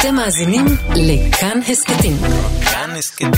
אתם 0.00 0.14
מאזינים 0.14 0.64
לכאן 0.96 1.58
הסכתים. 1.68 2.16
כאן 2.72 2.90
הסכתים. 2.98 3.30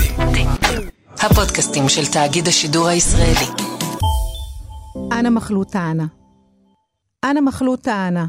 הפודקאסטים 1.09 1.89
של 1.89 2.11
תאגיד 2.13 2.47
השידור 2.47 2.87
הישראלי. 2.87 3.63
אנה 5.11 5.29
מחלוטה 5.29 5.91
אנה. 5.91 6.05
אנה 7.25 7.41
מחלוטה 7.41 8.07
אנה. 8.07 8.25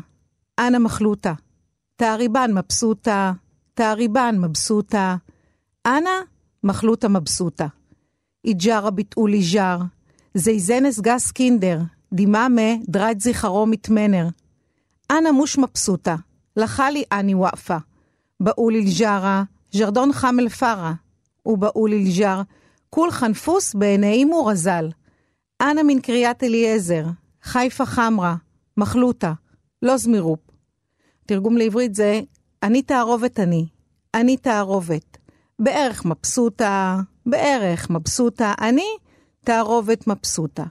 אנה 0.59 0.79
מחלוטה. 0.79 1.33
תעריבן 1.97 2.51
מבסוטה. 2.55 3.33
תעריבן 3.75 4.37
מבסוטה. 4.39 5.17
אנה 5.87 6.21
מחלוטה 6.65 7.09
מבסוטה. 7.09 7.67
איג'רה 8.45 8.91
ביטאולי 8.91 9.43
ז'ר. 9.43 9.79
זייזנס 10.35 11.01
גס 11.01 11.31
קינדר. 11.31 11.81
דימאמה 12.13 12.73
דרייט 12.89 13.21
זיכרו 13.21 13.67
מתמנר. 13.67 14.29
אנה 15.11 15.33
מוש 15.33 15.59
מבסוטה. 15.59 16.17
לחלי 16.57 17.05
אני 17.13 17.35
וואפה. 17.35 17.77
באול 18.45 18.75
אל-ג'ארה, 18.75 19.43
ז'רדון 19.73 20.13
חמל 20.13 20.49
פארה. 20.49 20.93
ובאול 21.47 21.93
אל-ג'אר, 21.93 22.43
כול 22.91 23.11
חנפוס 23.11 23.75
בעיני 23.75 24.25
מורזל. 24.25 24.89
אנה 25.63 25.83
מן 25.83 26.01
קריית 26.01 26.45
אליעזר, 26.45 27.05
חיפה 27.43 27.87
חמרה, 27.87 28.37
מחלוטה, 28.77 29.33
לא 29.83 29.97
זמירופ. 29.97 30.41
תרגום 31.27 31.57
לעברית 31.57 31.95
זה, 31.95 32.21
אני 32.63 32.83
תערובת 32.83 33.41
אני, 33.41 33.67
אני 34.15 34.37
תערובת. 34.37 35.19
בערך 35.59 36.05
מבסוטה, 36.05 37.01
בערך 37.27 37.91
מבסוטה, 37.91 38.55
אני 38.61 38.87
תערובת 39.45 40.07
מבסוטה. 40.07 40.65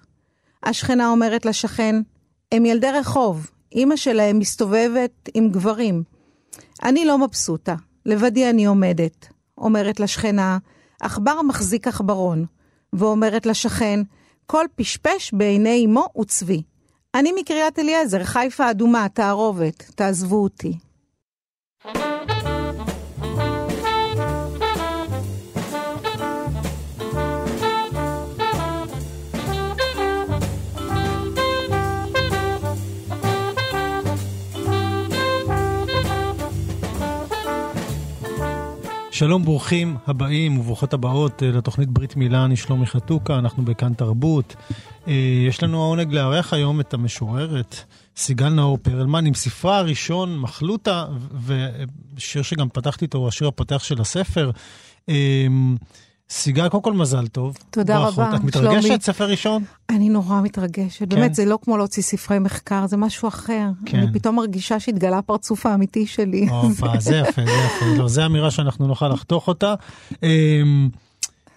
השכנה 0.64 1.10
אומרת 1.10 1.46
לשכן, 1.46 1.96
הם 2.52 2.66
ילדי 2.66 2.92
רחוב, 2.92 3.52
אמא 3.76 3.96
שלהם 3.96 4.40
מסתובבת 4.40 5.30
עם 5.34 5.50
גברים. 5.50 6.04
אני 6.84 7.06
לא 7.06 7.18
מבסוטה, 7.18 7.76
לבדי 8.06 8.50
אני 8.50 8.66
עומדת. 8.66 9.28
אומרת 9.58 10.00
לשכנה, 10.00 10.58
עכבר 11.02 11.42
מחזיק 11.42 11.88
עכברון. 11.88 12.46
ואומרת 12.94 13.46
לשכן, 13.46 14.00
כל 14.46 14.66
פשפש 14.76 15.34
בעיני 15.34 15.86
אמו 15.86 16.08
וצבי. 16.22 16.64
אני 17.16 17.32
מקריית 17.40 17.80
אליעזר, 17.80 18.24
חיפה 18.24 18.72
אדומה, 18.72 19.08
תערובת, 19.10 19.92
תעזבו 19.96 20.44
אותי. 20.44 20.78
שלום, 39.24 39.46
ברוכים 39.46 39.98
הבאים 40.08 40.60
וברוכות 40.60 40.94
הבאות 40.94 41.44
אה, 41.44 41.52
לתוכנית 41.52 41.90
ברית 41.90 42.16
מילה, 42.16 42.46
אני 42.46 42.56
שלומי 42.56 42.86
חתוקה, 42.86 43.40
אנחנו 43.40 43.66
בכאן 43.66 43.94
תרבות. 43.94 44.56
אה, 45.08 45.14
יש 45.48 45.64
לנו 45.64 45.84
העונג 45.84 46.14
לארח 46.14 46.54
היום 46.54 46.80
את 46.80 46.94
המשוררת 46.94 47.76
סיגל 48.18 48.50
נאור 48.50 48.78
פרלמן 48.78 49.26
עם 49.26 49.34
ספרה 49.34 49.78
הראשון, 49.78 50.40
מחלוטה, 50.40 51.06
ושיר 52.16 52.42
שגם 52.42 52.70
פתחתי 52.70 53.06
איתו, 53.06 53.28
השיר 53.28 53.48
הפותח 53.48 53.84
של 53.84 54.02
הספר. 54.02 54.52
סיגל, 56.30 56.70
קודם 56.70 56.84
כל 56.84 56.94
מזל 56.94 57.28
טוב. 57.28 57.58
תודה 57.70 58.00
ברכות. 58.00 58.20
רבה, 58.20 58.36
את 58.36 58.44
מתרגשת? 58.44 58.82
שלומי. 58.82 58.98
ספר 59.02 59.30
ראשון? 59.30 59.64
אני 59.90 60.10
נורא 60.10 60.42
מתרגשת, 60.42 61.00
כן. 61.00 61.10
באמת, 61.10 61.36
זה 61.36 61.46
לא 61.46 61.60
כמו 61.62 61.78
להוציא 61.78 62.04
ספרי 62.04 62.40
מחקר, 62.40 62.88
זה 62.88 62.98
משהו 62.98 63.28
אחר. 63.28 63.68
כן. 63.86 63.98
אני 63.98 64.14
פתאום 64.14 64.36
מרגישה 64.36 64.80
שהתגלה 64.80 65.18
הפרצוף 65.18 65.66
האמיתי 65.66 66.06
שלי. 66.08 66.48
הופה, 66.50 66.88
זה 67.00 67.16
יפה, 67.16 67.42
זה 67.46 67.52
יפה. 67.52 67.86
לא, 67.98 68.08
זו 68.08 68.26
אמירה 68.26 68.52
שאנחנו 68.52 68.88
נוכל 68.88 69.08
לחתוך 69.08 69.48
אותה. 69.48 69.74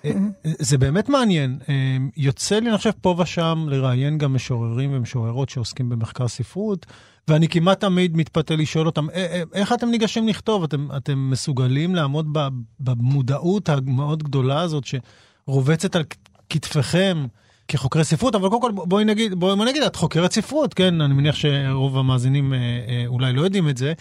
אה, 0.07 0.53
זה 0.59 0.79
באמת 0.79 1.09
מעניין. 1.09 1.59
אמ, 1.69 2.11
יוצא 2.17 2.59
לי, 2.59 2.69
אני 2.69 2.77
חושב, 2.77 2.91
פה 3.01 3.15
ושם 3.19 3.67
לראיין 3.71 4.19
גם 4.19 4.35
משוררים 4.35 4.91
ומשוררות 4.93 5.49
שעוסקים 5.49 5.89
במחקר 5.89 6.29
ספרות, 6.29 6.87
ואני 7.29 7.49
כמעט 7.49 7.81
תמיד 7.81 8.17
מתפתה 8.17 8.57
לשאול 8.57 8.87
אותם, 8.87 9.11
"אה, 9.11 9.17
אה, 9.17 9.43
איך 9.55 9.73
אתם 9.73 9.89
ניגשים 9.89 10.29
לכתוב? 10.29 10.65
אתם, 10.65 10.89
אתם 10.97 11.31
מסוגלים 11.31 11.95
לעמוד 11.95 12.39
במודעות 12.81 13.69
המאוד 13.69 14.23
גדולה 14.23 14.61
הזאת 14.61 14.85
שרובצת 14.85 15.97
על 15.97 16.05
כתפיכם? 16.51 17.27
כחוקרי 17.69 18.05
ספרות, 18.05 18.35
אבל 18.35 18.49
קודם 18.49 18.63
כל 18.63 18.73
בואי 18.73 19.05
נגיד, 19.05 19.35
בואי 19.35 19.71
נגיד, 19.71 19.83
את 19.83 19.97
חוקרת 19.97 20.33
ספרות, 20.33 20.75
כן? 20.75 21.01
אני 21.01 21.15
מניח 21.15 21.35
שרוב 21.35 21.99
המאזינים 21.99 22.55
אה, 22.55 22.59
אה, 22.59 23.05
אולי 23.07 23.33
לא 23.33 23.43
יודעים 23.43 23.69
את 23.69 23.77
זה. 23.77 23.93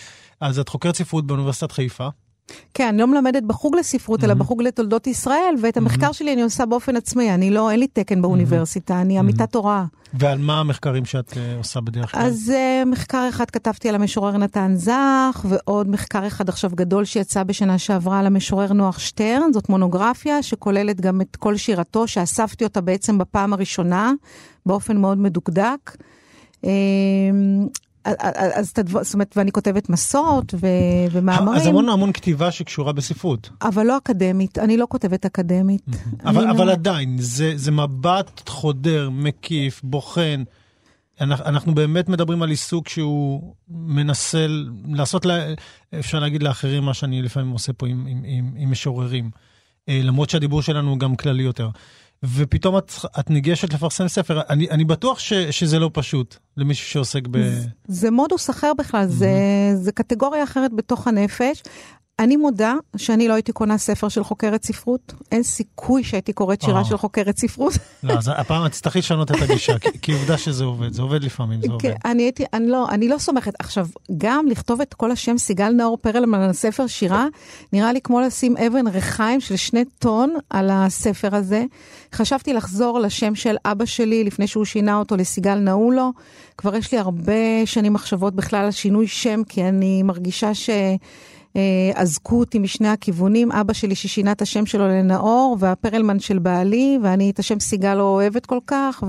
אז 0.42 0.60
את 0.60 0.70
חוקרת 0.70 0.96
ספרות 0.96 1.28
באוניברסיטת 1.28 1.72
חיפה. 1.72 2.08
כן, 2.74 2.88
אני 2.88 2.98
לא 2.98 3.08
מלמדת 3.08 3.44
בחוג 3.44 3.76
לספרות, 3.76 4.24
אלא 4.24 4.34
בחוג 4.34 4.62
לתולדות 4.62 5.08
ישראל, 5.08 5.56
ואת 5.62 5.78
המחקר 5.78 6.12
שלי 6.12 6.34
אני 6.34 6.42
עושה 6.42 6.66
באופן 6.66 6.96
עצמי, 6.96 7.34
אני 7.34 7.52
לא, 7.52 7.72
אין 7.72 7.80
לי 7.80 7.88
תקן 7.88 8.22
באוניברסיטה, 8.22 9.02
אני 9.02 9.20
עמיתת 9.20 9.56
הוראה. 9.56 9.86
ועל 10.14 10.38
מה 10.38 10.60
המחקרים 10.60 11.06
שאת 11.06 11.38
אה, 11.38 11.58
עושה 11.58 11.82
בדרך 11.82 12.12
כלל? 12.12 12.22
אז 12.22 12.54
uh, 12.56 12.86
מחקר 12.86 13.26
אחד 13.30 13.50
כתבתי 13.50 13.90
על 13.90 13.96
המשורר 13.96 14.38
נתן 14.38 14.74
זך, 14.76 15.46
ועוד 15.50 15.90
מחקר 15.90 16.28
אחד 16.28 16.50
עכשיו 16.50 16.72
גדול 16.76 17.06
שיצא 17.06 17.44
בשנה 17.44 17.78
שעברה 17.78 18.20
על 18.20 18.26
המשורר 18.26 18.74
נוח 18.74 19.00
שטרן, 19.00 19.54
זאת 19.54 19.70
מונוגרפיה 19.70 20.44
שכוללת 20.44 21.02
גם 21.02 21.22
את 21.22 21.36
כל 21.36 21.58
שירתו, 21.58 22.08
שאספתי 22.08 22.64
אותה 22.64 22.82
בעצם 22.82 23.18
בפעם 23.18 23.54
הראשונה, 23.54 24.12
באופן 24.66 24.98
מאוד 24.98 25.18
מדוקדק. 25.18 25.98
אז 28.56 28.70
את 28.70 28.78
הדבר- 28.80 29.04
זאת 29.04 29.14
אומרת, 29.14 29.34
ואני 29.38 29.52
כותבת 29.52 29.90
מסות 29.90 30.54
ו- 30.54 30.68
ומאמרים, 31.12 31.62
אז 31.62 31.68
המון 31.68 31.90
המון 31.90 32.12
כתיבה 32.12 32.52
שקשורה 32.52 32.94
בספרות. 32.94 33.50
אבל 33.62 33.84
לא 33.84 33.98
אקדמית, 33.98 34.58
אני 34.58 34.78
לא 34.78 34.86
כותבת 34.90 35.26
אקדמית. 35.26 35.82
אבל, 36.26 36.42
אני 36.44 36.52
אבל 36.52 36.66
לא- 36.68 36.72
עדיין, 36.72 37.16
זה, 37.20 37.54
זה 37.56 37.72
מבט 37.72 38.50
חודר, 38.50 39.10
מקיף, 39.10 39.82
בוחן. 39.84 40.44
אנחנו, 41.22 41.76
באמת 41.76 42.10
מדברים 42.10 42.42
על 42.42 42.50
עיסוק 42.50 42.90
שהוא 42.90 43.54
מנסה 43.70 44.46
לעשות, 44.88 45.26
לה, 45.26 45.46
אפשר 46.00 46.20
להגיד 46.20 46.44
לאחרים 46.44 46.84
מה 46.84 46.94
שאני 46.94 47.22
לפעמים 47.22 47.50
עושה 47.52 47.74
פה 47.74 47.88
עם, 47.88 48.08
עם, 48.10 48.22
עם, 48.26 48.52
עם 48.58 48.72
משוררים. 48.72 49.30
אה, 49.90 50.00
למרות 50.04 50.30
שהדיבור 50.30 50.62
שלנו 50.62 50.90
הוא 50.90 51.00
גם 51.00 51.16
כללי 51.16 51.44
יותר. 51.44 51.70
ופתאום 52.34 52.78
את, 52.78 52.92
את 53.20 53.30
ניגשת 53.30 53.74
לפרסם 53.74 54.08
ספר, 54.08 54.42
אני, 54.50 54.70
אני 54.70 54.86
בטוח 54.86 55.20
ש, 55.20 55.34
שזה 55.34 55.80
לא 55.80 55.90
פשוט 55.94 56.38
למישהו 56.58 56.90
שעוסק 56.90 57.28
ב... 57.32 57.38
זה 57.88 58.12
מודוס 58.12 58.50
אחר 58.50 58.72
בכלל, 58.78 59.08
זה, 59.08 59.30
זה 59.76 59.92
קטגוריה 59.92 60.44
אחרת 60.44 60.74
בתוך 60.74 61.08
הנפש. 61.08 61.64
אני 62.20 62.36
מודה 62.36 62.74
שאני 62.98 63.28
לא 63.28 63.34
הייתי 63.34 63.52
קונה 63.52 63.78
ספר 63.78 64.10
של 64.10 64.24
חוקרת 64.24 64.64
ספרות, 64.64 65.14
אין 65.32 65.44
סיכוי 65.44 66.04
שהייתי 66.04 66.34
קוראת 66.34 66.62
שירה 66.62 66.80
אה. 66.80 66.86
של 66.86 66.98
חוקרת 66.98 67.38
ספרות. 67.38 67.74
לא, 68.04 68.14
אז 68.14 68.32
הפעם 68.36 68.66
את 68.66 68.72
תצטרכי 68.72 69.00
לשנות 69.00 69.32
את 69.32 69.36
הגישה, 69.42 69.80
כי, 70.02 70.14
עובדה 70.14 70.38
שזה 70.38 70.64
עובד, 70.64 70.94
זה 70.94 71.02
עובד 71.02 71.24
לפעמים, 71.24 71.62
זה 71.62 71.68
עובד. 71.72 71.82
כן, 71.82 71.94
אני 72.06 72.24
הייתי, 72.24 72.44
אני 72.54 72.68
לא, 72.68 72.90
אני 72.90 73.08
לא 73.08 73.18
סומכת. 73.18 73.54
עכשיו, 73.60 73.88
גם 74.18 74.46
לכתוב 74.48 74.82
את 74.82 74.94
כל 74.94 75.12
השם 75.12 75.38
סיגל 75.38 75.70
נאור 75.70 75.98
פרלמן 75.98 76.40
על 76.40 76.50
הספר 76.50 76.88
שירה, 76.88 77.28
נראה 77.74 77.94
לי 77.94 78.02
כמו 78.02 78.22
לשים 78.22 78.58
אבן 78.58 78.88
ריחיים 78.88 79.42
של 79.42 79.56
שני 79.56 79.86
טון 80.00 80.36
על 80.50 80.70
הספר 80.72 81.36
הזה. 81.36 81.64
חשבתי 82.14 82.54
לחזור 82.54 83.00
לשם 83.00 83.36
של 83.36 83.56
אבא 83.66 83.86
שלי 83.86 84.24
לפני 84.24 84.48
שהוא 84.48 84.66
שינה 84.66 84.98
אותו 84.98 85.16
לסיגל 85.16 85.56
נעולו. 85.56 86.12
כבר 86.58 86.76
יש 86.76 86.92
לי 86.92 86.98
הרבה 86.98 87.66
שנים 87.66 87.94
מחשבות 87.94 88.36
בכלל 88.36 88.66
על 88.66 88.72
שינוי 88.72 89.08
שם, 89.08 89.42
כי 89.50 89.64
אני 89.64 90.04
מרגישה 90.04 90.54
ש... 90.54 90.70
אה, 91.56 91.62
אזקו 92.02 92.40
אותי 92.40 92.60
משני 92.60 92.88
הכיוונים, 92.88 93.52
אבא 93.52 93.74
שלי 93.74 93.96
ששינה 93.96 94.32
את 94.32 94.42
השם 94.42 94.66
שלו 94.66 94.88
לנאור, 94.88 95.58
והפרלמן 95.60 96.20
של 96.20 96.40
בעלי, 96.40 97.00
ואני 97.02 97.32
את 97.32 97.40
השם 97.40 97.60
סיגל 97.60 97.94
לא 97.94 98.04
אוהבת 98.04 98.46
כל 98.46 98.60
כך, 98.68 99.04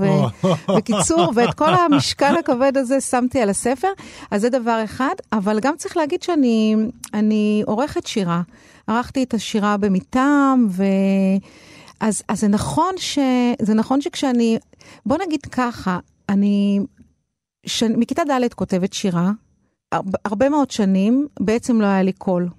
ובקיצור, 0.69 1.31
ואת 1.35 1.53
כל 1.53 1.73
המשקל 1.73 2.35
הכבד 2.39 2.77
הזה 2.77 3.01
שמתי 3.01 3.41
על 3.41 3.49
הספר, 3.49 3.91
אז 4.31 4.41
זה 4.41 4.49
דבר 4.49 4.81
אחד, 4.83 5.13
אבל 5.31 5.59
גם 5.59 5.75
צריך 5.77 5.97
להגיד 5.97 6.23
שאני 6.23 6.75
אני 7.13 7.63
עורכת 7.65 8.07
שירה. 8.07 8.41
ערכתי 8.87 9.23
את 9.23 9.33
השירה 9.33 9.77
במטעם, 9.77 10.67
ו... 10.69 10.83
אז, 11.99 12.23
אז 12.27 12.39
זה 12.39 12.47
נכון 12.47 12.93
ש... 12.97 13.19
זה 13.61 13.73
נכון 13.73 14.01
שכשאני... 14.01 14.57
בוא 15.05 15.17
נגיד 15.25 15.41
ככה, 15.51 15.99
אני... 16.29 16.79
ש... 17.65 17.83
מכיתה 17.83 18.23
ד' 18.23 18.53
כותבת 18.53 18.93
שירה, 18.93 19.31
הרבה, 19.91 20.49
מאוד 20.49 20.71
שנים 20.71 21.27
בעצם 21.39 21.81
לא 21.81 21.85
היה 21.85 22.03
לי 22.03 22.13
קול. 22.13 22.49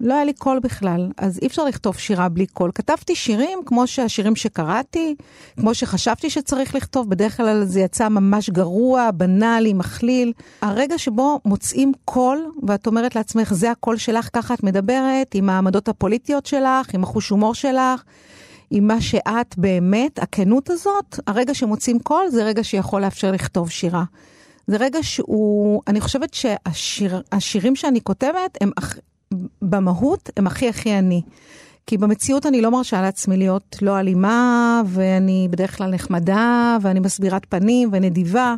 לא 0.00 0.14
היה 0.14 0.24
לי 0.24 0.32
קול 0.32 0.58
בכלל, 0.58 1.08
אז 1.18 1.38
אי 1.42 1.46
אפשר 1.46 1.64
לכתוב 1.64 1.98
שירה 1.98 2.28
בלי 2.28 2.46
קול. 2.46 2.70
כתבתי 2.74 3.14
שירים 3.14 3.58
כמו 3.66 3.86
שהשירים 3.86 4.36
שקראתי, 4.36 5.14
כמו 5.56 5.74
שחשבתי 5.74 6.30
שצריך 6.30 6.74
לכתוב, 6.74 7.10
בדרך 7.10 7.36
כלל 7.36 7.64
זה 7.64 7.80
יצא 7.80 8.08
ממש 8.08 8.50
גרוע, 8.50 9.10
בנאלי, 9.10 9.72
מכליל. 9.72 10.32
הרגע 10.62 10.98
שבו 10.98 11.40
מוצאים 11.44 11.92
קול, 12.04 12.46
ואת 12.66 12.86
אומרת 12.86 13.16
לעצמך, 13.16 13.52
זה 13.54 13.70
הקול 13.70 13.96
שלך, 13.96 14.28
ככה 14.32 14.54
את 14.54 14.62
מדברת, 14.62 15.34
עם 15.34 15.48
העמדות 15.48 15.88
הפוליטיות 15.88 16.46
שלך, 16.46 16.94
עם 16.94 17.02
החוש 17.02 17.28
הומור 17.28 17.54
שלך. 17.54 18.02
עם 18.70 18.86
מה 18.86 19.00
שאת 19.00 19.58
באמת, 19.58 20.18
הכנות 20.18 20.70
הזאת, 20.70 21.20
הרגע 21.26 21.54
שמוצאים 21.54 21.98
קול 21.98 22.28
זה 22.28 22.44
רגע 22.44 22.64
שיכול 22.64 23.00
לאפשר 23.02 23.32
לכתוב 23.32 23.70
שירה. 23.70 24.04
זה 24.70 24.76
רגע 24.76 24.98
שהוא, 25.02 25.82
אני 25.86 26.00
חושבת 26.00 26.36
שהשירים 26.72 27.76
שאני 27.76 28.00
כותבת 28.00 28.58
הם, 28.60 28.70
אח- 28.78 28.98
במהות 29.62 30.30
הם 30.36 30.46
הכי 30.46 30.68
הכי 30.68 30.98
אני. 30.98 31.22
כי 31.86 31.98
במציאות 31.98 32.46
אני 32.46 32.60
לא 32.62 32.70
מרשה 32.70 33.02
לעצמי 33.02 33.36
להיות 33.36 33.76
לא 33.82 34.00
אלימה, 34.00 34.82
ואני 34.86 35.48
בדרך 35.50 35.76
כלל 35.78 35.90
נחמדה, 35.90 36.76
ואני 36.82 37.00
מסבירת 37.00 37.42
פנים 37.48 37.88
ונדיבה. 37.92 38.54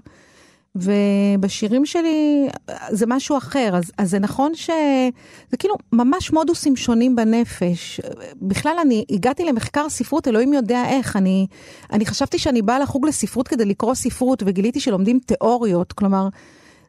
ובשירים 0.74 1.86
שלי 1.86 2.48
זה 2.90 3.06
משהו 3.08 3.36
אחר, 3.38 3.70
אז, 3.76 3.92
אז 3.98 4.10
זה 4.10 4.18
נכון 4.18 4.54
שזה 4.54 5.56
כאילו 5.58 5.74
ממש 5.92 6.32
מודוסים 6.32 6.76
שונים 6.76 7.16
בנפש. 7.16 8.00
בכלל 8.42 8.76
אני 8.82 9.04
הגעתי 9.10 9.44
למחקר 9.44 9.88
ספרות, 9.88 10.28
אלוהים 10.28 10.52
יודע 10.52 10.84
איך, 10.84 11.16
אני, 11.16 11.46
אני 11.92 12.06
חשבתי 12.06 12.38
שאני 12.38 12.62
באה 12.62 12.78
לחוג 12.78 13.06
לספרות 13.06 13.48
כדי 13.48 13.64
לקרוא 13.64 13.94
ספרות, 13.94 14.42
וגיליתי 14.46 14.80
שלומדים 14.80 15.18
תיאוריות, 15.26 15.92
כלומר, 15.92 16.28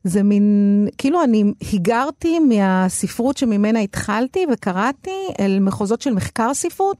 זה 0.03 0.23
מין, 0.23 0.87
כאילו 0.97 1.23
אני 1.23 1.43
היגרתי 1.71 2.39
מהספרות 2.39 3.37
שממנה 3.37 3.79
התחלתי 3.79 4.45
וקראתי 4.53 5.27
אל 5.39 5.59
מחוזות 5.59 6.01
של 6.01 6.13
מחקר 6.13 6.53
ספרות, 6.53 6.97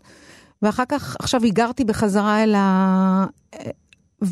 ואחר 0.62 0.84
כך 0.90 1.16
עכשיו 1.20 1.44
היגרתי 1.44 1.84
בחזרה 1.84 2.44
אל 2.44 2.56
ה... 2.56 3.26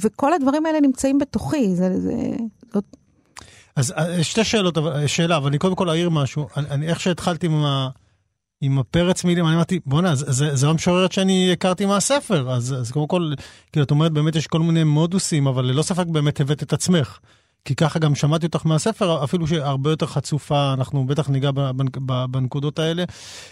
וכל 0.02 0.34
הדברים 0.34 0.66
האלה 0.66 0.80
נמצאים 0.82 1.18
בתוכי, 1.18 1.76
זה... 1.76 2.00
זה 2.00 2.14
זאת... 2.74 2.84
אז 3.76 3.94
אה, 3.98 4.24
שתי 4.24 4.44
שאלות, 4.44 4.78
שאלה, 5.08 5.38
אבל 5.38 5.48
אני 5.48 5.58
קודם 5.58 5.76
כל 5.76 5.90
אעיר 5.90 6.10
משהו. 6.10 6.48
אני, 6.58 6.70
אני 6.70 6.88
איך 6.88 7.00
שהתחלתי 7.00 7.46
עם, 7.46 7.66
ה, 7.66 7.90
עם 8.62 8.80
הפרץ 8.80 9.24
מילים, 9.24 9.48
אני 9.48 9.56
אמרתי, 9.56 9.80
בואנה, 9.86 10.16
זה 10.16 10.68
המשוררת 10.68 11.12
שאני 11.12 11.52
הכרתי 11.52 11.86
מהספר. 11.86 12.52
אז, 12.52 12.76
אז 12.80 12.92
קודם 12.92 13.08
כל, 13.08 13.34
כאילו, 13.72 13.86
את 13.86 13.92
אומרת, 13.92 14.12
באמת 14.12 14.36
יש 14.36 14.48
כל 14.48 14.60
מיני 14.60 14.84
מודוסים, 14.84 15.48
אבל 15.48 15.66
ללא 15.66 15.82
ספק 15.82 16.06
באמת 16.08 16.40
הבאת 16.42 16.64
את 16.64 16.74
עצמך. 16.74 17.20
כי 17.66 17.76
ככה 17.76 18.00
גם 18.00 18.16
שמעתי 18.16 18.46
אותך 18.46 18.66
מהספר, 18.66 19.24
אפילו 19.24 19.48
שהרבה 19.48 19.90
יותר 19.90 20.06
חצופה, 20.06 20.74
אנחנו 20.74 21.06
בטח 21.06 21.30
ניגע 21.30 21.52
בנקודות 22.30 22.80
האלה. 22.80 23.04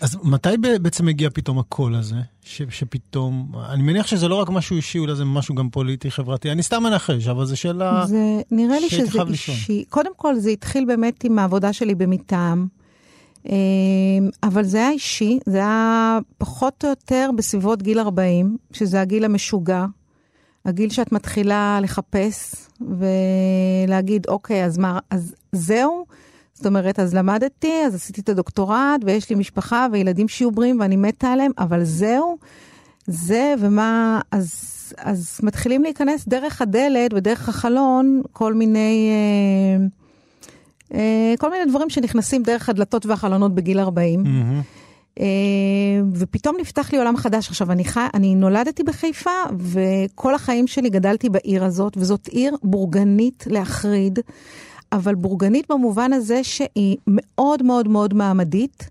אז 0.02 0.18
מתי 0.24 0.50
בעצם 0.82 1.08
הגיע 1.08 1.30
פתאום 1.34 1.60
הקול 1.60 1.96
הזה? 1.96 2.16
ש, 2.44 2.62
שפתאום, 2.70 3.52
אני 3.70 3.84
מניח 3.84 4.08
שזה 4.08 4.28
לא 4.28 4.36
רק 4.36 4.50
משהו 4.50 4.76
אישי, 4.76 5.00
אולי 5.00 5.16
זה 5.16 5.26
משהו 5.26 5.56
גם 5.56 5.70
פוליטי, 5.70 6.12
חברתי. 6.12 6.52
אני 6.52 6.64
סתם 6.64 6.84
מנחש, 6.84 7.28
אבל 7.28 7.46
זו 7.46 7.58
שאלה 7.58 8.06
זה, 8.06 8.42
נראה 8.52 8.80
לי 8.80 8.90
שזה 8.90 9.22
אישי. 9.30 9.86
קודם 9.90 10.12
כל, 10.16 10.36
זה 10.36 10.50
התחיל 10.50 10.86
באמת 10.86 11.24
עם 11.24 11.40
העבודה 11.40 11.74
שלי 11.74 11.96
במטעם. 11.96 12.68
אמ, 13.46 13.54
אבל 14.44 14.64
זה 14.64 14.78
היה 14.78 14.92
אישי, 14.92 15.40
זה 15.46 15.58
היה 15.58 16.20
פחות 16.38 16.84
או 16.84 16.90
יותר 16.90 17.30
בסביבות 17.38 17.84
גיל 17.84 18.00
40, 18.00 18.58
שזה 18.72 19.02
הגיל 19.02 19.26
המשוגע, 19.26 19.86
הגיל 20.66 20.90
שאת 20.90 21.12
מתחילה 21.12 21.80
לחפש 21.82 22.56
ולהגיד, 22.82 24.28
אוקיי, 24.28 24.66
אז 24.66 24.78
מה, 24.78 25.00
אז 25.10 25.36
זהו? 25.52 26.06
זאת 26.54 26.66
אומרת, 26.66 27.00
אז 27.00 27.14
למדתי, 27.14 27.74
אז 27.86 27.96
עשיתי 27.96 28.22
את 28.22 28.30
הדוקטורט, 28.30 29.02
ויש 29.06 29.30
לי 29.30 29.36
משפחה 29.36 29.88
וילדים 29.92 30.28
שיהיו 30.28 30.52
בריאים 30.52 30.80
ואני 30.80 30.96
מתה 30.96 31.28
עליהם, 31.28 31.52
אבל 31.58 31.84
זהו, 31.84 32.38
זה 33.08 33.54
ומה, 33.60 34.22
אז, 34.32 34.54
אז 34.98 35.40
מתחילים 35.44 35.84
להיכנס 35.84 36.28
דרך 36.28 36.62
הדלת 36.62 37.14
ודרך 37.14 37.50
החלון 37.50 38.22
כל 38.34 38.54
מיני, 38.54 39.10
אה, 39.12 39.88
אה, 40.98 41.34
כל 41.40 41.50
מיני 41.52 41.66
דברים 41.66 41.90
שנכנסים 41.90 42.44
דרך 42.44 42.70
הדלתות 42.70 43.06
והחלונות 43.06 43.56
בגיל 43.56 43.80
40. 43.80 44.24
Mm-hmm. 44.24 44.30
אה, 45.20 45.26
ופתאום 46.14 46.56
נפתח 46.60 46.92
לי 46.92 46.98
עולם 46.98 47.18
חדש. 47.18 47.50
עכשיו, 47.50 47.72
אני, 47.72 47.86
חי, 47.86 48.08
אני 48.14 48.36
נולדתי 48.36 48.84
בחיפה, 48.84 49.44
וכל 49.60 50.36
החיים 50.36 50.68
שלי 50.68 50.90
גדלתי 50.90 51.30
בעיר 51.30 51.64
הזאת, 51.64 51.98
וזאת 51.98 52.28
עיר 52.28 52.56
בורגנית 52.64 53.44
להחריד, 53.50 54.20
אבל 54.92 55.16
בורגנית 55.16 55.72
במובן 55.72 56.14
הזה 56.14 56.44
שהיא 56.44 56.98
מאוד 57.08 57.64
מאוד 57.64 57.88
מאוד 57.88 58.14
מעמדית. 58.14 58.90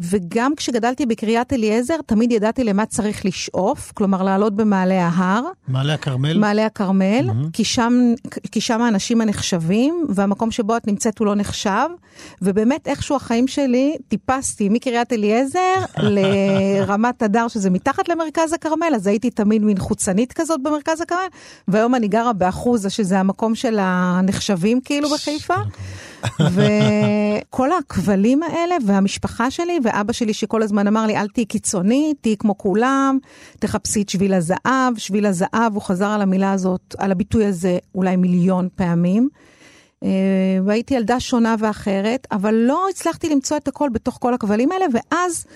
וגם 0.00 0.54
כשגדלתי 0.56 1.06
בקריית 1.06 1.52
אליעזר, 1.52 1.96
תמיד 2.06 2.32
ידעתי 2.32 2.64
למה 2.64 2.86
צריך 2.86 3.24
לשאוף, 3.24 3.92
כלומר 3.94 4.22
לעלות 4.22 4.54
במעלה 4.54 5.06
ההר. 5.06 5.42
מעלה 5.68 5.94
הכרמל? 5.94 6.38
מעלה 6.38 6.66
הכרמל, 6.66 7.28
mm-hmm. 7.28 7.50
כי, 7.52 7.64
שם, 7.64 7.92
כי 8.52 8.60
שם 8.60 8.82
האנשים 8.82 9.20
הנחשבים, 9.20 10.06
והמקום 10.08 10.50
שבו 10.50 10.76
את 10.76 10.86
נמצאת 10.86 11.18
הוא 11.18 11.26
לא 11.26 11.34
נחשב. 11.34 11.88
ובאמת 12.42 12.88
איכשהו 12.88 13.16
החיים 13.16 13.48
שלי, 13.48 13.96
טיפסתי 14.08 14.68
מקריית 14.68 15.12
אליעזר 15.12 15.74
לרמת 16.14 17.22
הדר, 17.22 17.48
שזה 17.48 17.70
מתחת 17.70 18.08
למרכז 18.08 18.52
הכרמל, 18.52 18.92
אז 18.94 19.06
הייתי 19.06 19.30
תמיד 19.30 19.62
מין 19.62 19.78
חוצנית 19.78 20.32
כזאת 20.32 20.62
במרכז 20.62 21.00
הכרמל, 21.00 21.26
והיום 21.68 21.94
אני 21.94 22.08
גרה 22.08 22.32
באחוזה, 22.32 22.90
שזה 22.90 23.20
המקום 23.20 23.54
של 23.54 23.78
הנחשבים 23.80 24.80
כאילו 24.80 25.08
בחיפה. 25.08 25.54
וכל 26.40 27.72
הכבלים 27.72 28.42
האלה, 28.42 28.74
והמשפחה 28.86 29.50
שלי, 29.50 29.78
ואבא 29.84 30.12
שלי 30.12 30.34
שכל 30.34 30.62
הזמן 30.62 30.86
אמר 30.86 31.06
לי, 31.06 31.16
אל 31.16 31.28
תהיי 31.28 31.44
קיצונית, 31.44 32.16
תהיי 32.20 32.36
כמו 32.36 32.58
כולם, 32.58 33.18
תחפשי 33.58 34.02
את 34.02 34.08
שביל 34.08 34.34
הזהב. 34.34 34.96
שביל 34.96 35.26
הזהב, 35.26 35.74
הוא 35.74 35.82
חזר 35.82 36.08
על 36.08 36.22
המילה 36.22 36.52
הזאת, 36.52 36.94
על 36.98 37.12
הביטוי 37.12 37.46
הזה, 37.46 37.78
אולי 37.94 38.16
מיליון 38.16 38.68
פעמים. 38.74 39.28
אה, 40.04 40.08
והייתי 40.64 40.94
ילדה 40.94 41.20
שונה 41.20 41.54
ואחרת, 41.58 42.26
אבל 42.32 42.54
לא 42.54 42.86
הצלחתי 42.90 43.28
למצוא 43.28 43.56
את 43.56 43.68
הכל 43.68 43.88
בתוך 43.92 44.18
כל 44.20 44.34
הכבלים 44.34 44.72
האלה, 44.72 44.86
ואז 44.92 45.46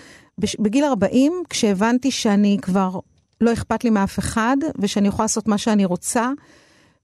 בגיל 0.59 0.85
40, 0.85 1.33
כשהבנתי 1.51 2.11
שאני 2.11 2.59
כבר 2.63 2.99
לא 3.41 3.53
אכפת 3.53 3.85
לי 3.85 3.91
מאף 3.91 4.19
אחד, 4.19 4.57
ושאני 4.79 5.09
יכולה 5.09 5.25
לעשות 5.25 5.49
מה 5.49 5.59
שאני 5.59 5.85
רוצה, 5.85 6.31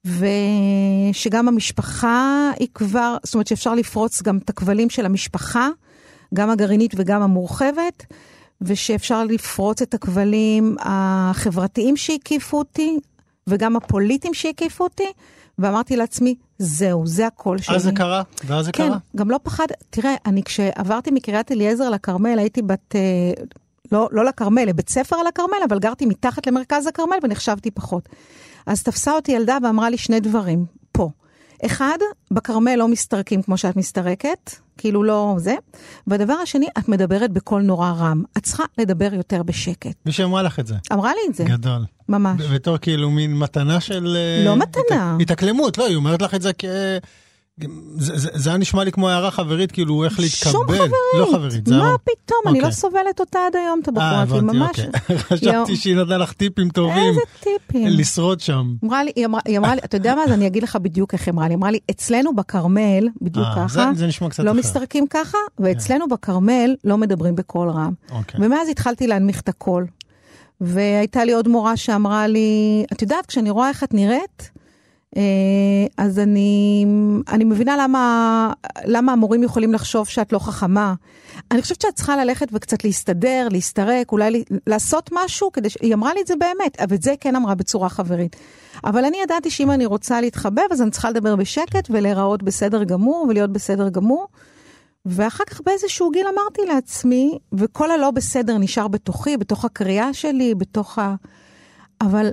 ושגם 0.04 1.48
המשפחה 1.48 2.50
היא 2.58 2.68
כבר, 2.74 3.16
זאת 3.22 3.34
אומרת 3.34 3.46
שאפשר 3.46 3.74
לפרוץ 3.74 4.22
גם 4.22 4.38
את 4.38 4.50
הכבלים 4.50 4.90
של 4.90 5.06
המשפחה, 5.06 5.68
גם 6.34 6.50
הגרעינית 6.50 6.94
וגם 6.96 7.22
המורחבת, 7.22 8.06
ושאפשר 8.60 9.24
לפרוץ 9.24 9.82
את 9.82 9.94
הכבלים 9.94 10.76
החברתיים 10.80 11.96
שהקיפו 11.96 12.58
אותי, 12.58 12.98
וגם 13.46 13.76
הפוליטיים 13.76 14.34
שהקיפו 14.34 14.84
אותי, 14.84 15.12
ואמרתי 15.58 15.96
לעצמי, 15.96 16.34
זהו, 16.58 17.06
זה 17.06 17.26
הקול 17.26 17.58
שלי. 17.58 17.76
אז 17.76 17.82
זה 17.82 17.92
קרה? 17.92 18.22
ואז 18.46 18.64
זה 18.64 18.72
כן, 18.72 18.88
קרה? 18.88 18.98
כן, 18.98 19.18
גם 19.18 19.30
לא 19.30 19.38
פחד, 19.42 19.66
תראה, 19.90 20.14
אני 20.26 20.42
כשעברתי 20.42 21.10
מקריית 21.10 21.52
אליעזר 21.52 21.90
לכרמל, 21.90 22.38
הייתי 22.38 22.62
בת, 22.62 22.94
אה, 22.94 23.44
לא, 23.92 24.08
לא 24.12 24.24
לכרמל, 24.24 24.64
לבית 24.64 24.88
ספר 24.88 25.16
על 25.16 25.26
הכרמל, 25.26 25.58
אבל 25.68 25.78
גרתי 25.78 26.06
מתחת 26.06 26.46
למרכז 26.46 26.86
הכרמל 26.86 27.16
ונחשבתי 27.22 27.70
פחות. 27.70 28.08
אז 28.66 28.82
תפסה 28.82 29.12
אותי 29.12 29.32
ילדה 29.32 29.58
ואמרה 29.62 29.90
לי 29.90 29.98
שני 29.98 30.20
דברים, 30.20 30.64
פה. 30.92 31.10
אחד, 31.66 31.98
בכרמל 32.30 32.74
לא 32.74 32.88
מסתרקים 32.88 33.42
כמו 33.42 33.56
שאת 33.56 33.76
מסתרקת, 33.76 34.50
כאילו 34.78 35.02
לא 35.02 35.34
זה. 35.38 35.54
והדבר 36.06 36.32
השני, 36.32 36.66
את 36.78 36.88
מדברת 36.88 37.30
בקול 37.30 37.62
נורא 37.62 37.90
רם. 37.90 38.22
את 38.38 38.42
צריכה 38.42 38.64
לדבר 38.78 39.14
יותר 39.14 39.42
בשקט. 39.42 39.96
מי 40.06 40.12
שאמרה 40.12 40.42
לך 40.42 40.60
את 40.60 40.66
זה? 40.66 40.74
אמרה 40.92 41.12
לי 41.12 41.20
את 41.30 41.34
זה. 41.34 41.44
גדול. 41.44 41.84
ממש. 42.08 42.42
בתור 42.42 42.78
כאילו 42.78 43.10
מין 43.10 43.38
מתנה 43.38 43.80
של... 43.80 44.16
לא 44.44 44.50
אה, 44.50 44.56
מתנה. 44.56 45.16
התאקלמות, 45.20 45.78
לא, 45.78 45.86
היא 45.86 45.96
אומרת 45.96 46.22
לך 46.22 46.34
את 46.34 46.42
זה 46.42 46.50
כ... 46.58 46.64
זה 47.98 48.50
היה 48.50 48.58
נשמע 48.58 48.84
לי 48.84 48.92
כמו 48.92 49.08
הערה 49.08 49.30
חברית, 49.30 49.72
כאילו 49.72 50.04
איך 50.04 50.20
להתקבל. 50.20 50.52
שום 50.52 50.62
חברית. 50.64 50.90
לא 51.18 51.28
חברית, 51.32 51.68
מה 51.68 51.94
פתאום, 52.04 52.38
אני 52.46 52.60
לא 52.60 52.64
אוקיי. 52.66 52.76
סובלת 52.76 53.20
אותה 53.20 53.38
עד 53.46 53.56
היום, 53.56 53.80
את 53.82 53.88
הבחורה, 53.88 54.24
היא 54.32 54.40
ממש... 54.40 54.80
אוקיי. 54.80 55.18
חשבתי 55.28 55.76
שהיא 55.76 55.96
נתנה 55.96 56.18
לך 56.18 56.32
טיפים 56.32 56.68
טובים. 56.68 57.08
איזה 57.08 57.20
טיפים? 57.40 57.86
לשרוד 57.88 58.40
שם. 58.40 58.74
היא 59.14 59.26
אמרה 59.58 59.74
לי, 59.74 59.80
אתה 59.84 59.96
יודע 59.96 60.14
מה, 60.14 60.24
אז 60.24 60.32
אני 60.32 60.46
אגיד 60.46 60.62
לך 60.62 60.76
בדיוק 60.76 61.14
איך 61.14 61.26
היא 61.26 61.32
אמרה 61.32 61.48
לי. 61.48 61.52
היא 61.52 61.58
אמרה 61.58 61.70
לי, 61.70 61.78
אצלנו 61.90 62.36
בכרמל, 62.36 63.08
בדיוק 63.22 63.46
אה, 63.46 63.68
ככה, 63.68 63.90
זה 63.94 64.06
נשמע 64.06 64.28
קצת 64.28 64.44
לא 64.44 64.50
אחר. 64.50 64.58
מסתרקים 64.58 65.06
ככה, 65.10 65.38
ואצלנו 65.58 66.08
בכרמל 66.08 66.74
לא 66.84 66.98
מדברים 66.98 67.34
בקול 67.34 67.68
רם. 67.70 67.92
אוקיי. 68.10 68.40
ומאז 68.40 68.68
התחלתי 68.68 69.06
להנמיך 69.06 69.40
את 69.40 69.48
הקול. 69.48 69.86
והייתה 70.60 71.24
לי 71.24 71.32
עוד 71.32 71.48
מורה 71.48 71.76
שאמרה 71.76 72.26
לי, 72.26 72.84
את 72.92 73.02
יודעת, 73.02 73.26
כשאני 73.26 73.50
רואה 73.50 73.68
איך 73.68 73.84
את 73.84 73.94
נראית, 73.94 74.42
אה, 74.42 74.53
אז 75.96 76.18
אני, 76.18 76.86
אני 77.28 77.44
מבינה 77.44 77.76
למה, 77.76 78.52
למה 78.84 79.12
המורים 79.12 79.42
יכולים 79.42 79.72
לחשוב 79.72 80.08
שאת 80.08 80.32
לא 80.32 80.38
חכמה. 80.38 80.94
אני 81.50 81.62
חושבת 81.62 81.80
שאת 81.80 81.94
צריכה 81.94 82.16
ללכת 82.16 82.48
וקצת 82.52 82.84
להסתדר, 82.84 83.48
להסתרק, 83.50 84.12
אולי 84.12 84.44
לעשות 84.66 85.10
משהו 85.12 85.52
כדי 85.52 85.70
ש... 85.70 85.76
היא 85.80 85.94
אמרה 85.94 86.14
לי 86.14 86.20
את 86.20 86.26
זה 86.26 86.34
באמת, 86.36 86.80
אבל 86.80 86.94
את 86.94 87.02
זה 87.02 87.14
כן 87.20 87.36
אמרה 87.36 87.54
בצורה 87.54 87.88
חברית. 87.88 88.36
אבל 88.84 89.04
אני 89.04 89.16
ידעתי 89.22 89.50
שאם 89.50 89.70
אני 89.70 89.86
רוצה 89.86 90.20
להתחבב, 90.20 90.62
אז 90.70 90.82
אני 90.82 90.90
צריכה 90.90 91.10
לדבר 91.10 91.36
בשקט 91.36 91.88
ולהיראות 91.90 92.42
בסדר 92.42 92.84
גמור 92.84 93.26
ולהיות 93.28 93.52
בסדר 93.52 93.88
גמור. 93.88 94.26
ואחר 95.06 95.44
כך 95.44 95.60
באיזשהו 95.60 96.10
גיל 96.10 96.26
אמרתי 96.26 96.62
לעצמי, 96.74 97.38
וכל 97.52 97.90
הלא 97.90 98.10
בסדר 98.10 98.58
נשאר 98.58 98.88
בתוכי, 98.88 99.36
בתוך 99.36 99.64
הקריאה 99.64 100.14
שלי, 100.14 100.54
בתוך 100.54 100.98
ה... 100.98 101.14
אבל 102.00 102.30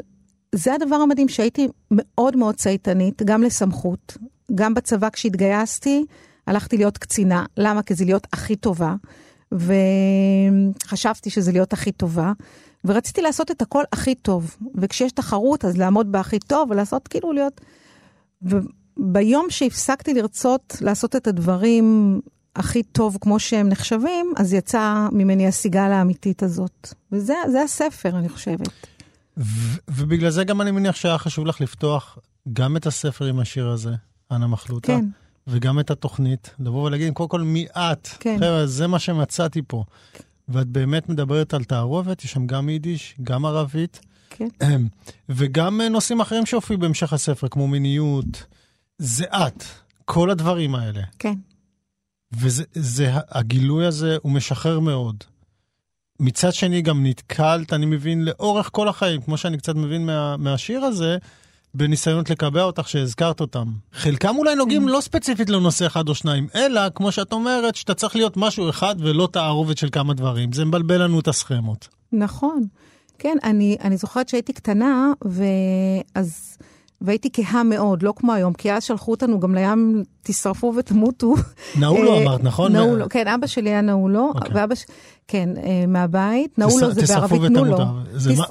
זה 0.56 0.74
הדבר 0.74 0.96
המדהים 0.96 1.30
שהייתי 1.30 1.68
מאוד 1.92 2.36
מאוד 2.36 2.56
צייתנית, 2.56 3.22
גם 3.26 3.44
לסמכות, 3.44 4.18
גם 4.56 4.74
בצבא 4.74 5.10
כשהתגייסתי, 5.10 6.06
הלכתי 6.48 6.78
להיות 6.78 6.98
קצינה. 6.98 7.46
למה? 7.58 7.84
כי 7.84 7.96
זה 7.96 8.06
להיות 8.06 8.28
הכי 8.34 8.56
טובה, 8.56 8.96
וחשבתי 9.52 11.30
שזה 11.30 11.52
להיות 11.52 11.74
הכי 11.74 11.92
טובה, 11.92 12.32
ורציתי 12.86 13.22
לעשות 13.22 13.52
את 13.52 13.62
הכל 13.62 13.84
הכי 13.94 14.16
טוב. 14.16 14.58
וכשיש 14.76 15.12
תחרות, 15.12 15.66
אז 15.66 15.78
לעמוד 15.78 16.12
בהכי 16.12 16.40
טוב, 16.40 16.72
ולעשות 16.72 17.08
כאילו 17.08 17.34
להיות... 17.34 17.62
וביום 18.42 19.50
שהפסקתי 19.50 20.14
לרצות 20.14 20.78
לעשות 20.82 21.16
את 21.16 21.28
הדברים 21.28 22.20
הכי 22.56 22.84
טוב 22.84 23.18
כמו 23.22 23.40
שהם 23.40 23.70
נחשבים, 23.70 24.34
אז 24.38 24.54
יצא 24.54 25.08
ממני 25.12 25.48
הסיגל 25.48 25.80
האמיתית 25.80 26.44
הזאת. 26.44 26.88
וזה 27.12 27.36
זה 27.52 27.62
הספר, 27.62 28.18
אני 28.18 28.30
חושבת. 28.30 28.70
ו- 29.38 29.78
ובגלל 29.88 30.30
זה 30.30 30.44
גם 30.44 30.62
אני 30.62 30.72
מניח 30.72 30.96
שהיה 30.96 31.18
חשוב 31.18 31.46
לך 31.46 31.62
לפתוח 31.62 32.18
גם 32.54 32.78
את 32.78 32.86
הספר 32.86 33.26
עם 33.26 33.40
השיר 33.40 33.68
הזה, 33.68 33.92
אנה 34.32 34.48
מחלוטה. 34.48 34.88
כן. 34.88 35.06
וגם 35.48 35.80
את 35.80 35.92
התוכנית, 35.92 36.56
לבוא 36.60 36.84
ולהגיד, 36.84 37.14
קודם 37.14 37.30
כל, 37.30 37.42
מי 37.42 37.66
את? 37.72 38.08
כן. 38.20 38.38
חבר'ה, 38.40 38.68
זה 38.68 38.88
מה 38.88 39.00
שמצאתי 39.00 39.62
פה. 39.68 39.84
ואת 40.50 40.68
באמת 40.68 41.10
מדברת 41.10 41.54
על 41.54 41.64
תערובת, 41.64 42.24
יש 42.24 42.32
שם 42.32 42.48
גם 42.48 42.70
יידיש, 42.70 43.16
גם 43.24 43.46
ערבית, 43.46 44.00
כן. 44.30 44.82
וגם 45.30 45.82
אה, 45.82 45.90
נושאים 45.90 46.22
אחרים 46.22 46.46
שהופיעו 46.46 46.80
בהמשך 46.80 47.14
הספר, 47.14 47.48
כמו 47.48 47.68
מיניות. 47.68 48.44
זה 48.98 49.26
את, 49.26 49.64
כל 50.06 50.30
הדברים 50.30 50.76
האלה. 50.76 51.02
כן. 51.20 51.34
וזה, 52.34 53.12
הגילוי 53.30 53.86
הזה 53.86 54.18
הוא 54.22 54.32
משחרר 54.32 54.80
מאוד. 54.80 55.24
מצד 56.22 56.54
שני, 56.54 56.82
גם 56.82 57.06
נתקלת, 57.06 57.74
אני 57.74 57.86
מבין, 57.86 58.26
לאורך 58.26 58.70
כל 58.72 58.88
החיים, 58.88 59.22
כמו 59.22 59.38
שאני 59.38 59.58
קצת 59.58 59.76
מבין 59.76 60.06
מה, 60.06 60.38
מהשיר 60.38 60.84
הזה, 60.84 61.18
בניסיונות 61.74 62.30
לקבע 62.30 62.64
אותך 62.64 62.90
שהזכרת 62.90 63.40
אותם. 63.40 63.68
חלקם 63.94 64.36
אולי 64.38 64.56
נוגעים 64.56 64.88
לא 64.88 65.02
ספציפית 65.02 65.50
לנושא 65.50 65.86
אחד 65.86 66.10
או 66.10 66.16
שניים, 66.16 66.48
אלא, 66.56 66.82
כמו 66.96 67.12
שאת 67.12 67.34
אומרת, 67.34 67.76
שאתה 67.76 67.94
צריך 67.94 68.16
להיות 68.16 68.38
משהו 68.38 68.70
אחד 68.70 68.96
ולא 69.00 69.30
תערובת 69.32 69.78
של 69.78 69.90
כמה 69.92 70.14
דברים. 70.14 70.52
זה 70.54 70.66
מבלבל 70.66 71.04
לנו 71.04 71.20
את 71.20 71.28
הסכמות. 71.28 71.88
נכון. 72.12 72.64
כן, 73.20 73.38
אני, 73.44 73.78
אני 73.84 73.98
זוכרת 73.98 74.30
שהייתי 74.30 74.54
קטנה, 74.54 75.12
ואז... 75.26 76.58
והייתי 77.02 77.30
כהה 77.34 77.64
מאוד, 77.64 78.04
לא 78.04 78.14
כמו 78.16 78.34
היום, 78.34 78.54
כי 78.54 78.74
אז 78.74 78.84
שלחו 78.84 79.12
אותנו 79.12 79.40
גם 79.40 79.56
לים, 79.56 80.04
תשרפו 80.24 80.74
ותמותו. 80.78 81.34
נעולו 81.80 82.18
אמרת, 82.22 82.44
נכון? 82.44 82.72
נעולו, 82.74 83.06
כן, 83.10 83.28
אבא 83.28 83.48
שלי 83.48 83.70
היה 83.70 83.82
נעולו, 83.82 84.32
אוקיי. 84.36 84.52
ואבא 84.54 84.76
ש... 84.76 84.86
כן, 85.28 85.50
אה, 85.64 85.86
מהבית. 85.88 86.60
נעולו 86.60 86.92
זה 86.92 87.14
בערבית 87.14 87.42
תנו 87.42 87.66
לו. 87.66 87.78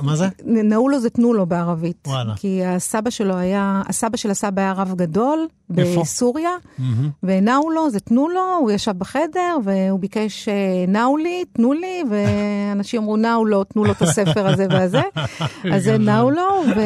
מה- 0.02 0.16
זה? 0.16 0.28
נעולו 0.44 1.00
זה 1.00 1.10
תנו 1.10 1.32
לו 1.34 1.46
בערבית. 1.46 2.08
וואלה. 2.08 2.34
כי 2.36 2.64
הסבא 2.64 3.10
שלו 3.10 3.36
היה, 3.36 3.82
הסבא 3.88 4.16
של 4.16 4.30
הסבא 4.30 4.62
היה 4.62 4.72
רב 4.72 4.94
גדול? 4.96 5.46
בסוריה, 5.70 6.50
מהמם. 6.78 7.10
ונאולו 7.22 7.90
זה 7.90 8.00
תנו 8.00 8.28
לו, 8.28 8.40
הוא 8.60 8.70
ישב 8.70 8.92
בחדר 8.98 9.56
והוא 9.64 10.00
ביקש 10.00 10.48
אה, 10.48 10.54
נאו 10.88 11.16
לי, 11.16 11.44
תנו 11.52 11.72
לי, 11.72 12.02
ואנשים 12.10 13.02
אמרו 13.02 13.16
נאו 13.16 13.44
לו, 13.44 13.64
תנו 13.64 13.84
לו 13.84 13.92
את 13.92 14.02
הספר 14.02 14.46
הזה 14.48 14.66
והזה. 14.70 15.02
אז 15.74 15.84
זה 15.84 15.92
גדול. 15.92 16.04
נאו 16.04 16.30
לו, 16.30 16.62
ו... 16.76 16.80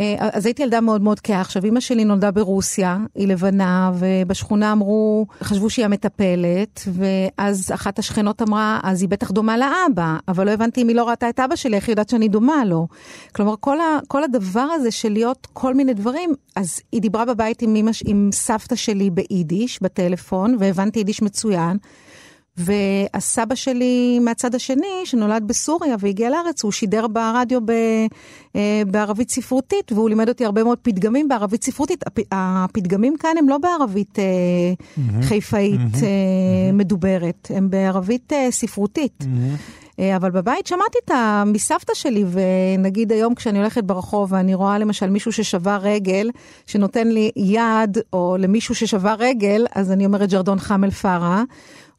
אה, 0.00 0.28
אז 0.32 0.46
הייתי 0.46 0.62
ילדה 0.62 0.80
מאוד 0.80 1.02
מאוד 1.02 1.20
כהה. 1.20 1.40
עכשיו, 1.40 1.64
אימא 1.64 1.80
שלי 1.80 2.04
נולדה 2.04 2.30
ברוסיה, 2.30 2.98
היא 3.14 3.28
לבנה, 3.28 3.92
ובשכונה 3.98 4.72
אמרו, 4.72 5.26
חשבו 5.42 5.70
שהיא 5.70 5.84
המטפלת, 5.84 6.88
ואז 6.92 7.70
אחת 7.74 7.98
השכנות 7.98 8.42
אמרה, 8.42 8.80
אז 8.82 9.02
היא 9.02 9.08
בטח 9.08 9.30
דומה 9.30 9.56
לאבא, 9.58 10.16
אבל 10.28 10.46
לא 10.46 10.50
הבנתי 10.50 10.82
אם 10.82 10.88
היא 10.88 10.96
לא 10.96 11.08
ראתה 11.08 11.28
את 11.28 11.40
אבא 11.40 11.56
שלי, 11.56 11.76
איך 11.76 11.88
היא 11.88 11.92
יודעת 11.92 12.08
שאני 12.08 12.28
דומה 12.28 12.64
לו. 12.64 12.86
כלומר, 13.32 13.54
כל, 13.60 13.80
ה, 13.80 13.98
כל 14.08 14.24
הדבר 14.24 14.60
הזה 14.60 14.90
של 14.90 15.12
להיות 15.12 15.46
כל 15.52 15.74
מיני 15.74 15.94
דברים, 15.94 16.34
אז 16.56 16.80
היא 16.92 17.00
דיברה 17.00 17.24
בבית 17.24 17.62
עם, 17.62 17.76
אמא, 17.76 17.90
עם 18.04 18.30
סבתא 18.32 18.76
שלי 18.76 19.10
ביידיש, 19.10 19.82
בטלפון, 19.82 20.56
והבנתי 20.58 20.98
יידיש 20.98 21.22
מצוין. 21.22 21.76
והסבא 22.56 23.54
שלי 23.54 24.18
מהצד 24.18 24.54
השני, 24.54 25.00
שנולד 25.04 25.44
בסוריה 25.46 25.96
והגיע 25.98 26.30
לארץ, 26.30 26.62
הוא 26.62 26.72
שידר 26.72 27.06
ברדיו 27.06 27.60
ב, 27.66 27.70
אה, 28.56 28.82
בערבית 28.86 29.30
ספרותית, 29.30 29.92
והוא 29.92 30.08
לימד 30.08 30.28
אותי 30.28 30.44
הרבה 30.44 30.64
מאוד 30.64 30.78
פתגמים 30.82 31.28
בערבית 31.28 31.64
ספרותית. 31.64 32.06
הפ, 32.06 32.18
הפתגמים 32.32 33.16
כאן 33.16 33.34
הם 33.38 33.48
לא 33.48 33.58
בערבית 33.58 34.18
אה, 34.18 34.24
חיפאית 35.22 35.94
אה, 36.02 36.72
מדוברת, 36.72 37.50
הם 37.54 37.70
בערבית 37.70 38.32
ספרותית. 38.50 39.24
אה, 40.00 40.16
אבל 40.16 40.30
בבית 40.30 40.66
שמעתי 40.66 40.98
את 41.04 41.10
ה... 41.10 41.42
מסבתא 41.46 41.94
שלי, 41.94 42.24
ונגיד 42.30 43.12
היום 43.12 43.34
כשאני 43.34 43.58
הולכת 43.58 43.84
ברחוב 43.84 44.32
ואני 44.32 44.54
רואה 44.54 44.78
למשל 44.78 45.10
מישהו 45.10 45.32
ששבר 45.32 45.78
רגל, 45.82 46.30
שנותן 46.66 47.08
לי 47.08 47.30
יד, 47.36 47.98
או 48.12 48.36
למישהו 48.38 48.74
ששבר 48.74 49.14
רגל, 49.18 49.66
אז 49.74 49.92
אני 49.92 50.06
אומרת 50.06 50.30
ג'רדון 50.30 50.58
חמל 50.58 50.90
פארה. 50.90 51.42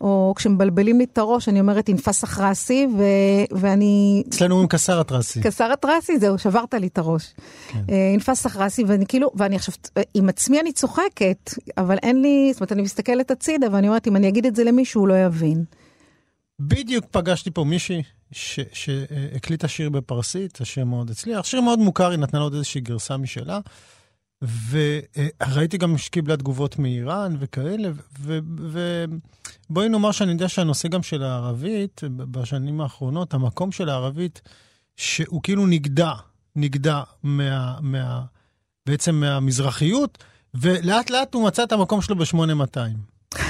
או 0.01 0.33
כשמבלבלים 0.35 0.97
לי 0.97 1.03
את 1.03 1.17
הראש, 1.17 1.49
אני 1.49 1.59
אומרת 1.59 1.87
אינפס 1.87 2.23
אחרסי, 2.23 2.87
ו... 2.97 3.03
ואני... 3.51 4.23
אצלנו 4.29 4.53
אומרים 4.53 4.69
קסר 4.69 4.99
הטרסי. 4.99 5.41
קסר 5.41 5.71
הטרסי, 5.71 6.19
זהו, 6.19 6.37
שברת 6.37 6.73
לי 6.73 6.87
את 6.87 6.97
הראש. 6.97 7.33
כן. 7.67 7.79
אה, 7.89 8.09
אינפס 8.11 8.45
אחרסי, 8.45 8.83
ואני 8.83 9.05
כאילו, 9.05 9.31
ואני 9.35 9.55
עכשיו, 9.55 9.73
עם 10.13 10.29
עצמי 10.29 10.59
אני 10.59 10.71
צוחקת, 10.71 11.53
אבל 11.77 11.97
אין 12.03 12.21
לי, 12.21 12.49
זאת 12.53 12.61
אומרת, 12.61 12.71
אני 12.71 12.81
מסתכלת 12.81 13.31
הצידה, 13.31 13.67
ואני 13.71 13.87
אומרת, 13.87 14.07
אם 14.07 14.15
אני 14.15 14.27
אגיד 14.27 14.45
את 14.45 14.55
זה 14.55 14.63
למישהו, 14.63 15.01
הוא 15.01 15.07
לא 15.07 15.25
יבין. 15.25 15.63
בדיוק 16.59 17.05
פגשתי 17.11 17.51
פה 17.51 17.63
מישהי 17.63 18.03
שהקליטה 18.31 19.67
שיר 19.67 19.89
בפרסית, 19.89 20.61
השיר 20.61 20.85
מאוד 20.85 21.09
הצליח, 21.09 21.45
שיר 21.45 21.61
מאוד 21.61 21.79
מוכר, 21.79 22.09
היא 22.09 22.19
נתנה 22.19 22.39
לו 22.39 22.45
עוד 22.45 22.53
איזושהי 22.53 22.81
גרסה 22.81 23.17
משלה. 23.17 23.59
וראיתי 24.69 25.77
גם 25.77 25.97
שקיבלה 25.97 26.37
תגובות 26.37 26.79
מאיראן 26.79 27.35
וכאלה, 27.39 27.89
ובואי 29.71 29.89
נאמר 29.89 30.11
שאני 30.11 30.31
יודע 30.31 30.49
שהנושא 30.49 30.87
גם 30.87 31.03
של 31.03 31.23
הערבית, 31.23 32.01
בשנים 32.17 32.81
האחרונות, 32.81 33.33
המקום 33.33 33.71
של 33.71 33.89
הערבית, 33.89 34.41
שהוא 34.97 35.41
כאילו 35.43 35.67
נגדע, 35.67 36.11
נגדע 36.55 37.01
מה, 37.23 37.75
מה, 37.81 38.21
בעצם 38.85 39.15
מהמזרחיות, 39.15 40.23
ולאט 40.53 41.09
לאט 41.09 41.33
הוא 41.33 41.47
מצא 41.47 41.63
את 41.63 41.71
המקום 41.71 42.01
שלו 42.01 42.15
ב-8200. 42.15 43.37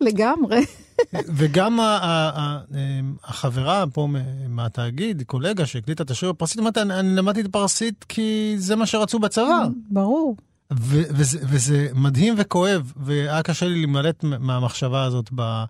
לגמרי. 0.00 0.64
וגם 1.12 1.80
אמ, 1.80 3.14
החברה 3.24 3.84
פה 3.92 4.08
מהתאגיד, 4.48 5.22
קולגה 5.26 5.66
שהקליטה 5.66 6.02
את 6.02 6.10
השיר 6.10 6.32
בפרסית, 6.32 6.58
אמרתי, 6.58 6.82
אני, 6.82 7.16
למדתי 7.16 7.40
את 7.40 7.46
פרסית 7.46 8.04
כי 8.08 8.54
זה 8.58 8.76
מה 8.76 8.86
שרצו 8.86 9.18
בצבא. 9.18 9.66
ברור. 9.90 10.36
וזה, 10.72 11.38
וזה 11.42 11.88
מדהים 11.94 12.34
וכואב, 12.38 12.92
והיה 12.96 13.42
קשה 13.42 13.66
לי 13.66 13.74
להימלט 13.74 14.24
מהמחשבה 14.24 15.04
הזאת 15.04 15.30
ב- 15.34 15.64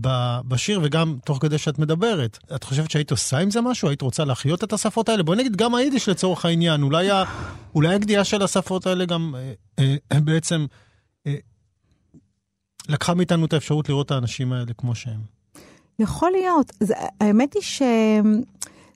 ב- 0.00 0.40
בשיר, 0.48 0.80
וגם 0.82 1.16
תוך 1.24 1.38
כדי 1.40 1.58
שאת 1.58 1.78
מדברת. 1.78 2.38
את 2.54 2.64
חושבת 2.64 2.90
שהיית 2.90 3.10
עושה 3.10 3.38
עם 3.38 3.50
זה 3.50 3.60
משהו? 3.60 3.88
היית 3.88 4.02
רוצה 4.02 4.24
להחיות 4.24 4.64
את 4.64 4.72
השפות 4.72 5.08
האלה? 5.08 5.22
בואי 5.22 5.38
נגיד 5.38 5.56
גם 5.56 5.74
היידיש 5.74 6.08
לצורך 6.08 6.44
העניין. 6.44 6.82
אולי, 6.82 7.10
ה- 7.10 7.24
אולי 7.74 7.94
הגדיעה 7.94 8.24
של 8.24 8.42
השפות 8.42 8.86
האלה 8.86 9.04
גם 9.04 9.34
אה, 9.78 9.96
אה, 10.12 10.20
בעצם 10.20 10.66
אה, 11.26 11.34
לקחה 12.88 13.14
מאיתנו 13.14 13.44
את 13.46 13.52
האפשרות 13.52 13.88
לראות 13.88 14.06
את 14.06 14.10
האנשים 14.10 14.52
האלה 14.52 14.72
כמו 14.78 14.94
שהם. 14.94 15.20
יכול 15.98 16.30
להיות. 16.30 16.72
זה, 16.80 16.94
האמת 17.20 17.54
היא 17.54 17.62
ש... 17.62 17.82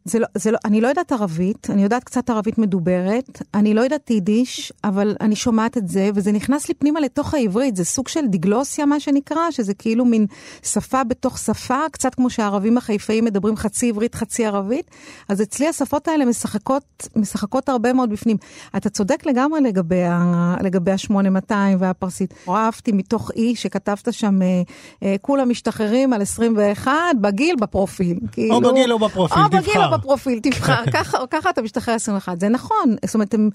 זה 0.04 0.18
לא, 0.18 0.26
זה 0.34 0.50
לא, 0.50 0.58
אני 0.64 0.80
לא 0.80 0.88
יודעת 0.88 1.12
ערבית, 1.12 1.70
אני 1.70 1.82
יודעת 1.82 2.04
קצת 2.04 2.30
ערבית 2.30 2.58
מדוברת, 2.58 3.42
אני 3.54 3.74
לא 3.74 3.80
יודעת 3.80 4.10
יידיש, 4.10 4.72
אבל 4.84 5.16
אני 5.20 5.36
שומעת 5.36 5.78
את 5.78 5.88
זה, 5.88 6.10
וזה 6.14 6.32
נכנס 6.32 6.68
לי 6.68 6.74
פנימה 6.74 7.00
לתוך 7.00 7.34
העברית, 7.34 7.76
זה 7.76 7.84
סוג 7.84 8.08
של 8.08 8.26
דיגלוסיה, 8.26 8.86
מה 8.86 9.00
שנקרא, 9.00 9.50
שזה 9.50 9.74
כאילו 9.74 10.04
מין 10.04 10.26
שפה 10.62 11.04
בתוך 11.04 11.38
שפה, 11.38 11.78
קצת 11.92 12.14
כמו 12.14 12.30
שהערבים 12.30 12.78
החיפאים 12.78 13.24
מדברים 13.24 13.56
חצי 13.56 13.88
עברית, 13.88 14.14
חצי 14.14 14.46
ערבית, 14.46 14.90
אז 15.28 15.42
אצלי 15.42 15.68
השפות 15.68 16.08
האלה 16.08 16.24
משחקות, 16.24 17.08
משחקות 17.16 17.68
הרבה 17.68 17.92
מאוד 17.92 18.10
בפנים. 18.10 18.36
אתה 18.76 18.90
צודק 18.90 19.26
לגמרי 19.26 19.60
לגבי, 19.60 20.04
ה, 20.04 20.54
לגבי 20.62 20.90
ה-8200 20.90 21.54
והפרסית. 21.78 22.34
אהבתי 22.48 22.92
מתוך 22.92 23.30
אי 23.36 23.56
שכתבת 23.56 24.12
שם, 24.12 24.42
אה, 24.42 24.62
אה, 25.02 25.16
כולם 25.20 25.48
משתחררים 25.48 26.12
על 26.12 26.22
21, 26.22 26.92
בגיל, 27.20 27.56
בפרופיל. 27.60 28.18
כאילו, 28.32 28.54
או 28.54 28.60
בגיל 28.60 28.92
או 28.92 28.98
בפרופיל, 28.98 29.38
או 29.42 29.48
תבחר. 29.48 29.91
או 29.92 29.98
בפרופיל, 29.98 30.40
תבחר, 30.42 30.82
ככה, 30.94 31.18
ככה 31.30 31.50
אתה 31.50 31.62
משתחרר 31.62 31.94
21, 31.94 32.40
זה 32.40 32.48
נכון, 32.48 32.96
זאת 33.04 33.14
אומרת, 33.14 33.34
הם, 33.34 33.50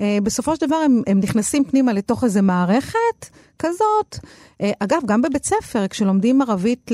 אה, 0.00 0.18
בסופו 0.22 0.56
של 0.56 0.66
דבר 0.66 0.76
הם, 0.76 1.02
הם 1.06 1.20
נכנסים 1.20 1.64
פנימה 1.64 1.92
לתוך 1.92 2.24
איזה 2.24 2.42
מערכת 2.42 3.28
כזאת. 3.58 4.18
אה, 4.60 4.70
אגב, 4.80 4.98
גם 5.06 5.22
בבית 5.22 5.44
ספר, 5.44 5.88
כשלומדים 5.88 6.42
ערבית 6.42 6.90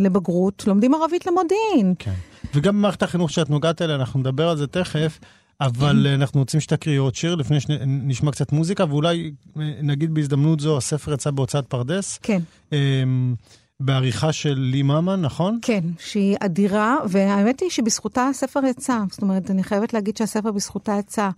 לבגרות, 0.00 0.64
לומדים 0.66 0.94
ערבית 0.94 1.26
למודיעין. 1.26 1.94
כן. 1.98 2.14
וגם 2.54 2.76
במערכת 2.76 3.02
החינוך 3.02 3.30
שאת 3.30 3.50
נוגעת 3.50 3.82
אליה, 3.82 3.96
אנחנו 3.96 4.20
נדבר 4.20 4.48
על 4.48 4.56
זה 4.56 4.66
תכף, 4.66 5.18
אבל 5.60 6.06
אה, 6.06 6.14
אנחנו 6.14 6.40
רוצים 6.40 6.60
שתקריאי 6.60 6.96
עוד 6.96 7.14
שיר 7.14 7.34
לפני 7.34 7.60
שנשמע 7.60 8.30
קצת 8.30 8.52
מוזיקה, 8.52 8.84
ואולי 8.88 9.32
אה, 9.58 9.62
נגיד 9.82 10.14
בהזדמנות 10.14 10.60
זו, 10.60 10.76
הספר 10.76 11.12
יצא 11.12 11.30
בהוצאת 11.30 11.66
פרדס, 11.66 12.18
כן, 12.22 12.42
אמ, 12.72 13.34
בעריכה 13.80 14.32
של 14.32 14.54
לי 14.58 14.82
ממן, 14.82 15.20
נכון? 15.20 15.58
כן, 15.62 15.84
שהיא 15.98 16.36
אדירה, 16.40 16.96
והאמת 17.08 17.60
היא 17.60 17.70
שבזכותה 17.70 18.26
הספר 18.26 18.60
יצא. 18.64 18.98
זאת 19.10 19.22
אומרת, 19.22 19.50
אני 19.50 19.62
חייבת 19.62 19.94
להגיד 19.94 20.16
שהספר 20.16 20.52
בזכותה 20.52 20.96
יצא. 20.98 21.28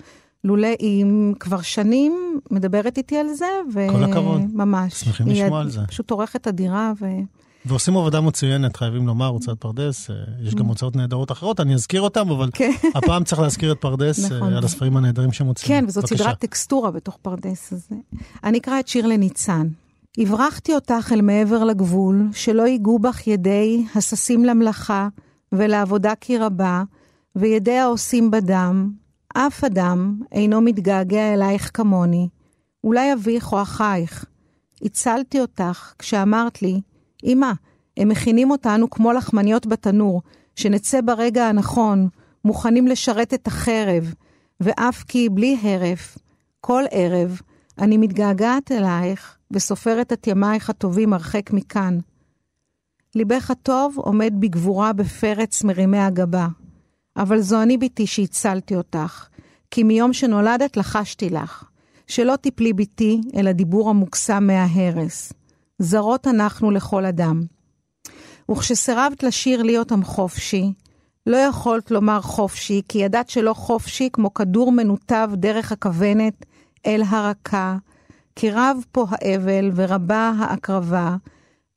לולא 0.45 0.69
היא 0.79 1.05
כבר 1.41 1.63
שנים 1.63 2.41
מדברת 2.51 2.99
איתי 2.99 3.17
על 3.17 3.29
זה, 3.35 3.47
ו... 3.75 3.87
כל 3.91 4.05
הכבוד. 4.05 4.41
ממש. 4.55 4.95
שמחים 4.95 5.27
היא 5.27 5.45
לשמוע 5.45 5.61
על 5.61 5.71
זה. 5.71 5.81
פשוט 5.87 6.11
עורכת 6.11 6.49
אדירה, 6.49 6.93
ו... 7.01 7.07
ועושים 7.65 7.97
עבודה 7.97 8.21
מצוינת, 8.21 8.77
חייבים 8.77 9.07
לומר, 9.07 9.27
הוצאת 9.27 9.59
פרדס, 9.59 10.11
אה, 10.11 10.17
יש 10.43 10.55
גם 10.55 10.67
הוצאות 10.67 10.97
נהדרות 10.97 11.33
אחרות, 11.33 11.61
אני 11.61 11.75
אזכיר 11.75 12.01
אותן, 12.01 12.21
אבל 12.21 12.51
כן. 12.53 12.73
הפעם 12.95 13.25
צריך 13.25 13.41
להזכיר 13.41 13.73
את 13.73 13.81
פרדס 13.81 14.33
אה, 14.33 14.37
נכון. 14.37 14.53
על 14.53 14.65
הספרים 14.65 14.97
הנהדרים 14.97 15.33
שמוצאים. 15.33 15.69
כן, 15.69 15.85
וזאת. 15.89 16.07
סדרת 16.07 16.39
טקסטורה 16.39 16.91
בתוך 16.91 17.19
פרדס 17.23 17.73
הזה. 17.73 17.97
אני 18.45 18.59
אקרא 18.59 18.81
את 18.81 18.89
שיר 18.89 19.07
לניצן. 19.07 19.69
הברחתי 20.19 20.75
אותך 20.75 21.13
אל 21.13 21.21
מעבר 21.21 21.65
לגבול, 21.65 22.29
שלא 22.33 22.67
ייגעו 22.67 22.99
בך 22.99 23.27
ידי 23.27 23.85
הששים 23.95 24.45
למלאכה 24.45 25.09
ולעבודה 25.53 26.13
כי 26.21 26.39
רבה, 26.39 26.83
וידי 27.37 27.79
העושים 27.79 28.31
בדם, 28.31 28.93
אף 29.35 29.65
אדם 29.65 30.21
אינו 30.33 30.61
מתגעגע 30.61 31.35
אלייך 31.35 31.71
כמוני, 31.75 32.29
אולי 32.85 33.13
אביך 33.13 33.53
או 33.53 33.63
אחייך. 33.63 34.25
הצלתי 34.83 35.41
אותך 35.41 35.93
כשאמרת 35.99 36.63
לי, 36.63 36.81
אמא, 37.25 37.53
הם 37.97 38.09
מכינים 38.09 38.51
אותנו 38.51 38.91
כמו 38.91 39.13
לחמניות 39.13 39.67
בתנור, 39.67 40.23
שנצא 40.57 41.01
ברגע 41.05 41.49
הנכון, 41.49 42.09
מוכנים 42.45 42.87
לשרת 42.87 43.35
את 43.35 43.47
החרב, 43.47 44.15
ואף 44.61 45.03
כי 45.03 45.29
בלי 45.29 45.57
הרף, 45.63 46.19
כל 46.61 46.85
ערב, 46.91 47.41
אני 47.79 47.97
מתגעגעת 47.97 48.73
אלייך, 48.73 49.37
וסופרת 49.53 50.13
את 50.13 50.27
ימייך 50.27 50.71
הטובים 50.71 51.13
הרחק 51.13 51.51
מכאן. 51.51 51.99
ליבך 53.15 53.51
הטוב 53.51 53.95
עומד 53.99 54.35
בגבורה 54.39 54.93
בפרץ 54.93 55.65
מרימי 55.65 55.99
הגבה. 55.99 56.49
אבל 57.17 57.41
זו 57.41 57.63
אני 57.63 57.79
בתי 57.79 58.07
שהצלתי 58.07 58.77
אותך, 58.77 59.29
כי 59.71 59.83
מיום 59.83 60.13
שנולדת 60.13 60.77
לחשתי 60.77 61.31
לך, 61.31 61.65
שלא 62.07 62.37
תיפלי 62.37 62.73
בתי 62.73 63.21
אל 63.37 63.49
הדיבור 63.49 63.91
המוקסם 63.91 64.47
מההרס. 64.47 65.33
זרות 65.79 66.27
אנחנו 66.27 66.71
לכל 66.71 67.05
אדם. 67.07 67.43
וכשסירבת 68.51 69.23
לשיר 69.23 69.63
לי 69.63 69.79
אותם 69.79 70.05
חופשי, 70.05 70.73
לא 71.27 71.37
יכולת 71.37 71.91
לומר 71.91 72.21
חופשי, 72.21 72.83
כי 72.89 72.99
ידעת 72.99 73.29
שלא 73.29 73.55
חופשי 73.55 74.09
כמו 74.13 74.35
כדור 74.35 74.73
מנותב 74.73 75.31
דרך 75.35 75.73
הכוונת 75.73 76.47
אל 76.87 77.03
הרכה, 77.09 77.77
כי 78.37 78.51
רב 78.51 78.85
פה 78.93 79.07
האבל 79.11 79.71
ורבה 79.75 80.33
ההקרבה, 80.39 81.17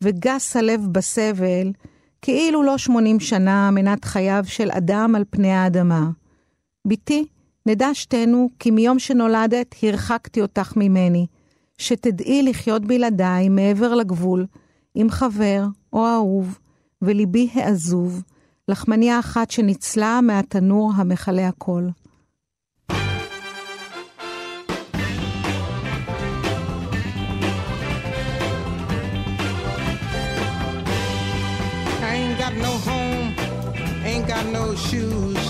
וגס 0.04 0.56
הלב 0.56 0.88
בסבל, 0.92 1.72
כאילו 2.22 2.64
לא 2.64 2.78
שמונים 2.78 3.20
שנה 3.20 3.72
מנת 3.72 4.06
חייו 4.06 4.44
של 4.48 4.72
אדם 4.72 5.14
על 5.16 5.24
פני 5.30 5.52
האדמה. 5.52 6.10
בתי, 6.88 7.26
נדע 7.66 7.90
שתינו 7.94 8.50
כי 8.60 8.72
מיום 8.72 9.00
שנולדת 9.00 9.76
הרחקתי 9.84 10.42
אותך 10.42 10.74
ממני, 10.76 11.28
שתדעי 11.78 12.44
לחיות 12.44 12.86
בלעדיי 12.86 13.50
מעבר 13.50 13.94
לגבול, 13.94 14.46
עם 14.96 15.10
חבר 15.10 15.66
או 15.94 16.08
אהוב, 16.08 16.60
וליבי 17.02 17.50
העזוב, 17.54 18.24
לחמניה 18.68 19.20
אחת 19.20 19.52
שניצלה 19.52 20.20
מהתנור 20.22 20.92
המכלה 20.96 21.48
הכל. 21.48 21.88
No 34.52 34.76
shoes, 34.76 35.45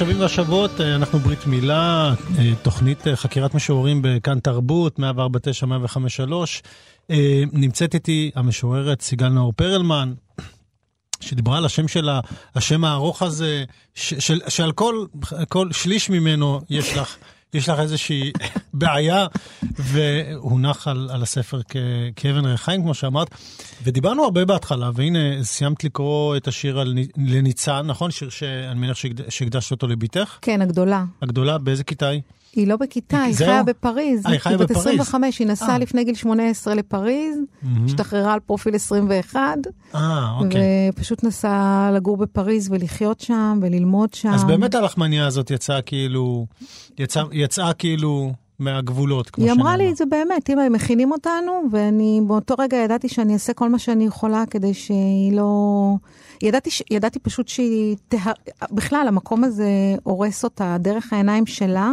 השבים 0.00 0.20
והשבות, 0.20 0.80
אה, 0.80 0.94
אנחנו 0.94 1.18
ברית 1.18 1.46
מילה, 1.46 2.14
אה, 2.38 2.52
תוכנית 2.62 3.06
אה, 3.06 3.16
חקירת 3.16 3.54
משוררים 3.54 4.02
בכאן 4.02 4.40
תרבות, 4.40 4.98
149-105-3. 4.98 5.02
אה, 7.10 7.42
נמצאת 7.52 7.94
איתי 7.94 8.30
המשוררת 8.34 9.00
סיגל 9.00 9.28
נאור 9.28 9.52
פרלמן, 9.56 10.12
שדיברה 11.20 11.58
על 11.58 11.64
השם 11.64 11.88
שלה, 11.88 12.20
השם 12.54 12.84
הארוך 12.84 13.22
הזה, 13.22 13.64
ש, 13.94 14.14
של, 14.14 14.40
שעל 14.48 14.72
כל, 14.72 15.06
כל 15.48 15.72
שליש 15.72 16.10
ממנו 16.10 16.60
יש 16.70 16.96
לך, 16.96 17.16
יש 17.54 17.68
לך 17.68 17.78
איזושהי 17.80 18.32
בעיה, 18.74 19.26
והונח 19.78 20.88
על, 20.88 21.08
על 21.12 21.22
הספר 21.22 21.60
כ, 21.68 21.76
כאבן 22.16 22.44
ריחיים, 22.46 22.82
כמו 22.82 22.94
שאמרת. 22.94 23.28
ודיברנו 23.84 24.24
הרבה 24.24 24.44
בהתחלה, 24.44 24.90
והנה 24.94 25.18
סיימת 25.44 25.84
לקרוא 25.84 26.36
את 26.36 26.48
השיר 26.48 26.80
על, 26.80 26.94
לניצן, 27.16 27.86
נכון? 27.86 28.10
שיר 28.10 28.30
שאני 28.30 28.80
מניח 28.80 28.96
שהקד- 28.96 29.30
שהקדשת 29.30 29.70
אותו 29.70 29.86
לביתך? 29.86 30.38
כן, 30.42 30.62
הגדולה. 30.62 31.04
הגדולה, 31.22 31.58
באיזה 31.58 31.84
כיתה 31.84 32.08
היא? 32.08 32.20
היא 32.56 32.66
לא 32.66 32.76
בכיתה, 32.76 33.22
היא? 33.22 33.34
חיה 33.34 33.62
בפריז. 33.62 34.26
אה, 34.26 34.30
היא 34.30 34.38
חיה 34.38 34.58
בת 34.58 34.70
בפריז. 34.70 34.86
25, 35.00 35.38
היא 35.38 35.46
נסעה 35.46 35.72
אה. 35.72 35.78
לפני 35.78 36.04
גיל 36.04 36.14
18 36.14 36.74
לפריז, 36.74 37.38
השתחררה 37.84 38.32
על 38.32 38.40
פרופיל 38.40 38.74
21, 38.74 39.40
אה, 39.94 40.32
אוקיי. 40.38 40.60
ופשוט 40.92 41.24
נסעה 41.24 41.90
לגור 41.94 42.16
בפריז 42.16 42.68
ולחיות 42.70 43.20
שם 43.20 43.58
וללמוד 43.62 44.14
שם. 44.14 44.28
אז 44.28 44.44
באמת 44.44 44.74
הלחמניה 44.74 45.26
הזאת 45.26 45.50
יצאה 45.50 45.82
כאילו, 45.82 46.46
יצא, 46.98 47.22
יצאה 47.32 47.72
כאילו 47.72 48.32
מהגבולות, 48.58 49.30
כמו 49.30 49.44
היא 49.44 49.52
אמרה. 49.52 49.76
לי 49.76 49.90
את 49.90 49.96
זה 49.96 50.04
באמת, 50.06 50.50
אמא, 50.50 50.60
הם 50.60 50.72
מכינים 50.72 51.12
אותנו, 51.12 51.62
ואני 51.70 52.20
באותו 52.26 52.54
רגע 52.58 52.76
ידעתי 52.76 53.08
שאני 53.08 53.34
אעשה 53.34 53.52
כל 53.52 53.68
מה 53.68 53.78
שאני 53.78 54.04
יכולה 54.04 54.44
כדי 54.50 54.74
שהיא 54.74 55.32
לא... 55.32 55.94
ידעתי, 56.42 56.70
ש... 56.70 56.82
ידעתי 56.90 57.18
פשוט 57.18 57.48
שהיא... 57.48 57.96
תה... 58.08 58.16
בכלל, 58.72 59.04
המקום 59.08 59.44
הזה 59.44 59.70
הורס 60.02 60.44
אותה 60.44 60.76
דרך 60.80 61.12
העיניים 61.12 61.46
שלה. 61.46 61.92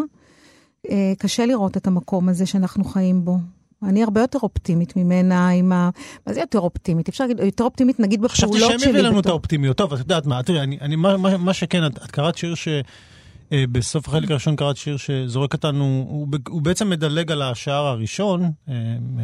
אה, 0.89 1.13
קשה 1.17 1.45
לראות 1.45 1.77
את 1.77 1.87
המקום 1.87 2.29
הזה 2.29 2.45
שאנחנו 2.45 2.83
חיים 2.83 3.25
בו. 3.25 3.37
אני 3.83 4.03
הרבה 4.03 4.21
יותר 4.21 4.39
אופטימית 4.43 4.95
ממנה 4.95 5.49
עם 5.49 5.71
ה... 5.71 5.89
מה 6.27 6.33
זה 6.33 6.39
יותר 6.39 6.59
אופטימית? 6.59 7.09
אפשר 7.09 7.23
להגיד, 7.23 7.39
יותר 7.39 7.63
אופטימית 7.63 7.99
נגיד 7.99 8.27
חשבתי 8.27 8.51
בפעולות 8.51 8.69
שהם 8.69 8.79
שלי. 8.79 8.89
יביאו 8.89 9.03
לנו 9.03 9.19
את 9.19 9.25
האופטימיות. 9.25 9.77
טוב, 9.77 9.93
את 9.93 9.99
יודעת 9.99 10.25
מה, 10.25 10.43
תראי, 10.43 10.59
אני, 10.59 10.77
אני, 10.81 10.95
מה, 10.95 11.17
מה, 11.17 11.37
מה 11.37 11.53
שכן, 11.53 11.85
את, 11.85 11.97
את 11.97 12.11
קראת 12.11 12.37
שיר 12.37 12.55
ש... 12.55 12.67
אה, 13.51 13.63
בסוף 13.71 14.07
החלק 14.07 14.31
הראשון 14.31 14.55
קראת 14.55 14.77
שיר 14.77 14.97
שזורק 14.97 15.53
אותנו, 15.53 16.05
הוא, 16.09 16.27
הוא 16.47 16.61
בעצם 16.61 16.89
מדלג 16.89 17.31
על 17.31 17.41
השער 17.41 17.85
הראשון, 17.85 18.51
אה, 18.69 18.73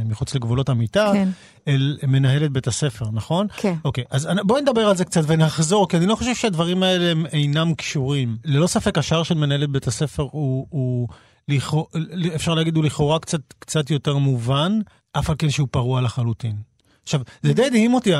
מחוץ 0.05 0.35
לגבולות 0.35 0.69
המיטה, 0.69 1.09
כן. 1.13 1.29
אל 1.67 1.97
מנהלת 2.07 2.51
בית 2.51 2.67
הספר, 2.67 3.05
נכון? 3.13 3.47
כן. 3.57 3.75
אוקיי, 3.85 4.03
אז 4.09 4.29
בואי 4.43 4.61
נדבר 4.61 4.81
על 4.81 4.95
זה 4.95 5.05
קצת 5.05 5.21
ונחזור, 5.27 5.89
כי 5.89 5.97
אני 5.97 6.05
לא 6.05 6.15
חושב 6.15 6.35
שהדברים 6.35 6.83
האלה 6.83 7.11
הם 7.11 7.25
אינם 7.25 7.73
קשורים. 7.73 8.37
ללא 8.45 8.67
ספק, 8.67 8.97
השער 8.97 9.23
של 9.23 9.35
מנהלת 9.35 9.69
בית 9.69 9.87
הספר 9.87 10.27
הוא, 10.31 10.67
הוא 10.69 11.07
לכאורה, 11.47 11.87
אפשר 12.35 12.53
להגיד, 12.53 12.75
הוא 12.75 12.83
לכאורה 12.83 13.19
קצת, 13.19 13.41
קצת 13.59 13.89
יותר 13.91 14.17
מובן, 14.17 14.79
אף 15.13 15.29
על 15.29 15.35
כן 15.39 15.49
שהוא 15.49 15.67
פרוע 15.71 16.01
לחלוטין. 16.01 16.55
עכשיו, 17.03 17.21
זה 17.43 17.53
די 17.53 17.65
הדהים 17.65 17.93
אותי, 17.93 18.11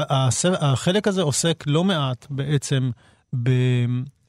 החלק 0.60 1.08
הזה 1.08 1.22
עוסק 1.22 1.64
לא 1.68 1.84
מעט 1.84 2.28
בעצם 2.30 2.92
ב, 3.44 3.52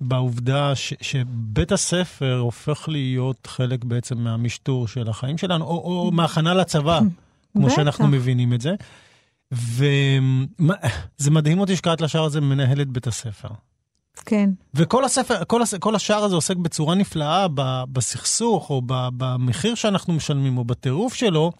בעובדה 0.00 0.74
ש, 0.74 0.94
שבית 1.00 1.72
הספר 1.72 2.38
הופך 2.38 2.88
להיות 2.88 3.46
חלק 3.46 3.84
בעצם 3.84 4.18
מהמשטור 4.18 4.88
של 4.88 5.08
החיים 5.08 5.38
שלנו, 5.38 5.64
או, 5.64 5.70
או 5.70 6.10
מהכנה 6.12 6.54
לצבא, 6.54 7.00
כמו 7.52 7.66
בטח. 7.66 7.76
שאנחנו 7.76 8.06
מבינים 8.06 8.52
את 8.52 8.60
זה. 8.60 8.74
וזה 9.52 11.30
מדהים 11.30 11.58
אותי 11.58 11.76
שקראת 11.76 12.00
לשער 12.00 12.24
הזה 12.24 12.40
מנהלת 12.40 12.88
בית 12.88 13.06
הספר. 13.06 13.48
כן. 14.24 14.50
וכל 14.74 15.04
הספר, 15.04 15.44
כל, 15.44 15.62
הס, 15.62 15.74
כל 15.74 15.94
השער 15.94 16.24
הזה 16.24 16.34
עוסק 16.34 16.56
בצורה 16.56 16.94
נפלאה 16.94 17.48
ב, 17.54 17.82
בסכסוך, 17.92 18.70
או 18.70 18.82
ב, 18.86 18.92
במחיר 19.16 19.74
שאנחנו 19.74 20.12
משלמים, 20.12 20.58
או 20.58 20.64
בטירוף 20.64 21.14
שלו, 21.14 21.52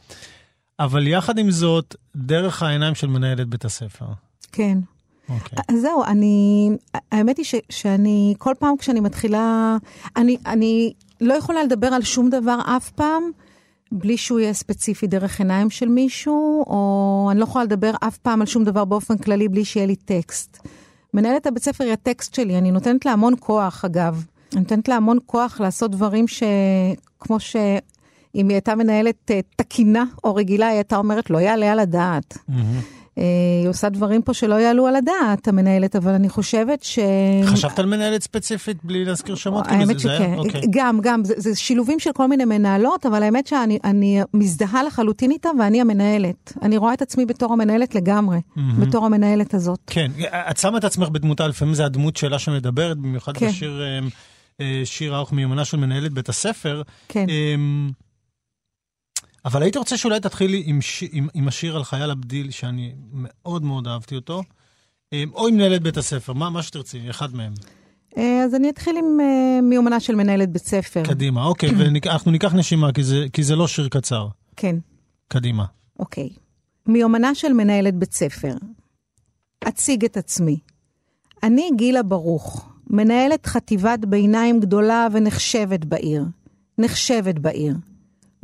אבל 0.81 1.07
יחד 1.07 1.39
עם 1.39 1.51
זאת, 1.51 1.97
דרך 2.17 2.63
העיניים 2.63 2.95
של 2.95 3.07
מנהלת 3.07 3.49
בית 3.49 3.65
הספר. 3.65 4.07
כן. 4.53 4.79
אוקיי. 5.29 5.59
אז 5.69 5.81
זהו, 5.81 6.05
אני, 6.05 6.71
האמת 7.13 7.37
היא 7.37 7.45
ש, 7.45 7.55
שאני, 7.71 8.35
כל 8.39 8.55
פעם 8.59 8.77
כשאני 8.77 9.01
מתחילה, 9.01 9.77
אני, 10.17 10.37
אני 10.47 10.93
לא 11.21 11.35
יכולה 11.35 11.65
לדבר 11.65 11.87
על 11.87 12.03
שום 12.03 12.31
דבר 12.31 12.59
אף 12.77 12.91
פעם, 12.91 13.23
בלי 13.93 14.17
שהוא 14.17 14.41
יהיה 14.41 14.53
ספציפי 14.53 15.07
דרך 15.07 15.41
עיניים 15.41 15.71
של 15.71 15.89
מישהו, 15.89 16.65
או 16.67 17.29
אני 17.31 17.39
לא 17.39 17.45
יכולה 17.45 17.65
לדבר 17.65 17.93
אף 18.01 18.19
פעם 18.19 18.41
על 18.41 18.47
שום 18.47 18.65
דבר 18.65 18.85
באופן 18.85 19.19
כללי 19.19 19.49
בלי 19.49 19.65
שיהיה 19.65 19.87
לי 19.87 19.97
טקסט. 19.97 20.69
מנהלת 21.15 21.47
הבית 21.47 21.63
ספר 21.63 21.85
היא 21.85 21.93
הטקסט 21.93 22.35
שלי, 22.35 22.59
אני 22.59 22.71
נותנת 22.71 23.05
לה 23.07 23.13
המון 23.13 23.35
כוח, 23.41 23.85
אגב. 23.85 24.25
אני 24.53 24.61
נותנת 24.61 24.89
לה 24.89 24.97
המון 24.97 25.19
כוח 25.27 25.61
לעשות 25.61 25.91
דברים 25.91 26.25
שכמו 26.29 27.41
ש... 27.41 27.57
אם 28.35 28.49
היא 28.49 28.55
הייתה 28.55 28.75
מנהלת 28.75 29.31
אה, 29.31 29.41
תקינה 29.57 30.05
או 30.25 30.35
רגילה, 30.35 30.67
היא 30.67 30.75
הייתה 30.75 30.97
אומרת, 30.97 31.31
לא 31.31 31.39
יעלה 31.39 31.73
על 31.73 31.79
הדעת. 31.79 32.39
מהמם. 32.49 32.81
אה, 33.19 33.25
היא 33.61 33.69
עושה 33.69 33.89
דברים 33.89 34.23
פה 34.23 34.35
שלא 34.35 34.55
יעלו 34.55 34.87
על 34.87 34.97
הדעת, 34.97 35.49
המנהלת, 35.49 35.97
אבל 35.97 36.13
אני 36.13 36.29
חושבת 36.29 36.83
ש... 36.83 36.99
חשבת 37.45 37.79
על 37.79 37.87
מנהלת 37.87 38.23
ספציפית 38.23 38.85
בלי 38.85 39.05
להזכיר 39.05 39.35
שמות? 39.35 39.65
האמת? 39.69 40.01
שכן, 40.01 40.35
אוקיי. 40.37 40.61
גם, 40.71 40.99
גם, 41.03 41.25
זה, 41.25 41.35
זה 41.37 41.57
שילובים 41.57 42.01
של 42.01 42.11
כל 42.13 42.27
מיני 42.27 42.45
מנהלות, 42.45 43.07
אבל 43.07 43.23
האמת 43.23 43.47
שאני 43.47 43.79
אני 43.85 44.21
מזדהה 44.35 44.83
לחלוטין 44.83 45.31
איתה 45.31 45.49
ואני 45.59 45.81
המנהלת. 45.81 46.53
אני 46.63 46.77
רואה 46.77 46.95
את 46.95 47.03
עצמי 47.03 47.27
בתור 47.27 47.53
המנהלת 47.53 47.95
לגמרי, 47.95 48.39
בתור 48.81 49.07
המנהלת 49.07 49.55
הזאת. 49.55 49.81
כן, 49.87 50.11
את 50.51 50.57
שמה 50.57 50.79
את 50.79 50.85
עצמך 50.85 51.09
בדמותה, 51.09 51.49
לפעמים 51.49 51.75
זה 51.75 51.85
הדמות 51.85 52.17
שלה 52.17 52.39
שמדברת, 52.39 52.99
במיוחד 52.99 53.37
כן. 53.37 53.49
בשיר 53.49 53.83
אה, 53.83 54.07
אה, 54.61 54.83
שיר 54.85 55.17
ארוך 55.17 55.33
מיומנה 55.33 55.65
של 55.65 55.77
מנהלת 55.77 56.13
בית 56.13 56.29
הספר. 56.29 56.83
כן. 57.09 57.27
אבל 59.45 59.63
הייתי 59.63 59.79
רוצה 59.79 59.97
שאולי 59.97 60.21
תתחילי 60.21 60.63
עם, 60.67 60.81
ש... 60.81 61.05
עם, 61.13 61.29
עם 61.35 61.49
השיר 61.49 61.77
על 61.77 61.85
חייל 61.85 62.11
הבדיל, 62.11 62.51
שאני 62.51 62.95
מאוד 63.13 63.65
מאוד 63.65 63.89
אהבתי 63.89 64.15
אותו, 64.15 64.43
אמ, 65.13 65.31
או 65.35 65.49
עם 65.49 65.55
מנהלת 65.55 65.83
בית 65.83 65.97
הספר, 65.97 66.33
מה, 66.33 66.51
מה 66.51 66.63
שתרצי, 66.63 67.11
אחד 67.11 67.35
מהם. 67.35 67.53
אה, 68.19 68.45
אז 68.45 68.55
אני 68.55 68.71
אתחיל 68.71 68.97
עם 68.97 69.21
אה, 69.21 69.61
מיומנה 69.63 70.01
של 70.01 70.15
מנהלת 70.15 70.51
בית 70.51 70.65
ספר. 70.65 71.03
קדימה, 71.05 71.45
אוקיי, 71.45 71.71
ואנחנו 71.79 72.31
ניקח 72.31 72.55
נשימה, 72.55 72.93
כי 72.93 73.03
זה, 73.03 73.27
כי 73.33 73.43
זה 73.43 73.57
לא 73.57 73.69
שיר 73.69 73.89
קצר. 73.89 74.29
כן. 74.57 74.77
קדימה. 75.29 75.65
אוקיי. 75.99 76.29
מיומנה 76.87 77.35
של 77.35 77.53
מנהלת 77.53 77.95
בית 77.95 78.13
ספר. 78.13 78.55
אציג 79.69 80.05
את 80.05 80.17
עצמי. 80.17 80.59
אני 81.43 81.71
גילה 81.77 82.03
ברוך, 82.03 82.69
מנהלת 82.91 83.47
חטיבת 83.47 84.05
ביניים 84.05 84.61
גדולה 84.61 85.07
ונחשבת 85.13 85.85
בעיר. 85.85 86.25
נחשבת 86.79 87.39
בעיר. 87.39 87.75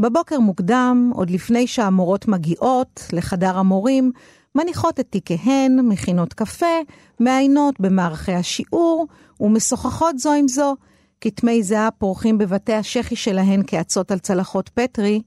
בבוקר 0.01 0.41
מוקדם, 0.41 1.11
עוד 1.15 1.31
לפני 1.31 1.67
שהמורות 1.67 2.29
מגיעות 2.29 3.05
לחדר 3.13 3.59
המורים, 3.59 4.13
מניחות 4.55 5.01
את 5.01 5.07
תיקיהן, 5.11 5.81
מכינות 5.81 6.35
קפה, 6.35 6.77
מעיינות 7.21 7.81
במערכי 7.81 8.33
השיעור 8.33 9.07
ומשוחחות 9.41 10.19
זו 10.19 10.33
עם 10.33 10.49
זו, 10.49 10.77
כתמי 11.21 11.63
זהב 11.63 11.93
פורחים 11.99 12.39
בבתי 12.39 12.73
השחי 12.73 13.17
שלהן 13.17 13.63
כעצות 13.67 14.11
על 14.11 14.19
צלחות 14.19 14.69
פטרי, 14.69 15.23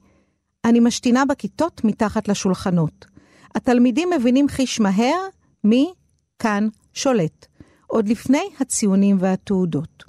אני 0.64 0.80
משתינה 0.80 1.24
בכיתות 1.24 1.84
מתחת 1.84 2.28
לשולחנות. 2.28 3.06
התלמידים 3.54 4.08
מבינים 4.18 4.48
חיש 4.48 4.80
מהר 4.80 5.26
מי 5.64 5.92
כאן 6.38 6.68
שולט, 6.92 7.46
עוד 7.86 8.08
לפני 8.08 8.44
הציונים 8.60 9.16
והתעודות. 9.20 10.04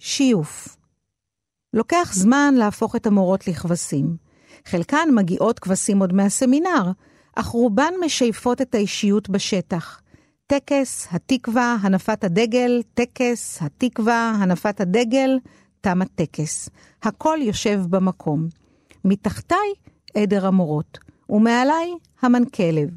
שיוף 0.00 0.76
לוקח 1.74 2.10
זמן 2.14 2.54
להפוך 2.58 2.96
את 2.96 3.06
המורות 3.06 3.48
לכבשים. 3.48 4.16
חלקן 4.66 5.08
מגיעות 5.14 5.58
כבשים 5.58 6.00
עוד 6.00 6.12
מהסמינר, 6.12 6.90
אך 7.36 7.46
רובן 7.46 7.92
משייפות 8.04 8.60
את 8.60 8.74
האישיות 8.74 9.28
בשטח. 9.28 10.00
טקס, 10.46 11.08
התקווה, 11.10 11.76
הנפת 11.82 12.24
הדגל, 12.24 12.82
טקס, 12.94 13.62
התקווה, 13.62 14.32
הנפת 14.38 14.80
הדגל, 14.80 15.38
תם 15.80 16.02
הטקס. 16.02 16.68
הכל 17.02 17.38
יושב 17.42 17.80
במקום. 17.90 18.48
מתחתיי 19.04 19.72
עדר 20.14 20.46
המורות, 20.46 20.98
ומעליי 21.28 21.94
המנכלב. 22.22 22.88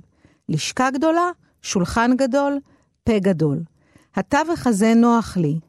לשכה 0.49 0.91
גדולה, 0.91 1.29
שולחן 1.61 2.11
גדול, 2.17 2.59
פה 3.03 3.19
גדול. 3.19 3.59
התווך 4.15 4.67
הזה 4.67 4.93
נוח 4.93 5.37
לי. 5.37 5.59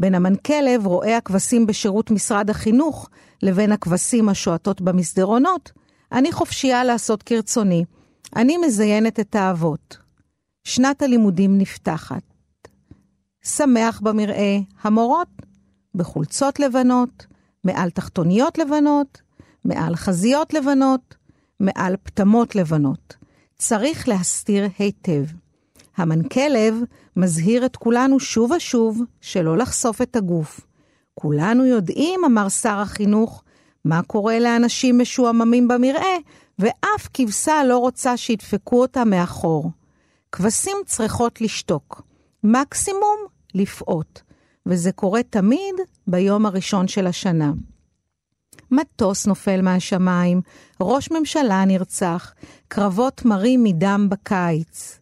בין 0.00 0.14
המנכלב 0.14 0.86
רואה 0.86 1.16
הכבשים 1.16 1.66
בשירות 1.66 2.10
משרד 2.10 2.50
החינוך 2.50 3.10
לבין 3.42 3.72
הכבשים 3.72 4.28
השועטות 4.28 4.80
במסדרונות, 4.80 5.72
אני 6.12 6.32
חופשייה 6.32 6.84
לעשות 6.84 7.22
כרצוני. 7.22 7.84
אני 8.36 8.56
מזיינת 8.56 9.20
את 9.20 9.34
האבות. 9.34 9.98
שנת 10.64 11.02
הלימודים 11.02 11.58
נפתחת. 11.58 12.22
שמח 13.44 14.00
במראה, 14.00 14.58
המורות 14.82 15.28
בחולצות 15.94 16.60
לבנות, 16.60 17.26
מעל 17.64 17.90
תחתוניות 17.90 18.58
לבנות, 18.58 19.20
מעל 19.64 19.96
חזיות 19.96 20.54
לבנות, 20.54 21.14
מעל 21.60 21.96
פטמות 22.02 22.54
לבנות. 22.54 23.16
צריך 23.58 24.08
להסתיר 24.08 24.68
היטב. 24.78 25.24
המנכלב 25.96 26.74
מזהיר 27.16 27.66
את 27.66 27.76
כולנו 27.76 28.20
שוב 28.20 28.50
ושוב 28.50 29.02
שלא 29.20 29.58
לחשוף 29.58 30.02
את 30.02 30.16
הגוף. 30.16 30.60
כולנו 31.14 31.66
יודעים, 31.66 32.24
אמר 32.24 32.48
שר 32.48 32.78
החינוך, 32.78 33.42
מה 33.84 34.02
קורה 34.02 34.38
לאנשים 34.38 34.98
משועממים 34.98 35.68
במרעה, 35.68 36.16
ואף 36.58 37.08
כבשה 37.14 37.64
לא 37.64 37.78
רוצה 37.78 38.16
שידפקו 38.16 38.80
אותה 38.80 39.04
מאחור. 39.04 39.70
כבשים 40.32 40.76
צריכות 40.86 41.40
לשתוק, 41.40 42.02
מקסימום 42.44 43.18
לפעוט, 43.54 44.20
וזה 44.66 44.92
קורה 44.92 45.22
תמיד 45.22 45.74
ביום 46.06 46.46
הראשון 46.46 46.88
של 46.88 47.06
השנה. 47.06 47.52
מטוס 48.70 49.26
נופל 49.26 49.62
מהשמיים, 49.62 50.40
ראש 50.80 51.10
ממשלה 51.10 51.64
נרצח, 51.64 52.34
קרבות 52.68 53.24
מרים 53.24 53.64
מדם 53.64 54.06
בקיץ. 54.10 54.99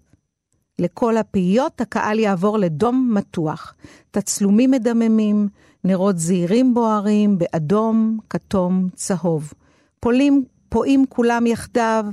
לכל 0.79 1.17
הפיות 1.17 1.81
הקהל 1.81 2.19
יעבור 2.19 2.59
לדום 2.59 3.11
מתוח, 3.15 3.75
תצלומים 4.11 4.71
מדממים, 4.71 5.49
נרות 5.85 6.19
זעירים 6.19 6.75
בוערים 6.75 7.39
באדום, 7.39 8.19
כתום, 8.31 8.89
צהוב. 8.95 9.53
פולים, 10.01 10.45
פועים 10.69 11.05
כולם 11.09 11.47
יחדיו, 11.47 12.05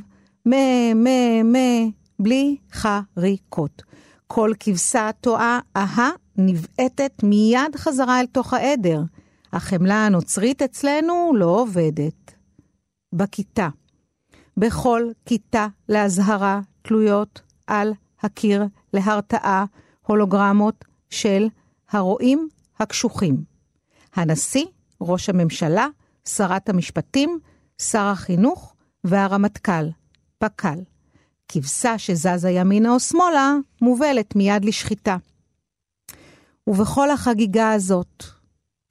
מה, 0.46 0.94
מה, 0.96 1.44
מה, 1.44 1.90
בלי 2.20 2.58
חריקות. 2.72 3.84
כל 4.28 4.52
כבשה 4.60 5.10
טועה, 5.22 5.60
אהה, 5.78 6.10
נבעטת 6.38 7.24
מיד 7.24 7.76
חזרה 7.76 8.20
אל 8.20 8.26
תוך 8.26 8.54
העדר. 8.54 9.02
החמלה 9.54 10.06
הנוצרית 10.06 10.62
אצלנו 10.62 11.32
לא 11.36 11.46
עובדת. 11.46 12.32
בכיתה. 13.14 13.70
בכל 14.58 15.04
כיתה 15.26 15.68
לאזהרה 15.90 16.60
תלויות 16.82 17.42
על 17.68 17.94
הקיר 18.22 18.64
להרתעה 18.94 19.66
הולוגרמות 20.08 20.86
של 21.10 21.48
הרועים 21.92 22.50
הקשוחים. 22.80 23.44
הנשיא, 24.16 24.66
ראש 25.02 25.30
הממשלה, 25.30 25.88
שרת 26.28 26.70
המשפטים, 26.70 27.40
שר 27.82 28.06
החינוך 28.06 28.76
והרמטכ"ל, 29.04 29.90
פק"ל. 30.38 30.80
כבשה 31.48 31.98
שזזה 31.98 32.50
ימינה 32.50 32.92
או 32.94 33.00
שמאלה, 33.00 33.56
מובלת 33.82 34.36
מיד 34.36 34.66
לשחיטה. 34.66 35.18
ובכל 36.68 37.12
החגיגה 37.12 37.72
הזאת, 37.72 38.24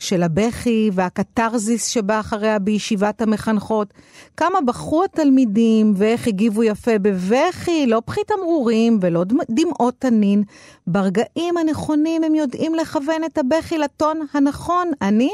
של 0.04 0.22
הבכי 0.22 0.90
והקתרזיס 0.92 1.86
שבא 1.86 2.20
אחריה 2.20 2.58
בישיבת 2.58 3.22
המחנכות, 3.22 3.94
כמה 4.36 4.60
בכו 4.60 5.04
התלמידים 5.04 5.94
ואיך 5.96 6.26
הגיבו 6.26 6.62
יפה 6.62 6.98
בבכי, 6.98 7.86
לא 7.86 8.02
בכי 8.06 8.20
תמרורים 8.26 8.98
ולא 9.02 9.24
דמעות 9.50 9.94
תנין. 9.98 10.42
ברגעים 10.86 11.56
הנכונים 11.56 12.24
הם 12.24 12.34
יודעים 12.34 12.74
לכוון 12.74 13.24
את 13.24 13.38
הבכי 13.38 13.78
לטון 13.78 14.26
הנכון. 14.34 14.90
אני 15.02 15.30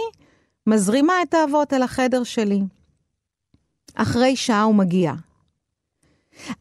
מזרימה 0.67 1.15
את 1.23 1.35
האבות 1.35 1.73
אל 1.73 1.83
החדר 1.83 2.25
שלי. 2.25 2.61
אחרי 3.95 4.37
שעה 4.37 4.63
הוא 4.63 4.75
מגיע. 4.75 5.13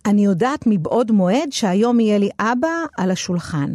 אני 0.05 0.25
יודעת 0.25 0.63
מבעוד 0.67 1.11
מועד 1.11 1.51
שהיום 1.51 1.99
יהיה 1.99 2.17
לי 2.17 2.29
אבא 2.39 2.85
על 2.97 3.11
השולחן. 3.11 3.73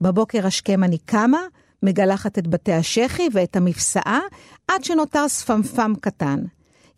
בבוקר 0.00 0.46
השכם 0.46 0.84
אני 0.84 0.98
קמה, 0.98 1.40
מגלחת 1.86 2.38
את 2.38 2.46
בתי 2.46 2.72
השחי 2.72 3.28
ואת 3.32 3.56
המפסעה, 3.56 4.20
עד 4.68 4.84
שנותר 4.84 5.28
ספמפם 5.28 5.92
קטן. 6.00 6.38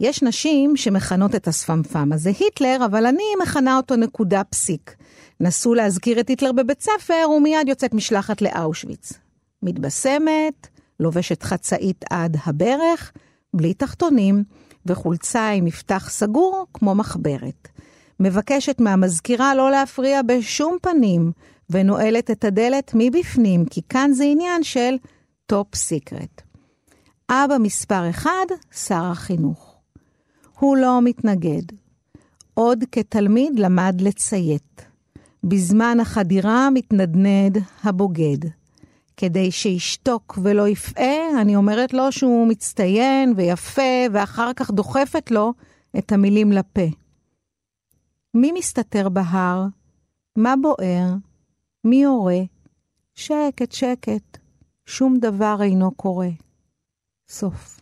יש 0.01 0.23
נשים 0.23 0.77
שמכנות 0.77 1.35
את 1.35 1.49
הספמפם 1.49 2.13
הזה 2.13 2.31
היטלר, 2.41 2.79
אבל 2.85 3.07
אני 3.07 3.25
מכנה 3.43 3.77
אותו 3.77 3.97
נקודה 3.97 4.45
פסיק. 4.45 4.95
נסו 5.41 5.75
להזכיר 5.75 6.21
את 6.21 6.29
היטלר 6.29 6.53
בבית 6.53 6.83
ספר, 6.83 7.31
ומיד 7.37 7.69
יוצאת 7.69 7.95
משלחת 7.95 8.43
לאושוויץ. 8.43 9.13
מתבשמת, 9.63 10.69
לובשת 11.01 11.43
חצאית 11.43 12.05
עד 12.11 12.37
הברך, 12.45 13.13
בלי 13.55 13.75
תחתונים, 13.75 14.45
וחולצה 14.87 15.51
עם 15.51 15.65
מפתח 15.65 16.09
סגור 16.11 16.67
כמו 16.75 16.95
מחברת. 16.95 17.69
מבקשת 18.21 18.81
מהמזכירה 18.81 19.55
לא 19.55 19.71
להפריע 19.71 20.21
בשום 20.23 20.77
פנים, 20.83 21.33
ונועלת 21.71 22.31
את 22.31 22.45
הדלת 22.45 22.93
מבפנים, 22.95 23.65
כי 23.65 23.81
כאן 23.89 24.11
זה 24.13 24.25
עניין 24.25 24.63
של 24.63 24.95
Top 25.47 25.75
secret. 25.75 26.43
אבא 27.31 27.59
מספר 27.59 28.11
אחד, 28.11 28.47
שר 28.73 29.05
החינוך. 29.05 29.77
הוא 30.59 30.77
לא 30.77 31.01
מתנגד. 31.03 31.63
עוד 32.55 32.85
כתלמיד 32.93 33.59
למד 33.59 34.01
לציית. 34.01 34.85
בזמן 35.45 36.01
החדירה 36.01 36.71
מתנדנד 36.71 37.59
הבוגד. 37.85 38.49
כדי 39.17 39.51
שישתוק 39.51 40.39
ולא 40.43 40.69
יפעה, 40.69 41.41
אני 41.41 41.57
אומרת 41.57 41.95
לו 41.95 42.13
שהוא 42.13 42.49
מצטיין 42.49 43.33
ויפה, 43.37 43.83
ואחר 44.13 44.53
כך 44.57 44.71
דוחפת 44.71 45.31
לו 45.31 45.53
את 45.99 46.13
המילים 46.13 46.53
לפה. 46.53 46.87
מי 48.35 48.53
מסתתר 48.53 49.09
בהר? 49.09 49.67
מה 50.37 50.55
בוער? 50.63 51.28
מי 51.85 52.03
יורה? 52.03 52.41
שקט, 53.15 53.73
שקט. 53.73 54.39
שום 54.87 55.19
דבר 55.21 55.57
אינו 55.63 55.91
קורה. 55.91 56.29
סוף. 57.29 57.81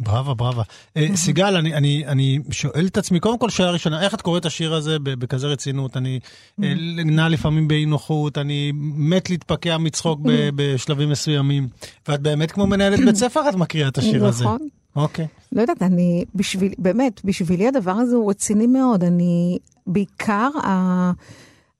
בראבה, 0.00 0.34
בראבה. 0.34 0.62
אה, 0.96 1.06
סיגל, 1.14 1.56
אני, 1.56 1.74
אני, 1.74 2.06
אני 2.06 2.38
שואל 2.50 2.86
את 2.86 2.96
עצמי, 2.96 3.20
קודם 3.20 3.38
כל 3.38 3.50
שאלה 3.50 3.70
ראשונה, 3.70 4.02
איך 4.02 4.14
את 4.14 4.22
קוראת 4.22 4.40
את 4.40 4.46
השיר 4.46 4.74
הזה 4.74 4.96
בכזה 5.02 5.46
רצינות? 5.46 5.96
אני 5.96 6.20
אה, 6.62 6.74
נע 7.04 7.28
לפעמים 7.28 7.68
באי 7.68 7.86
נוחות, 7.86 8.38
אני 8.38 8.72
מת 8.96 9.30
להתפקע 9.30 9.78
מצחוק 9.78 10.20
בשלבים 10.54 11.10
מסוימים, 11.10 11.68
ואת 12.08 12.20
באמת 12.20 12.50
כמו 12.52 12.66
מנהלת 12.66 13.00
בית 13.06 13.16
ספר, 13.16 13.48
את 13.48 13.54
מקריאה 13.54 13.88
את 13.88 13.98
השיר 13.98 14.26
הזה. 14.26 14.44
נכון. 14.44 14.68
אוקיי. 14.96 15.26
לא 15.52 15.60
יודעת, 15.60 15.82
אני, 15.82 16.24
בשביל, 16.34 16.72
באמת, 16.78 17.20
בשבילי 17.24 17.68
הדבר 17.68 17.92
הזה 17.92 18.16
הוא 18.16 18.30
רציני 18.30 18.66
מאוד. 18.66 19.04
אני, 19.04 19.58
בעיקר 19.86 20.50
ה, 20.64 21.12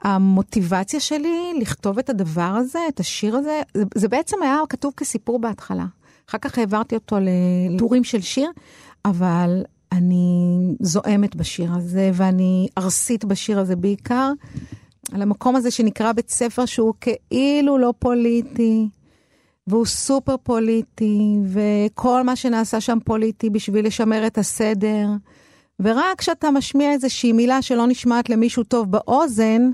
המוטיבציה 0.05 1.01
שלי 1.01 1.53
לכתוב 1.61 1.99
את 1.99 2.11
הדבר 2.11 2.43
הזה, 2.43 2.79
את 2.88 3.01
השיר 3.01 3.37
הזה, 3.37 3.61
זה, 3.75 3.85
זה 3.95 4.09
בעצם 4.09 4.37
היה 4.43 4.59
כתוב 4.69 4.93
כסיפור 4.97 5.38
בהתחלה. 5.38 5.87
אחר 6.29 6.38
כך 6.38 6.59
העברתי 6.59 6.95
אותו 6.95 7.17
לטורים 7.21 8.05
של 8.05 8.21
שיר, 8.21 8.51
אבל 9.05 9.62
אני 9.93 10.57
זועמת 10.81 11.37
בשיר 11.37 11.73
הזה, 11.75 12.11
ואני 12.14 12.69
ארסית 12.79 13.25
בשיר 13.25 13.59
הזה 13.59 13.77
בעיקר, 13.77 14.33
על 15.12 15.23
המקום 15.23 15.57
הזה 15.57 15.71
שנקרא 15.71 16.12
בית 16.12 16.31
ספר 16.31 16.67
שהוא 16.67 16.95
כאילו 17.01 17.79
לא 17.79 17.95
פוליטי. 17.99 18.88
והוא 19.67 19.87
סופר 19.87 20.37
פוליטי, 20.43 21.37
וכל 21.47 22.23
מה 22.23 22.37
שנעשה 22.37 22.81
שם 22.81 22.99
פוליטי 23.05 23.51
בשביל 23.51 23.87
לשמר 23.87 24.27
את 24.27 24.38
הסדר. 24.38 25.07
ורק 25.80 26.18
כשאתה 26.18 26.50
משמיע 26.50 26.92
איזושהי 26.92 27.32
מילה 27.32 27.62
שלא 27.62 27.87
נשמעת 27.87 28.30
למישהו 28.30 28.64
טוב 28.64 28.90
באוזן, 28.90 29.70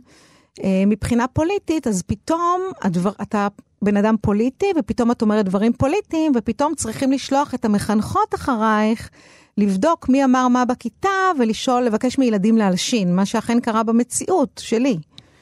אה, 0.64 0.82
מבחינה 0.86 1.28
פוליטית, 1.28 1.86
אז 1.86 2.02
פתאום 2.02 2.62
הדבר, 2.82 3.12
אתה 3.22 3.48
בן 3.82 3.96
אדם 3.96 4.16
פוליטי, 4.20 4.66
ופתאום 4.78 5.10
את 5.10 5.22
אומרת 5.22 5.44
דברים 5.44 5.72
פוליטיים, 5.72 6.32
ופתאום 6.36 6.74
צריכים 6.74 7.12
לשלוח 7.12 7.54
את 7.54 7.64
המחנכות 7.64 8.34
אחרייך, 8.34 9.10
לבדוק 9.58 10.08
מי 10.08 10.24
אמר 10.24 10.48
מה 10.48 10.64
בכיתה, 10.64 11.08
ולשאול, 11.38 11.82
לבקש 11.82 12.18
מילדים 12.18 12.58
להלשין, 12.58 13.16
מה 13.16 13.26
שאכן 13.26 13.60
קרה 13.60 13.82
במציאות 13.82 14.60
שלי. 14.64 14.96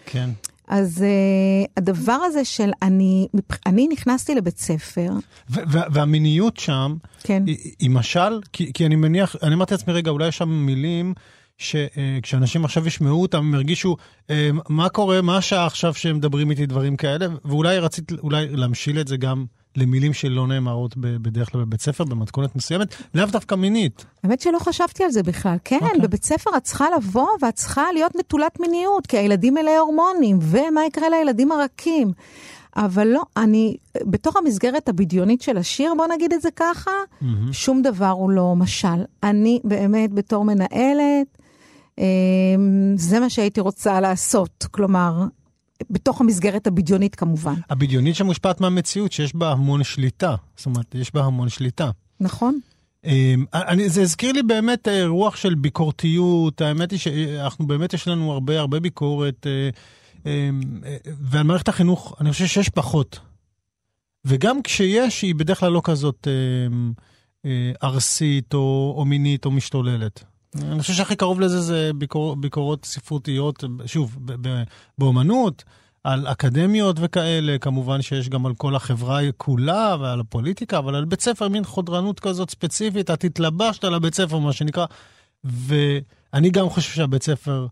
כן. 0.07 0.31
אז 0.69 1.05
uh, 1.05 1.71
הדבר 1.77 2.13
הזה 2.13 2.45
של 2.45 2.71
אני, 2.83 3.29
אני 3.67 3.89
נכנסתי 3.93 4.35
לבית 4.35 4.59
ספר, 4.59 5.11
והמיניות 5.93 6.57
שם, 6.57 6.97
כן, 7.23 7.43
היא, 7.47 7.73
היא 7.79 7.91
משל, 7.91 8.41
כי, 8.53 8.73
כי 8.73 8.87
אני 8.87 8.97
מניח, 8.97 9.37
אני 9.43 9.55
אמרתי 9.55 9.75
לעצמי, 9.75 9.93
רגע, 9.95 10.11
אולי 10.11 10.29
יש 10.29 10.39
שם 10.39 10.49
מילים 10.49 11.15
שכשאנשים 11.59 12.65
עכשיו 12.65 12.87
ישמעו 12.87 13.23
אותם, 13.23 13.39
הם 13.39 13.55
ירגישו, 13.55 13.97
אה, 14.31 14.51
מה 14.69 14.89
קורה, 14.89 15.23
מה 15.23 15.37
השעה 15.37 15.67
עכשיו 15.67 15.95
שהם 15.95 16.17
מדברים 16.17 16.51
איתי 16.51 16.67
דברים 16.67 16.97
כאלה, 16.97 17.27
ואולי 17.45 17.79
רצית 17.79 18.13
אולי 18.13 18.49
להמשיל 18.49 19.01
את 19.01 19.09
זה 19.09 19.17
גם 19.17 19.45
למילים 19.77 20.13
שלא 20.13 20.47
נאמרות 20.47 20.97
בדרך 20.97 21.53
כלל 21.53 21.61
בבית 21.61 21.81
ספר, 21.81 22.05
במתכונת 22.05 22.57
מסוימת, 22.57 22.95
לאו 23.15 23.27
דווקא 23.27 23.55
מינית. 23.55 24.05
האמת 24.25 24.41
שלא 24.41 24.59
חשבתי 24.59 25.05
על 25.05 25.11
זה 25.11 25.23
בכלל. 25.23 25.57
כן, 25.65 25.79
אוקיי. 25.83 26.01
בבית 26.01 26.25
ספר 26.25 26.51
את 26.57 26.65
צריכה 26.65 26.87
לבוא 26.97 27.29
ואת 27.43 27.55
צריכה 27.55 27.93
להיות 27.93 28.17
נטולת 28.17 28.61
מיניות, 28.61 29.07
כי 29.07 29.19
הילדים 29.19 29.55
מלאי 29.55 29.77
הורמונים, 29.77 30.39
ומה 30.43 30.87
יקרה 30.87 31.09
לילדים 31.09 31.53
הרכים. 31.53 32.13
אבל 32.77 33.07
לא, 33.07 33.23
אני, 33.37 33.77
בתוך 34.03 34.37
המסגרת 34.37 34.89
הבדיונית 34.89 35.43
של 35.43 35.57
השיר, 35.57 35.93
בוא 35.97 36.07
נגיד 36.15 36.33
את 36.33 36.43
זה 36.43 36.49
ככה, 36.57 36.91
שום 37.53 37.83
דבר 37.83 38.11
הוא 38.11 38.31
לא 38.31 38.55
משל. 38.57 39.05
אני 39.23 39.61
באמת, 39.65 40.13
בתור 40.13 40.45
מנהלת, 40.45 41.39
אה, 41.99 42.05
זה 42.97 43.21
מה 43.21 43.31
שהייתי 43.31 43.61
רוצה 43.61 44.01
לעשות. 44.01 44.67
כלומר, 44.71 45.25
בתוך 45.91 46.21
המסגרת 46.21 46.67
הבדיונית 46.67 47.15
כמובן. 47.15 47.55
הבדיונית 47.71 48.15
שמושפעת 48.15 48.61
מהמציאות, 48.61 49.13
שיש 49.13 49.35
בה 49.35 49.53
המון 49.53 49.85
שליטה. 49.85 50.35
זאת 50.57 50.67
אומרת, 50.67 50.95
יש 50.95 51.15
בה 51.15 51.25
המון 51.25 51.49
שליטה. 51.49 51.91
נכון? 52.21 52.61
אמ, 53.05 53.45
אני, 53.55 53.89
זה 53.89 54.03
הזכיר 54.03 54.33
לי 54.33 54.43
באמת 54.43 54.89
אה, 54.89 55.07
רוח 55.07 55.37
של 55.37 55.55
ביקורתיות, 55.55 56.61
האמת 56.61 56.91
היא 56.91 56.99
שאנחנו 56.99 57.67
באמת 57.67 57.95
יש 57.95 58.09
לנו 58.09 58.33
הרבה 58.33 58.61
הרבה 58.61 58.81
ביקורת, 58.81 59.47
אה, 59.47 59.71
אמ, 60.27 60.61
אה, 60.85 60.97
ועל 61.05 61.43
מערכת 61.43 61.69
החינוך 61.69 62.17
אני 62.21 62.33
חושב 62.33 62.47
שיש 62.47 62.69
פחות. 62.69 63.19
וגם 64.25 64.63
כשיש, 64.63 65.23
היא 65.23 65.35
בדרך 65.35 65.61
כלל 65.61 65.73
לא 65.73 65.81
כזאת 65.85 66.29
אמ, 66.67 66.93
ארסית 67.83 68.55
או, 68.55 68.95
או 68.97 69.05
מינית 69.05 69.45
או 69.45 69.51
משתוללת. 69.51 70.25
אני 70.57 70.81
חושב 70.81 70.93
שהכי 70.93 71.17
קרוב 71.17 71.41
לזה 71.41 71.61
זה 71.61 71.91
ביקור, 71.95 72.37
ביקורות 72.37 72.85
ספרותיות, 72.85 73.65
שוב, 73.87 74.17
ב- 74.21 74.49
ב- 74.49 74.63
באומנות, 74.99 75.65
על 76.05 76.27
אקדמיות 76.27 76.97
וכאלה, 77.01 77.59
כמובן 77.59 78.03
שיש 78.03 78.29
גם 78.29 78.47
על 78.47 78.55
כל 78.55 78.77
החברה 78.77 79.21
כולה 79.37 79.97
ועל 80.01 80.21
הפוליטיקה, 80.21 80.79
אבל 80.79 80.95
על 80.95 81.05
בית 81.05 81.21
ספר, 81.21 81.49
מין 81.49 81.65
חודרנות 81.65 82.21
כזאת 82.21 82.51
ספציפית, 82.51 83.11
את 83.11 83.25
התלבשת 83.25 83.85
על 83.85 83.95
הבית 83.95 84.15
ספר, 84.15 84.39
מה 84.39 84.53
שנקרא, 84.53 84.87
ואני 85.45 86.51
גם 86.51 86.69
חושב 86.69 86.93
שהבית 86.93 87.23
ספר 87.23 87.67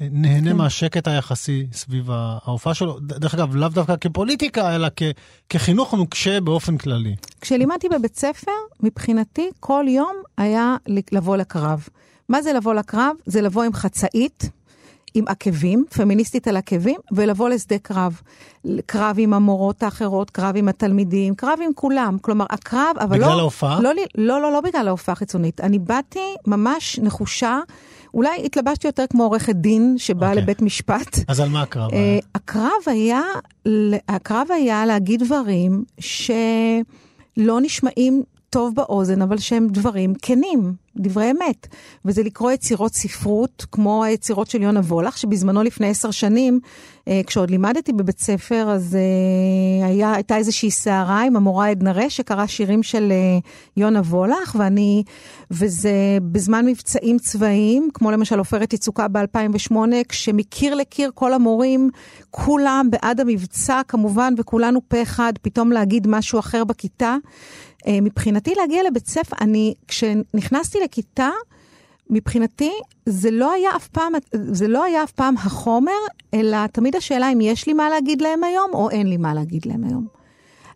נהנה 0.00 0.52
מהשקט 0.52 1.08
היחסי 1.08 1.66
סביב 1.72 2.10
ההופעה 2.10 2.74
שלו, 2.74 2.98
דרך 3.00 3.34
אגב, 3.34 3.56
לאו 3.56 3.68
דווקא 3.68 3.94
כפוליטיקה, 4.00 4.74
אלא 4.74 4.88
כ- 4.96 5.02
כחינוך 5.48 5.94
נוקשה 5.94 6.40
באופן 6.40 6.76
כללי. 6.78 7.14
כשלימדתי 7.40 7.88
בבית 7.88 8.16
ספר, 8.16 8.50
מבחינתי 8.80 9.50
כל 9.60 9.84
יום 9.88 10.12
היה 10.36 10.76
לבוא 11.12 11.36
לקרב. 11.36 11.88
מה 12.28 12.42
זה 12.42 12.52
לבוא 12.52 12.74
לקרב? 12.74 13.16
זה 13.26 13.40
לבוא 13.40 13.62
עם 13.62 13.72
חצאית, 13.72 14.50
עם 15.14 15.24
עקבים, 15.28 15.84
פמיניסטית 15.94 16.48
על 16.48 16.56
עקבים, 16.56 16.96
ולבוא 17.12 17.48
לשדה 17.48 17.78
קרב. 17.78 18.20
קרב 18.86 19.16
עם 19.18 19.34
המורות 19.34 19.82
האחרות, 19.82 20.30
קרב 20.30 20.56
עם 20.56 20.68
התלמידים, 20.68 21.34
קרב 21.34 21.58
עם 21.64 21.70
כולם. 21.74 22.16
כלומר, 22.20 22.46
הקרב, 22.50 22.96
אבל 23.00 23.18
לא... 23.18 23.26
בגלל 23.26 23.38
ההופעה? 23.40 23.80
לא, 23.80 23.90
לא, 24.14 24.40
לא, 24.42 24.52
לא 24.52 24.60
בגלל 24.60 24.88
ההופעה 24.88 25.12
החיצונית. 25.12 25.60
אני 25.60 25.78
באתי 25.78 26.34
ממש 26.46 26.98
נחושה, 27.02 27.58
אולי 28.14 28.44
התלבשתי 28.44 28.86
יותר 28.86 29.04
כמו 29.10 29.24
עורכת 29.24 29.54
דין 29.54 29.94
שבאה 29.98 30.28
אוקיי. 30.28 30.42
לבית 30.42 30.62
משפט. 30.62 31.18
אז 31.28 31.40
על 31.40 31.48
מה 31.48 31.62
הקרב? 31.62 31.92
אה, 31.92 31.98
היה? 31.98 32.20
הקרב 32.34 32.70
היה, 32.86 33.20
הקרב 34.08 34.46
היה 34.50 34.86
להגיד 34.86 35.22
דברים 35.22 35.84
שלא 35.98 37.60
נשמעים 37.60 38.22
טוב 38.50 38.74
באוזן, 38.74 39.22
אבל 39.22 39.38
שהם 39.38 39.68
דברים 39.68 40.14
כנים, 40.22 40.72
דברי 40.96 41.30
אמת. 41.30 41.66
וזה 42.04 42.22
לקרוא 42.22 42.52
יצירות 42.52 42.94
ספרות, 42.94 43.66
כמו 43.72 44.04
היצירות 44.04 44.50
של 44.50 44.62
יונה 44.62 44.80
וולך, 44.80 45.18
שבזמנו 45.18 45.62
לפני 45.62 45.88
עשר 45.88 46.10
שנים, 46.10 46.60
אה, 47.08 47.20
כשעוד 47.26 47.50
לימדתי 47.50 47.92
בבית 47.92 48.18
ספר, 48.18 48.70
אז 48.70 48.96
אה, 48.96 49.86
היה, 49.86 50.12
הייתה 50.12 50.36
איזושהי 50.36 50.70
סערה 50.70 51.22
עם 51.22 51.36
המורה 51.36 51.68
עדנה 51.68 51.92
רש, 51.92 52.16
שקרא 52.16 52.46
שירים 52.46 52.82
של 52.82 53.12
אה, 53.12 53.38
יונה 53.76 54.00
וולך, 54.00 54.56
ואני, 54.58 55.02
וזה 55.50 55.92
בזמן 56.32 56.66
מבצעים 56.66 57.18
צבאיים, 57.18 57.88
כמו 57.94 58.10
למשל 58.10 58.38
עופרת 58.38 58.72
יצוקה 58.72 59.08
ב-2008, 59.08 59.76
כשמקיר 60.08 60.74
לקיר 60.74 61.10
כל 61.14 61.32
המורים, 61.34 61.90
כולם 62.30 62.88
בעד 62.90 63.20
המבצע 63.20 63.80
כמובן, 63.88 64.34
וכולנו 64.38 64.80
פה 64.88 65.02
אחד, 65.02 65.32
פתאום 65.42 65.72
להגיד 65.72 66.06
משהו 66.06 66.38
אחר 66.38 66.64
בכיתה. 66.64 67.16
אה, 67.86 68.00
מבחינתי 68.00 68.54
להגיע 68.54 68.82
לבית 68.90 69.06
ספר, 69.06 69.36
אני, 69.40 69.74
כשנכנסתי 69.88 70.78
לכיתה, 70.84 71.30
מבחינתי 72.10 72.72
זה 73.06 73.30
לא 73.30 73.52
היה 73.52 73.76
אף 73.76 73.88
פעם, 73.88 74.12
זה 74.32 74.68
לא 74.68 74.84
היה 74.84 75.04
אף 75.04 75.12
פעם 75.12 75.36
החומר, 75.36 75.92
אלא 76.34 76.66
תמיד 76.66 76.96
השאלה 76.96 77.32
אם 77.32 77.40
יש 77.40 77.66
לי 77.66 77.72
מה 77.72 77.90
להגיד 77.90 78.22
להם 78.22 78.44
היום 78.44 78.70
או 78.74 78.90
אין 78.90 79.06
לי 79.06 79.16
מה 79.16 79.34
להגיד 79.34 79.66
להם 79.66 79.84
היום. 79.84 80.06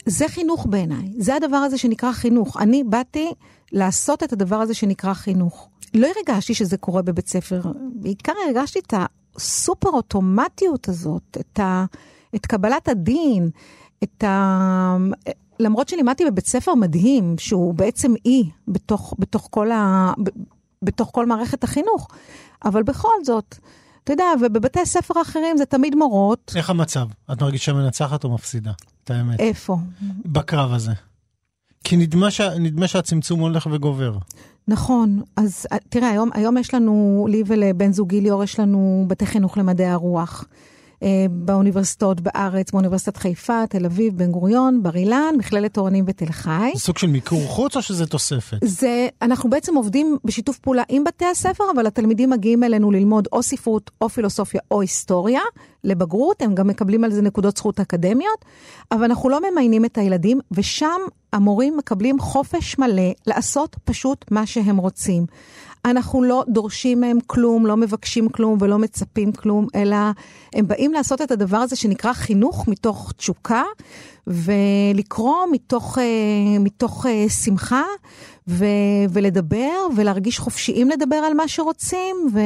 זה 0.06 0.28
חינוך 0.28 0.66
בעיניי, 0.70 1.12
זה 1.18 1.34
הדבר 1.34 1.56
הזה 1.56 1.78
שנקרא 1.78 2.12
חינוך. 2.12 2.56
אני 2.56 2.84
באתי 2.84 3.32
לעשות 3.72 4.22
את 4.22 4.32
הדבר 4.32 4.56
הזה 4.56 4.74
שנקרא 4.74 5.14
חינוך. 5.14 5.68
לא 5.94 6.08
הרגשתי 6.16 6.54
שזה 6.54 6.76
קורה 6.76 7.02
בבית 7.02 7.28
ספר, 7.28 7.60
בעיקר 7.94 8.32
הרגשתי 8.46 8.78
את 8.78 8.94
הסופר 9.36 9.88
אוטומטיות 9.88 10.88
הזאת, 10.88 11.36
את, 11.40 11.58
ה, 11.58 11.84
את 12.34 12.46
קבלת 12.46 12.88
הדין, 12.88 13.50
את 14.02 14.24
ה... 14.24 14.96
למרות 15.62 15.88
שלימדתי 15.88 16.24
בבית 16.24 16.46
ספר 16.46 16.74
מדהים, 16.74 17.34
שהוא 17.38 17.74
בעצם 17.74 18.14
אי 18.24 18.50
בתוך, 18.68 19.14
בתוך, 19.18 19.48
כל, 19.50 19.70
ה, 19.70 20.12
בתוך 20.82 21.10
כל 21.12 21.26
מערכת 21.26 21.64
החינוך, 21.64 22.08
אבל 22.64 22.82
בכל 22.82 23.24
זאת, 23.24 23.56
אתה 24.04 24.12
יודע, 24.12 24.24
ובבתי 24.40 24.86
ספר 24.86 25.22
אחרים 25.22 25.56
זה 25.56 25.64
תמיד 25.64 25.94
מורות. 25.94 26.52
איך 26.56 26.70
המצב? 26.70 27.06
את 27.32 27.42
מרגישה 27.42 27.72
מנצחת 27.72 28.24
או 28.24 28.34
מפסידה? 28.34 28.72
את 29.04 29.10
האמת. 29.10 29.40
איפה? 29.40 29.76
בקרב 30.24 30.72
הזה. 30.72 30.92
כי 31.84 31.96
נדמה, 31.96 32.30
ש... 32.30 32.40
נדמה 32.40 32.88
שהצמצום 32.88 33.40
הולך 33.40 33.68
וגובר. 33.72 34.18
נכון, 34.68 35.22
אז 35.36 35.66
אה, 35.72 35.78
תראה, 35.88 36.10
היום, 36.10 36.30
היום 36.34 36.56
יש 36.56 36.74
לנו, 36.74 37.26
לי 37.30 37.42
ולבן 37.46 37.92
זוגי 37.92 38.20
ליאור, 38.20 38.44
יש 38.44 38.60
לנו 38.60 39.04
בתי 39.08 39.26
חינוך 39.26 39.58
למדעי 39.58 39.86
הרוח. 39.86 40.44
אה, 41.02 41.26
באוניברסיטאות 41.30 42.20
בארץ, 42.20 42.70
באוניברסיטת 42.70 43.16
חיפה, 43.16 43.62
תל 43.68 43.84
אביב, 43.84 44.18
בן 44.18 44.30
גוריון, 44.30 44.82
בר 44.82 44.96
אילן, 44.96 45.34
מכללת 45.38 45.78
אורנים 45.78 46.04
ותל 46.08 46.32
חי. 46.32 46.70
זה 46.74 46.80
סוג 46.80 46.98
של 46.98 47.06
מיקור 47.06 47.46
חוץ 47.46 47.76
או 47.76 47.82
שזה 47.82 48.06
תוספת? 48.06 48.56
זה, 48.64 49.08
אנחנו 49.22 49.50
בעצם 49.50 49.74
עובדים 49.74 50.16
בשיתוף 50.24 50.58
פעולה 50.58 50.82
עם 50.88 51.04
בתי 51.04 51.24
הספר, 51.24 51.64
אבל 51.74 51.86
התלמידים 51.86 52.30
מגיעים 52.30 52.64
אלינו 52.64 52.90
ללמוד 52.90 53.28
או 53.32 53.42
ספרות, 53.42 53.90
או 54.00 54.08
פילוסופיה, 54.08 54.60
או 54.70 54.80
היסטוריה, 54.80 55.40
לבגרות, 55.84 56.42
הם 56.42 56.54
גם 56.54 56.66
מקבלים 56.66 57.04
על 57.04 57.12
זה 57.12 57.22
נקודות 57.22 57.56
זכות 57.56 57.80
אקדמיות, 57.80 58.44
אבל 58.92 59.04
אנחנו 59.04 59.28
לא 59.28 59.50
ממיינים 59.50 59.84
את 59.84 59.98
הילדים, 59.98 60.40
ושם 60.52 61.00
המורים 61.32 61.76
מקבלים 61.76 62.18
חופש 62.18 62.78
מלא 62.78 63.12
לעשות 63.26 63.76
פשוט 63.84 64.24
מה 64.30 64.46
שהם 64.46 64.76
רוצים. 64.76 65.26
אנחנו 65.84 66.22
לא 66.22 66.44
דורשים 66.48 67.00
מהם 67.00 67.18
כלום, 67.26 67.66
לא 67.66 67.76
מבקשים 67.76 68.28
כלום 68.28 68.58
ולא 68.60 68.78
מצפים 68.78 69.32
כלום, 69.32 69.66
אלא 69.74 69.96
הם 70.54 70.68
באים 70.68 70.92
לעשות 70.92 71.22
את 71.22 71.30
הדבר 71.30 71.56
הזה 71.56 71.76
שנקרא 71.76 72.12
חינוך 72.12 72.68
מתוך 72.68 73.12
תשוקה, 73.16 73.62
ולקרוא 74.26 75.36
מתוך, 75.52 75.98
אה, 75.98 76.58
מתוך 76.60 77.06
אה, 77.06 77.28
שמחה, 77.28 77.82
ו, 78.48 78.64
ולדבר, 79.10 79.86
ולהרגיש 79.96 80.38
חופשיים 80.38 80.88
לדבר 80.88 81.16
על 81.16 81.34
מה 81.34 81.48
שרוצים, 81.48 82.16
ו... 82.32 82.40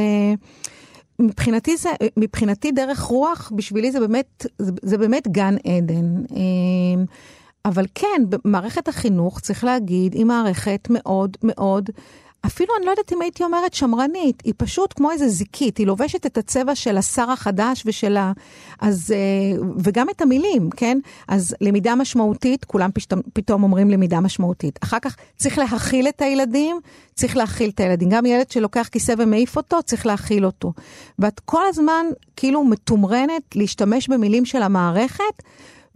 מבחינתי 1.19 1.77
זה, 1.77 1.91
מבחינתי 2.17 2.73
דרך 2.73 3.01
רוח, 3.01 3.53
בשבילי 3.57 3.93
זה 3.93 4.01
באמת, 4.01 4.47
זה, 4.59 4.73
זה 4.83 4.99
באמת 4.99 5.29
גן 5.29 5.55
עדן. 5.65 6.17
אה, 6.37 7.05
אבל 7.65 7.85
כן, 7.95 8.23
במערכת 8.29 8.89
החינוך, 8.89 9.41
צריך 9.41 9.65
להגיד, 9.65 10.15
היא 10.15 10.25
מערכת 10.25 10.89
מאוד 10.91 11.37
מאוד 11.43 11.91
אפילו 12.47 12.75
אני 12.79 12.87
לא 12.87 12.91
יודעת 12.91 13.13
אם 13.13 13.23
הייתי 13.23 13.45
אומרת 13.45 13.75
שמרנית, 13.75 14.43
היא 14.45 14.55
פשוט 14.57 14.93
כמו 14.97 15.11
איזה 15.11 15.29
זיקית, 15.29 15.79
היא 15.79 15.87
לובשת 15.87 16.27
את 16.27 16.39
הצבע 16.39 16.75
של 16.75 16.97
השר 16.97 17.31
החדש 17.31 17.83
ושל 17.87 18.17
ה... 18.17 18.33
אז... 18.81 19.15
אה, 19.17 19.63
וגם 19.79 20.11
את 20.11 20.23
המילים, 20.23 20.71
כן? 20.71 20.99
אז 21.29 21.57
למידה 21.61 21.95
משמעותית, 21.95 22.65
כולם. 22.65 22.91
פתאום 23.33 23.63
אומרים 23.63 23.91
למידה 23.91 24.21
משמעותית. 24.21 24.79
אחר 24.83 24.99
כך 25.03 25.17
צריך 25.37 25.59
להכיל 25.59 26.09
את 26.09 26.23
הילדים, 26.23 26.77
צריך 27.15 27.37
להכיל 27.37 27.71
את 27.71 27.81
הילדים. 27.81 28.09
גם 28.09 28.27
ילד 28.27 28.51
שלוקח 28.51 28.89
כיסא 28.93 29.15
ומעיף 29.19 29.57
אותו, 29.57 29.83
צריך 29.83 30.07
להכיל 30.07 30.47
אותו. 30.47 30.73
ואת 31.19 31.41
כל 31.41 31.63
הזמן 31.69 32.07
כאילו 32.37 32.65
מתומרנת 32.65 33.43
להשתמש 33.55 34.09
במילים 34.09 34.45
של 34.45 34.63
המערכת. 34.63 35.43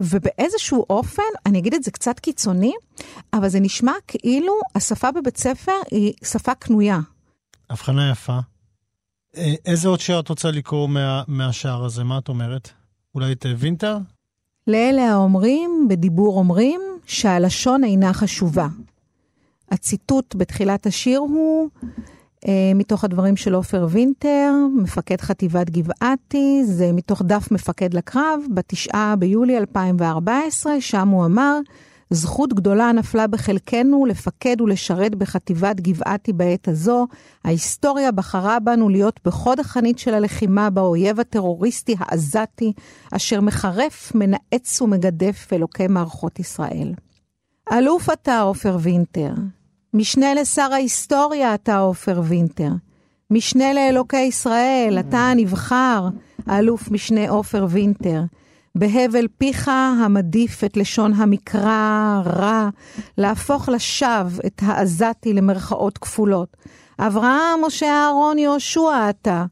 ובאיזשהו 0.01 0.85
אופן, 0.89 1.23
אני 1.45 1.59
אגיד 1.59 1.73
את 1.73 1.83
זה 1.83 1.91
קצת 1.91 2.19
קיצוני, 2.19 2.73
אבל 3.33 3.49
זה 3.49 3.59
נשמע 3.59 3.91
כאילו 4.07 4.53
השפה 4.75 5.11
בבית 5.11 5.37
ספר 5.37 5.71
היא 5.91 6.13
שפה 6.23 6.55
קנויה. 6.55 6.99
הבחנה 7.69 8.11
יפה. 8.11 8.39
אה, 9.37 9.53
איזה 9.65 9.87
עוד 9.87 9.99
שער 9.99 10.19
את 10.19 10.29
רוצה 10.29 10.51
לקרוא 10.51 10.89
מה, 10.89 11.23
מהשער 11.27 11.85
הזה? 11.85 12.03
מה 12.03 12.17
את 12.17 12.29
אומרת? 12.29 12.69
אולי 13.15 13.31
את 13.31 13.45
אה, 13.45 13.53
וינטר? 13.57 13.97
לאלה 14.67 15.11
האומרים, 15.11 15.85
בדיבור 15.89 16.37
אומרים, 16.37 16.81
שהלשון 17.05 17.83
אינה 17.83 18.13
חשובה. 18.13 18.67
הציטוט 19.71 20.35
בתחילת 20.35 20.85
השיר 20.85 21.19
הוא, 21.19 21.69
מתוך 22.75 23.03
הדברים 23.03 23.35
של 23.35 23.53
עופר 23.53 23.87
וינטר, 23.89 24.53
מפקד 24.77 25.21
חטיבת 25.21 25.69
גבעתי, 25.69 26.61
זה 26.65 26.91
מתוך 26.93 27.21
דף 27.25 27.51
מפקד 27.51 27.93
לקרב, 27.93 28.39
בתשעה 28.53 29.15
ביולי 29.15 29.57
2014, 29.57 30.81
שם 30.81 31.07
הוא 31.07 31.25
אמר, 31.25 31.59
זכות 32.13 32.53
גדולה 32.53 32.91
נפלה 32.91 33.27
בחלקנו 33.27 34.05
לפקד 34.05 34.61
ולשרת 34.61 35.15
בחטיבת 35.15 35.79
גבעתי 35.79 36.33
בעת 36.33 36.67
הזו. 36.67 37.07
ההיסטוריה 37.45 38.11
בחרה 38.11 38.59
בנו 38.59 38.89
להיות 38.89 39.19
בחוד 39.25 39.59
החנית 39.59 39.99
של 39.99 40.13
הלחימה 40.13 40.69
באויב 40.69 41.19
הטרוריסטי 41.19 41.95
העזתי, 41.99 42.73
אשר 43.11 43.41
מחרף, 43.41 44.11
מנאץ 44.15 44.81
ומגדף 44.81 45.53
אלוקי 45.53 45.87
מערכות 45.87 46.39
ישראל. 46.39 46.93
אלוף 47.71 48.09
אתה, 48.09 48.39
עופר 48.39 48.77
וינטר, 48.81 49.33
משנה 49.93 50.33
לשר 50.33 50.69
ההיסטוריה 50.73 51.53
אתה 51.53 51.77
עופר 51.77 52.21
וינטר. 52.23 52.69
משנה 53.31 53.73
לאלוקי 53.73 54.21
ישראל, 54.21 54.97
אתה 54.99 55.17
הנבחר, 55.17 56.07
האלוף 56.47 56.91
משנה 56.91 57.29
עופר 57.29 57.65
וינטר. 57.69 58.21
בהבל 58.75 59.27
פיך 59.37 59.71
המדיף 60.03 60.63
את 60.63 60.77
לשון 60.77 61.13
המקרא 61.13 62.21
רע, 62.25 62.69
להפוך 63.17 63.69
לשווא 63.69 64.41
את 64.45 64.61
העזתי 64.65 65.33
למרכאות 65.33 65.97
כפולות. 65.97 66.57
אברהם, 66.99 67.65
משה, 67.65 67.87
אהרון, 67.87 68.37
יהושע 68.37 69.09
אתה, 69.09 69.45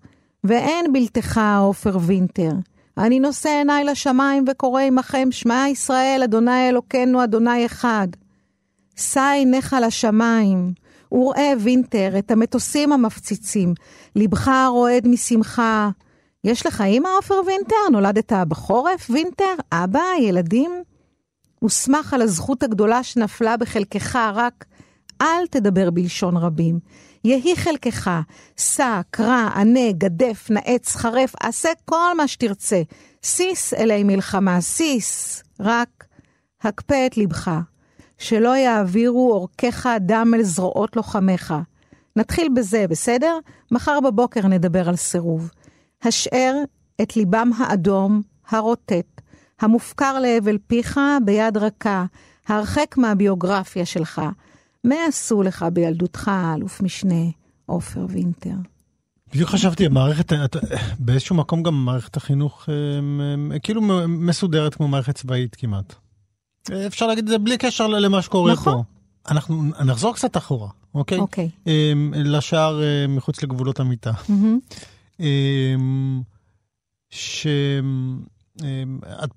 ואין 0.44 0.94
בלתך 0.94 1.42
עופר 1.60 1.98
וינטר. 2.02 2.52
אני 2.98 3.20
נושא 3.20 3.50
עיניי 3.50 3.84
לשמיים 3.84 4.46
וקורא 4.48 4.82
עמכם, 4.82 5.28
שמע 5.32 5.66
ישראל, 5.72 6.22
אדוני 6.24 6.70
אלוקינו, 6.70 7.24
אדוני 7.24 7.66
אחד. 7.66 8.08
שא 9.00 9.32
עיניך 9.36 9.76
לשמיים, 9.82 10.74
וראה 11.12 11.54
וינטר 11.60 12.20
את 12.20 12.32
המטוסים 12.32 12.92
המפציצים, 12.92 13.74
לבך 14.16 14.52
רועד 14.70 15.08
משמחה. 15.08 15.90
יש 16.44 16.66
לך 16.66 16.82
אימא 16.82 17.10
עופר 17.18 17.42
וינטר? 17.48 17.76
נולדת 17.92 18.34
בחורף 18.48 19.10
וינטר? 19.10 19.54
אבא? 19.72 20.04
ילדים? 20.20 20.72
ושמח 21.64 22.14
על 22.14 22.22
הזכות 22.22 22.64
הגדולה 22.64 23.04
שנפלה 23.04 23.58
בחלקך, 23.58 24.16
רק 24.34 24.66
אל 25.22 25.48
תדבר 25.50 25.90
בלשון 25.90 26.38
רבים. 26.38 26.80
יהי 27.24 27.56
חלקך, 27.56 28.12
שא, 28.58 29.02
קרא, 29.12 29.50
ענה, 29.56 29.92
גדף, 29.92 30.48
נאץ, 30.50 30.96
חרף, 30.96 31.34
עשה 31.40 31.70
כל 31.86 32.18
מה 32.18 32.28
שתרצה. 32.28 32.82
סיס 33.24 33.74
אלי 33.74 34.04
מלחמה, 34.04 34.62
סיס, 34.62 35.44
רק 35.60 36.06
הקפא 36.62 37.06
את 37.06 37.18
לבך. 37.18 37.52
שלא 38.20 38.58
יעבירו 38.58 39.32
אורכך 39.34 39.90
דם 40.00 40.32
אל 40.36 40.44
זרועות 40.44 40.96
לוחמיך. 40.96 41.54
נתחיל 42.16 42.48
בזה, 42.56 42.86
בסדר? 42.90 43.38
מחר 43.72 44.00
בבוקר 44.00 44.48
נדבר 44.48 44.90
על 44.90 44.96
סירוב. 44.96 45.52
השאר 46.04 46.56
את 47.02 47.16
ליבם 47.16 47.52
האדום, 47.58 48.22
הרוטט, 48.50 49.22
המופקר 49.62 50.20
להבל 50.20 50.58
פיך 50.68 51.00
ביד 51.26 51.58
רכה, 51.58 52.06
הרחק 52.48 52.96
מהביוגרפיה 52.98 53.86
שלך. 53.86 54.22
מה 54.84 54.96
עשו 55.08 55.44
לך 55.44 55.66
בילדותך, 55.74 56.32
אלוף 56.56 56.82
משנה 56.82 57.26
עופר 57.66 58.06
וינטר? 58.10 58.56
בדיוק 59.34 59.50
חשבתי, 59.50 59.86
המערכת, 59.86 60.34
באיזשהו 61.00 61.36
מקום 61.36 61.64
גם 61.64 61.86
מערכת 61.86 62.18
החינוך 62.18 62.70
כאילו 63.64 63.82
מסודרת 64.08 64.76
כמו 64.76 64.88
מערכת 64.88 65.16
צבאית 65.16 65.56
כמעט. 65.56 65.96
אפשר 66.88 67.08
להגיד 67.08 67.24
את 67.24 67.30
זה 67.30 67.38
בלי 67.38 67.58
קשר 67.58 67.88
למה 67.88 68.22
שקורה 68.22 68.54
נכון. 68.54 68.74
פה. 68.74 68.84
אנחנו 69.32 69.64
נחזור 69.86 70.16
קצת 70.16 70.38
אחורה, 70.38 70.70
אוקיי? 70.96 71.18
אוקיי. 71.18 71.50
אמ, 71.68 72.14
לשער 72.16 72.84
אה, 72.84 73.08
מחוץ 73.08 73.44
לגבולות 73.44 73.80
המיטה. 73.80 74.12
Mm-hmm. 74.12 75.24
שאת 77.10 77.40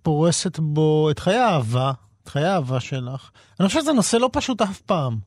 פורסת 0.02 0.58
בו 0.58 1.10
את 1.10 1.18
חיי 1.18 1.36
האהבה, 1.36 1.92
את 2.22 2.28
חיי 2.28 2.44
האהבה 2.44 2.80
שלך. 2.80 3.30
אני 3.60 3.68
חושב 3.68 3.80
שזה 3.80 3.92
נושא 3.92 4.16
לא 4.16 4.30
פשוט 4.32 4.62
אף 4.62 4.80
פעם. 4.80 5.18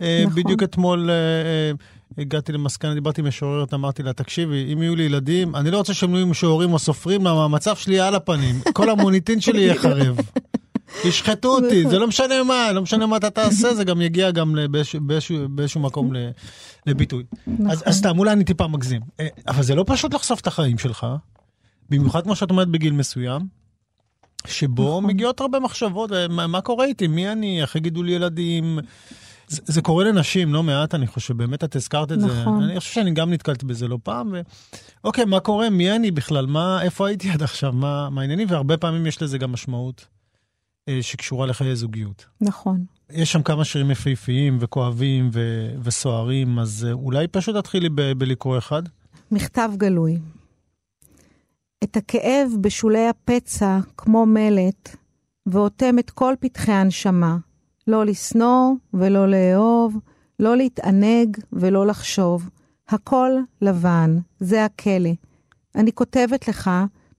אה, 0.00 0.24
נכון. 0.26 0.42
בדיוק 0.42 0.62
אתמול 0.62 1.10
אה, 1.10 1.72
הגעתי 2.18 2.52
למסקנה, 2.52 2.94
דיברתי 2.94 3.20
עם 3.20 3.26
משוררת, 3.26 3.74
אמרתי 3.74 4.02
לה, 4.02 4.12
תקשיבי, 4.12 4.72
אם 4.72 4.82
יהיו 4.82 4.96
לי 4.96 5.02
ילדים, 5.02 5.56
אני 5.56 5.70
לא 5.70 5.78
רוצה 5.78 5.94
שהם 5.94 6.14
יהיו 6.14 6.26
משוררים 6.26 6.72
או 6.72 6.78
סופרים, 6.78 7.20
למה 7.20 7.44
המצב 7.44 7.76
שלי 7.76 8.00
על 8.00 8.14
הפנים, 8.14 8.60
כל 8.72 8.90
המוניטין 8.90 9.40
שלי 9.40 9.60
יהיה 9.60 9.74
חרב. 9.74 10.16
ישחטו 11.04 11.48
אותי, 11.56 11.88
זה 11.88 11.98
לא 11.98 12.06
משנה 12.06 12.42
מה, 12.42 12.72
לא 12.72 12.82
משנה 12.82 13.06
מה 13.06 13.16
אתה 13.16 13.30
תעשה, 13.30 13.74
זה 13.74 13.84
גם 13.84 14.00
יגיע 14.00 14.30
גם 14.30 14.54
באיזשהו, 14.70 15.00
באיזשהו, 15.00 15.48
באיזשהו 15.48 15.80
מקום 15.80 16.12
לביטוי. 16.86 17.24
נכון. 17.46 17.70
אז, 17.70 17.84
סתם, 17.90 18.18
אולי 18.18 18.32
אני 18.32 18.44
טיפה 18.44 18.66
מגזים. 18.66 19.00
אה, 19.20 19.28
אבל 19.48 19.62
זה 19.62 19.74
לא 19.74 19.84
פשוט 19.86 20.14
לחשוף 20.14 20.40
את 20.40 20.46
החיים 20.46 20.78
שלך, 20.78 21.06
במיוחד 21.90 22.22
כמו 22.22 22.36
שאת 22.36 22.50
אומרת 22.50 22.68
בגיל 22.68 22.92
מסוים. 22.92 23.58
שבו 24.46 24.82
נכון. 24.82 25.04
מגיעות 25.04 25.40
הרבה 25.40 25.60
מחשבות, 25.60 26.12
אה, 26.12 26.28
מה, 26.28 26.46
מה 26.46 26.60
קורה 26.60 26.84
איתי, 26.84 27.06
מי 27.06 27.32
אני, 27.32 27.62
איך 27.62 27.76
יגידו 27.76 28.02
לי 28.02 28.12
ילדים. 28.12 28.78
זה, 29.48 29.60
זה 29.64 29.82
קורה 29.82 30.04
לנשים, 30.04 30.54
לא 30.54 30.62
מעט, 30.62 30.94
אני 30.94 31.06
חושב, 31.06 31.36
באמת 31.36 31.64
את 31.64 31.76
הזכרת 31.76 32.12
את 32.12 32.20
זה. 32.20 32.26
נכון. 32.26 32.62
אני 32.62 32.80
חושב 32.80 32.92
שאני 32.92 33.10
גם 33.10 33.32
נתקלתי 33.32 33.66
בזה 33.66 33.88
לא 33.88 33.98
פעם. 34.02 34.28
ו... 34.32 34.40
אוקיי, 35.04 35.24
מה 35.24 35.40
קורה, 35.40 35.70
מי 35.70 35.92
אני 35.92 36.10
בכלל, 36.10 36.46
מה, 36.46 36.82
איפה 36.82 37.08
הייתי 37.08 37.30
עד 37.30 37.42
עכשיו, 37.42 37.72
מה, 37.72 38.08
העניינים, 38.16 38.48
והרבה 38.50 38.76
פעמים 38.76 39.06
יש 39.06 39.22
לזה 39.22 39.38
גם 39.38 39.52
משמעות 39.52 40.06
שקשורה 41.00 41.46
לחיי 41.46 41.76
זוגיות. 41.76 42.26
נכון. 42.40 42.84
יש 43.10 43.32
שם 43.32 43.42
כמה 43.42 43.64
שירים 43.64 43.90
יפהפיים 43.90 44.58
וכואבים 44.60 45.30
ו- 45.32 45.74
וסוערים, 45.82 46.58
אז 46.58 46.84
אה, 46.88 46.92
אולי 46.92 47.28
פשוט 47.28 47.56
תתחילי 47.56 47.88
ב- 47.88 48.12
בלקרוא 48.12 48.58
אחד. 48.58 48.82
מכתב 49.30 49.70
גלוי. 49.76 50.18
את 51.84 51.96
הכאב 51.96 52.50
בשולי 52.60 53.08
הפצע 53.08 53.78
כמו 53.96 54.26
מלט, 54.26 54.96
ואוטם 55.46 55.98
את 55.98 56.10
כל 56.10 56.34
פתחי 56.40 56.72
הנשמה. 56.72 57.36
לא 57.86 58.06
לשנוא 58.06 58.72
ולא 58.94 59.28
לאהוב, 59.30 59.96
לא 60.38 60.56
להתענג 60.56 61.36
ולא 61.52 61.86
לחשוב. 61.86 62.50
הכל 62.88 63.30
לבן, 63.62 64.18
זה 64.40 64.64
הכלא. 64.64 65.10
אני 65.74 65.92
כותבת 65.92 66.48
לך, 66.48 66.70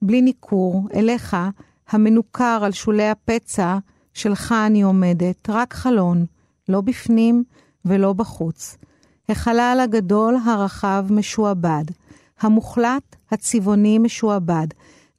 בלי 0.02 0.22
ניכור, 0.22 0.88
אליך, 0.94 1.38
המנוכר 1.90 2.60
על 2.64 2.72
שולי 2.72 3.10
הפצע, 3.10 3.78
שלך 4.14 4.56
אני 4.68 4.82
עומדת, 4.82 5.50
רק 5.50 5.74
חלון, 5.74 6.26
לא 6.70 6.82
בפנים 6.82 7.44
ולא 7.86 8.14
בחוץ. 8.14 8.78
החלל 9.30 9.80
הגדול 9.84 10.36
הרחב 10.46 11.06
משועבד, 11.10 11.84
המוחלט 12.42 13.16
הצבעוני 13.32 13.98
משועבד, 13.98 14.68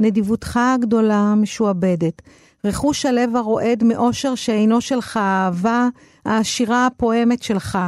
נדיבותך 0.01 0.61
הגדולה 0.75 1.35
משועבדת, 1.35 2.23
רכוש 2.65 3.07
הלב 3.07 3.37
הרועד 3.37 3.85
מאושר 3.85 4.35
שאינו 4.35 4.81
שלך, 4.81 5.17
האהבה 5.17 5.89
העשירה 6.25 6.87
הפועמת 6.87 7.43
שלך, 7.43 7.79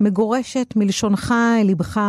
מגורשת 0.00 0.72
מלשונך 0.76 1.34
אל 1.60 1.66
לבך, 1.66 2.00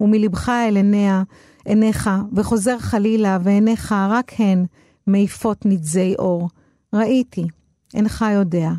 ומלבך 0.00 0.48
אל 0.48 0.76
עיניה, 0.76 1.22
עיניך, 1.64 2.10
וחוזר 2.32 2.78
חלילה, 2.78 3.38
ועיניך 3.42 3.94
רק 4.10 4.32
הן 4.38 4.64
מעיפות 5.06 5.66
נדזי 5.66 6.14
אור. 6.18 6.48
ראיתי, 6.92 7.46
אינך 7.94 8.24
יודע. 8.34 8.70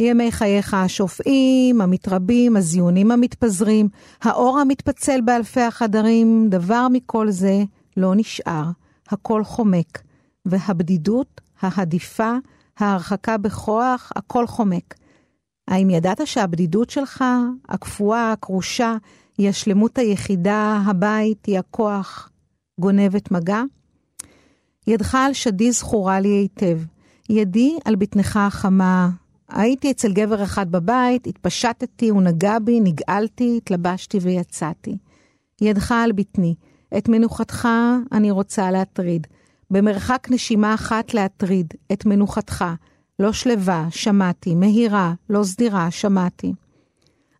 ימי 0.00 0.32
חייך 0.32 0.74
השופעים, 0.74 1.80
המתרבים, 1.80 2.56
הזיונים 2.56 3.10
המתפזרים, 3.10 3.88
האור 4.22 4.58
המתפצל 4.58 5.20
באלפי 5.20 5.60
החדרים, 5.60 6.46
דבר 6.48 6.86
מכל 6.90 7.30
זה 7.30 7.62
לא 7.96 8.14
נשאר, 8.14 8.64
הכל 9.08 9.44
חומק, 9.44 10.02
והבדידות, 10.46 11.40
ההדיפה, 11.60 12.32
ההרחקה 12.78 13.36
בכוח, 13.36 14.12
הכל 14.16 14.46
חומק. 14.46 14.94
האם 15.68 15.90
ידעת 15.90 16.26
שהבדידות 16.26 16.90
שלך, 16.90 17.24
הקפואה, 17.68 18.32
הכרושה, 18.32 18.96
היא 19.38 19.48
השלמות 19.48 19.98
היחידה, 19.98 20.82
הבית, 20.86 21.46
היא 21.46 21.58
הכוח, 21.58 22.30
גונבת 22.80 23.30
מגע? 23.30 23.62
ידך 24.86 25.14
על 25.14 25.32
שדי 25.32 25.72
זכורה 25.72 26.20
לי 26.20 26.28
היטב, 26.28 26.78
ידי 27.30 27.76
על 27.84 27.96
בטנך 27.96 28.36
החמה. 28.36 29.08
הייתי 29.48 29.90
אצל 29.90 30.12
גבר 30.12 30.42
אחד 30.44 30.70
בבית, 30.70 31.26
התפשטתי, 31.26 32.08
הוא 32.08 32.22
נגע 32.22 32.58
בי, 32.58 32.80
נגעלתי, 32.80 33.54
התלבשתי 33.56 34.18
ויצאתי. 34.18 34.96
ידך 35.60 35.92
על 35.92 36.12
בטני, 36.12 36.54
את 36.98 37.08
מנוחתך 37.08 37.68
אני 38.12 38.30
רוצה 38.30 38.70
להטריד. 38.70 39.26
במרחק 39.70 40.26
נשימה 40.30 40.74
אחת 40.74 41.14
להטריד, 41.14 41.74
את 41.92 42.06
מנוחתך. 42.06 42.64
לא 43.18 43.32
שלווה, 43.32 43.86
שמעתי, 43.90 44.54
מהירה, 44.54 45.14
לא 45.30 45.44
סדירה, 45.44 45.90
שמעתי. 45.90 46.52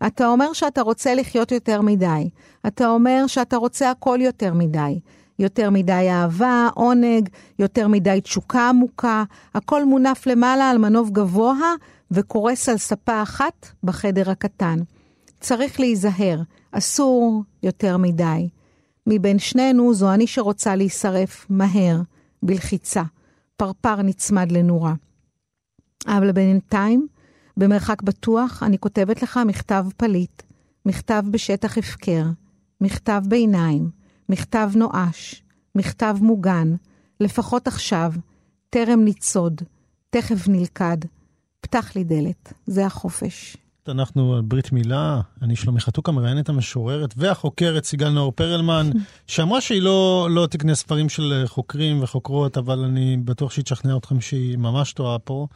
אתה 0.07 0.27
אומר 0.27 0.53
שאתה 0.53 0.83
רוצה 0.83 1.15
לחיות 1.15 1.53
יותר 1.53 1.81
מדי. 1.81 2.31
אתה 2.67 2.89
אומר 2.89 3.25
שאתה 3.27 3.57
רוצה 3.57 3.91
הכל 3.91 4.19
יותר 4.21 4.55
מדי. 4.55 5.01
יותר 5.39 5.71
מדי 5.71 6.09
אהבה, 6.11 6.69
עונג, 6.75 7.29
יותר 7.59 7.89
מדי 7.89 8.21
תשוקה 8.23 8.69
עמוקה, 8.69 9.25
הכל 9.55 9.85
מונף 9.85 10.27
למעלה 10.27 10.71
על 10.71 10.79
מנוף 10.79 11.11
גבוה 11.11 11.75
וקורס 12.11 12.69
על 12.69 12.77
ספה 12.77 13.23
אחת 13.23 13.67
בחדר 13.85 14.31
הקטן. 14.31 14.79
צריך 15.41 15.81
להיזהר, 15.81 16.43
אסור 16.73 17.43
יותר 17.63 17.97
מדי. 17.97 18.49
מבין 19.07 19.39
שנינו 19.39 19.95
זו 19.95 20.13
אני 20.13 20.27
שרוצה 20.27 20.77
להישרף 20.77 21.47
מהר, 21.51 22.01
בלחיצה. 22.43 23.03
פרפר 23.57 24.03
נצמד 24.03 24.53
לנורה. 24.53 24.95
אבל 26.07 26.33
בינתיים, 26.33 27.07
במרחק 27.57 28.03
בטוח, 28.03 28.63
אני 28.63 28.79
כותבת 28.79 29.23
לך 29.23 29.41
מכתב 29.47 29.87
פליט, 29.97 30.43
מכתב 30.87 31.25
בשטח 31.31 31.79
הפקר, 31.79 32.25
מכתב 32.81 33.23
ביניים, 33.29 33.91
מכתב 34.29 34.71
נואש, 34.77 35.43
מכתב 35.75 36.17
מוגן, 36.21 36.75
לפחות 37.21 37.67
עכשיו, 37.67 38.13
טרם 38.71 39.05
ניצוד, 39.05 39.63
תכף 40.11 40.49
נלכד. 40.49 40.97
פתח 41.61 41.97
לי 41.97 42.05
דלת, 42.05 42.53
זה 42.67 42.87
החופש. 42.87 43.57
אנחנו 43.89 44.35
על 44.35 44.43
ברית 44.43 44.73
מילה, 44.73 45.21
אני 45.43 45.57
שלומי 45.57 45.81
חתוקה, 45.81 46.13
מראיינת 46.13 46.49
המשוררת 46.49 47.15
והחוקרת 47.17 47.85
סיגל 47.85 48.09
נאור 48.09 48.33
פרלמן, 48.33 48.91
שאמרה 49.27 49.61
שהיא 49.61 49.83
לא, 49.83 50.29
לא 50.31 50.47
תקנה 50.47 50.75
ספרים 50.75 51.09
של 51.09 51.45
חוקרים 51.47 52.03
וחוקרות, 52.03 52.59
אבל 52.59 52.79
אני 52.79 53.17
בטוח 53.17 53.53
שהיא 53.53 53.65
תשכנע 53.65 53.97
אתכם 53.97 54.21
שהיא 54.21 54.59
ממש 54.59 54.93
טועה 54.93 55.19
פה. 55.19 55.47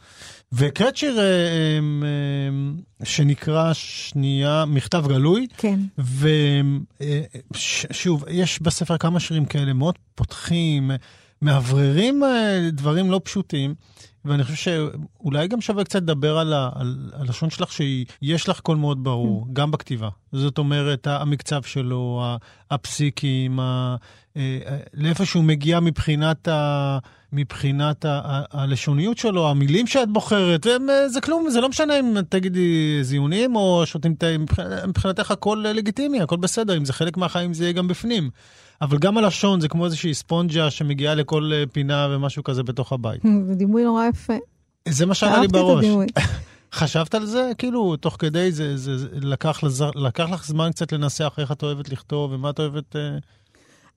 והקראת 0.51 0.97
שיר 0.97 1.19
אה, 1.19 1.23
אה, 1.23 3.05
שנקרא 3.05 3.73
שנייה, 3.73 4.65
מכתב 4.65 5.05
גלוי. 5.07 5.47
כן. 5.57 5.79
ושוב, 7.51 8.25
יש 8.29 8.61
בספר 8.61 8.97
כמה 8.97 9.19
שירים 9.19 9.45
כאלה 9.45 9.73
מאוד 9.73 9.95
פותחים, 10.15 10.91
מאווררים 11.41 12.23
אה, 12.23 12.69
דברים 12.71 13.11
לא 13.11 13.21
פשוטים. 13.23 13.75
ואני 14.25 14.43
חושב 14.43 14.55
שאולי 14.55 15.47
גם 15.47 15.61
שווה 15.61 15.83
קצת 15.83 16.01
לדבר 16.01 16.37
על, 16.37 16.53
ה, 16.53 16.69
על 16.75 17.11
הלשון 17.13 17.49
שלך, 17.49 17.71
שיש 17.71 18.49
לך 18.49 18.59
קול 18.59 18.77
מאוד 18.77 19.03
ברור, 19.03 19.45
mm. 19.45 19.53
גם 19.53 19.71
בכתיבה. 19.71 20.09
זאת 20.31 20.57
אומרת, 20.57 21.07
המקצב 21.07 21.63
שלו, 21.63 22.23
הפסיקים, 22.71 23.59
ה, 23.59 23.95
לאיפה 24.93 25.25
שהוא 25.25 25.43
מגיע 25.43 25.79
מבחינת, 25.79 26.47
ה, 26.47 26.97
מבחינת 27.33 28.05
ה, 28.05 28.21
ה, 28.23 28.61
הלשוניות 28.61 29.17
שלו, 29.17 29.49
המילים 29.49 29.87
שאת 29.87 30.09
בוחרת, 30.09 30.67
זה 31.07 31.21
כלום, 31.21 31.49
זה 31.49 31.61
לא 31.61 31.69
משנה 31.69 31.99
אם 31.99 32.21
תגידי 32.29 32.99
זיונים 33.01 33.55
או 33.55 33.83
שותים 33.85 34.15
תה, 34.15 34.27
מבחינתך 34.87 35.31
הכל 35.31 35.63
לגיטימי, 35.75 36.21
הכל 36.21 36.37
בסדר, 36.37 36.77
אם 36.77 36.85
זה 36.85 36.93
חלק 36.93 37.17
מהחיים 37.17 37.53
זה 37.53 37.63
יהיה 37.63 37.73
גם 37.73 37.87
בפנים. 37.87 38.29
אבל 38.81 38.97
גם 38.97 39.17
הלשון 39.17 39.61
זה 39.61 39.67
כמו 39.67 39.85
איזושהי 39.85 40.13
ספונג'ה 40.13 40.71
שמגיעה 40.71 41.15
לכל 41.15 41.51
פינה 41.71 42.07
ומשהו 42.11 42.43
כזה 42.43 42.63
בתוך 42.63 42.93
הבית. 42.93 43.21
זה 43.47 43.55
דימוי 43.55 43.83
נורא 43.83 44.05
יפה. 44.05 44.33
זה 44.89 45.05
מה 45.05 45.13
שעלה 45.13 45.39
לי 45.39 45.47
בראש. 45.47 45.85
חשבת 46.73 47.15
על 47.15 47.25
זה? 47.25 47.51
כאילו, 47.57 47.95
תוך 47.97 48.15
כדי 48.19 48.51
זה, 48.51 48.77
זה, 48.77 48.97
זה 48.97 49.07
לקח, 49.13 49.63
לזר, 49.63 49.89
לקח 49.95 50.29
לך 50.29 50.45
זמן 50.45 50.69
קצת 50.71 50.91
לנסח 50.91 51.33
איך 51.37 51.51
את 51.51 51.63
אוהבת 51.63 51.89
לכתוב 51.89 52.31
ומה 52.31 52.49
את 52.49 52.59
אוהבת... 52.59 52.95
אה... 52.95 53.17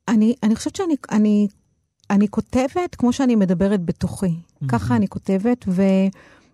אני, 0.09 0.35
אני 0.43 0.57
חושבת 0.57 0.77
שאני 0.77 0.95
אני, 1.11 1.49
אני 2.11 2.29
כותבת 2.29 2.95
כמו 2.99 3.13
שאני 3.13 3.37
מדברת 3.37 3.85
בתוכי. 3.85 4.27
Mm-hmm. 4.27 4.69
ככה 4.69 4.97
אני 4.97 5.09
כותבת, 5.09 5.65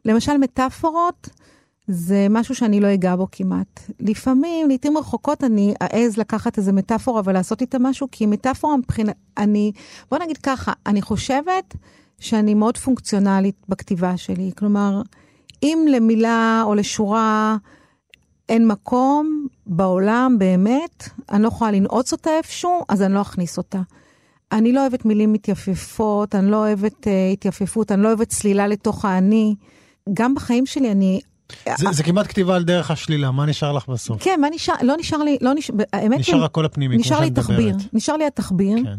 ולמשל 0.04 0.36
מטאפורות, 0.36 1.28
זה 1.88 2.26
משהו 2.30 2.54
שאני 2.54 2.80
לא 2.80 2.94
אגע 2.94 3.16
בו 3.16 3.26
כמעט. 3.32 3.80
לפעמים, 4.00 4.68
לעיתים 4.68 4.98
רחוקות, 4.98 5.44
אני 5.44 5.74
אעז 5.82 6.16
לקחת 6.16 6.58
איזה 6.58 6.72
מטאפורה 6.72 7.22
ולעשות 7.24 7.60
איתה 7.60 7.78
משהו, 7.78 8.08
כי 8.12 8.26
מטאפורה 8.26 8.76
מבחינת, 8.76 9.14
אני, 9.38 9.72
בוא 10.10 10.18
נגיד 10.18 10.36
ככה, 10.36 10.72
אני 10.86 11.02
חושבת 11.02 11.74
שאני 12.18 12.54
מאוד 12.54 12.76
פונקציונלית 12.76 13.54
בכתיבה 13.68 14.16
שלי. 14.16 14.50
כלומר, 14.58 15.02
אם 15.62 15.86
למילה 15.90 16.62
או 16.66 16.74
לשורה 16.74 17.56
אין 18.48 18.66
מקום 18.66 19.46
בעולם 19.66 20.36
באמת, 20.38 21.08
אני 21.32 21.42
לא 21.42 21.48
יכולה 21.48 21.70
לנעוץ 21.70 22.12
אותה 22.12 22.30
איפשהו, 22.30 22.80
אז 22.88 23.02
אני 23.02 23.14
לא 23.14 23.22
אכניס 23.22 23.58
אותה. 23.58 23.80
אני 24.52 24.72
לא 24.72 24.80
אוהבת 24.80 25.04
מילים 25.04 25.32
מתייפפות, 25.32 26.34
אני 26.34 26.50
לא 26.50 26.56
אוהבת 26.56 27.06
uh, 27.06 27.10
התייפפות, 27.32 27.92
אני 27.92 28.02
לא 28.02 28.08
אוהבת 28.08 28.28
צלילה 28.28 28.66
לתוך 28.66 29.04
האני. 29.04 29.54
גם 30.12 30.34
בחיים 30.34 30.66
שלי 30.66 30.92
אני 30.92 31.20
זה, 31.76 31.86
זה 31.92 32.02
כמעט 32.02 32.26
כתיבה 32.26 32.56
על 32.56 32.64
דרך 32.64 32.90
השלילה, 32.90 33.30
מה 33.30 33.46
נשאר 33.46 33.72
לך 33.72 33.88
בסוף? 33.88 34.22
כן, 34.22 34.40
מה 34.40 34.48
נשאר? 34.54 34.74
לא 34.82 34.94
נשאר 34.98 35.18
לי, 35.18 35.38
לא 35.40 35.54
נשאר, 35.54 35.74
האמת 35.92 36.18
נשאר 36.18 36.44
הקול 36.44 36.64
הפנימי, 36.64 36.96
נשאר 36.96 37.20
לי 37.20 37.30
תחביר, 37.30 37.76
נשאר 37.92 38.16
לי 38.16 38.26
התחביר, 38.26 38.78
כן. 38.84 38.98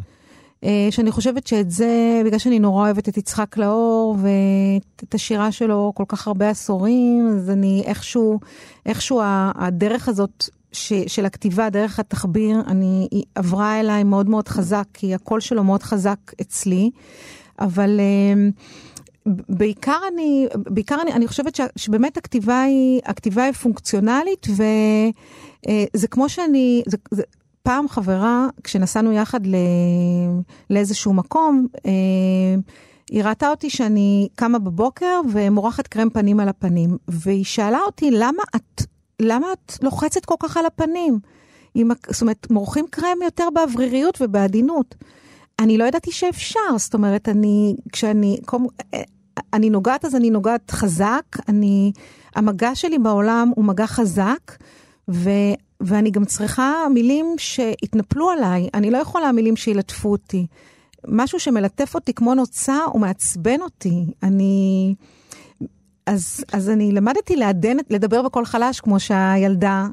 שאני 0.92 1.12
חושבת 1.12 1.48
שאת 1.48 1.72
זה, 1.72 2.22
בגלל 2.26 2.40
שאני 2.40 2.60
נורא 2.60 2.86
אוהבת 2.86 3.10
את 3.10 3.18
יצחק 3.18 3.58
לאור 3.58 4.18
ואת 4.22 5.16
השירה 5.16 5.52
שלו 5.52 5.92
כל 5.96 6.04
כך 6.08 6.28
הרבה 6.28 6.50
עשורים, 6.50 7.28
אז 7.38 7.50
אני 7.50 7.84
איכשהו, 7.86 8.40
איכשהו 8.86 9.22
הדרך 9.56 10.10
הזאת 10.10 10.50
ש, 10.72 10.94
של 11.08 11.26
הכתיבה, 11.26 11.70
דרך 11.70 12.00
התחביר, 12.00 12.58
אני, 12.68 13.08
היא 13.12 13.24
עברה 13.36 13.80
אליי 13.80 14.04
מאוד 14.04 14.30
מאוד 14.30 14.48
חזק, 14.48 14.86
כי 14.94 15.16
הקול 15.16 15.40
שלו 15.40 15.64
מאוד 15.64 15.84
חזק 15.84 16.20
אצלי, 16.42 16.90
אבל... 17.60 18.00
בעיקר 19.26 20.00
אני, 20.14 20.48
בעיקר 20.56 21.02
אני, 21.02 21.14
אני 21.14 21.28
חושבת 21.28 21.56
ש, 21.56 21.62
שבאמת 21.76 22.18
הכתיבה 22.18 22.62
היא, 22.62 23.02
הכתיבה 23.06 23.44
היא 23.44 23.54
פונקציונלית, 23.54 24.48
וזה 24.50 26.08
כמו 26.08 26.30
שאני, 26.30 26.84
זה, 26.88 26.98
זה, 27.12 27.24
פעם 27.64 27.88
חברה, 27.88 28.48
כשנסענו 28.64 29.12
יחד 29.12 29.48
ל, 29.48 29.56
לאיזשהו 30.70 31.14
מקום, 31.14 31.68
אה, 31.86 31.92
היא 33.10 33.24
ראתה 33.24 33.50
אותי 33.50 33.70
שאני 33.70 34.28
קמה 34.36 34.60
בבוקר 34.60 35.22
ומורחת 35.32 35.88
קרם 35.88 36.10
פנים 36.10 36.40
על 36.40 36.50
הפנים, 36.50 36.98
והיא 37.08 37.46
שאלה 37.46 37.80
אותי, 37.86 38.12
למה 38.12 38.44
את, 38.56 38.82
למה 39.20 39.48
את 39.54 39.84
לוחצת 39.84 40.26
כל 40.26 40.36
כך 40.40 40.58
על 40.58 40.66
הפנים? 40.66 41.20
עם, 41.76 41.92
זאת 42.10 42.22
אומרת, 42.22 42.48
מורחים 42.52 42.86
קרם 42.90 43.18
יותר 43.24 43.48
באווריריות 43.54 44.18
ובעדינות. 44.22 44.96
אני 45.60 45.78
לא 45.78 45.84
ידעתי 45.84 46.12
שאפשר, 46.12 46.78
זאת 46.78 46.94
אומרת, 46.94 47.30
אני, 47.30 47.76
כשאני, 47.92 48.40
קום, 48.46 48.68
אני 49.54 49.70
נוגעת 49.70 50.06
אז 50.06 50.16
אני 50.16 50.30
נוגעת 50.30 50.72
חזק, 50.72 51.24
אני, 51.48 51.92
המגע 52.36 52.76
שלי 52.76 53.00
בעולם 53.00 53.52
הוא 53.56 53.66
מגע 53.66 53.88
חזק, 53.88 54.56
ו, 55.10 55.30
ואני 55.82 56.12
גם 56.12 56.26
צריכה 56.26 56.74
מילים 56.94 57.36
שיתנפלו 57.38 58.30
עליי, 58.30 58.70
אני 58.74 58.92
לא 58.92 58.98
יכולה 58.98 59.32
מילים 59.32 59.56
שילטפו 59.56 60.12
אותי. 60.12 60.48
משהו 61.08 61.40
שמלטף 61.40 61.96
אותי 61.96 62.14
כמו 62.14 62.36
נוצה, 62.36 62.78
הוא 62.86 63.02
מעצבן 63.02 63.62
אותי. 63.62 64.06
אני... 64.24 64.96
אז, 66.06 66.44
אז 66.54 66.70
אני 66.70 66.92
למדתי 66.92 67.36
לעדן, 67.36 67.78
לדבר 67.90 68.22
בקול 68.22 68.46
חלש, 68.46 68.80
כמו 68.80 69.00
שהילדה 69.00 69.88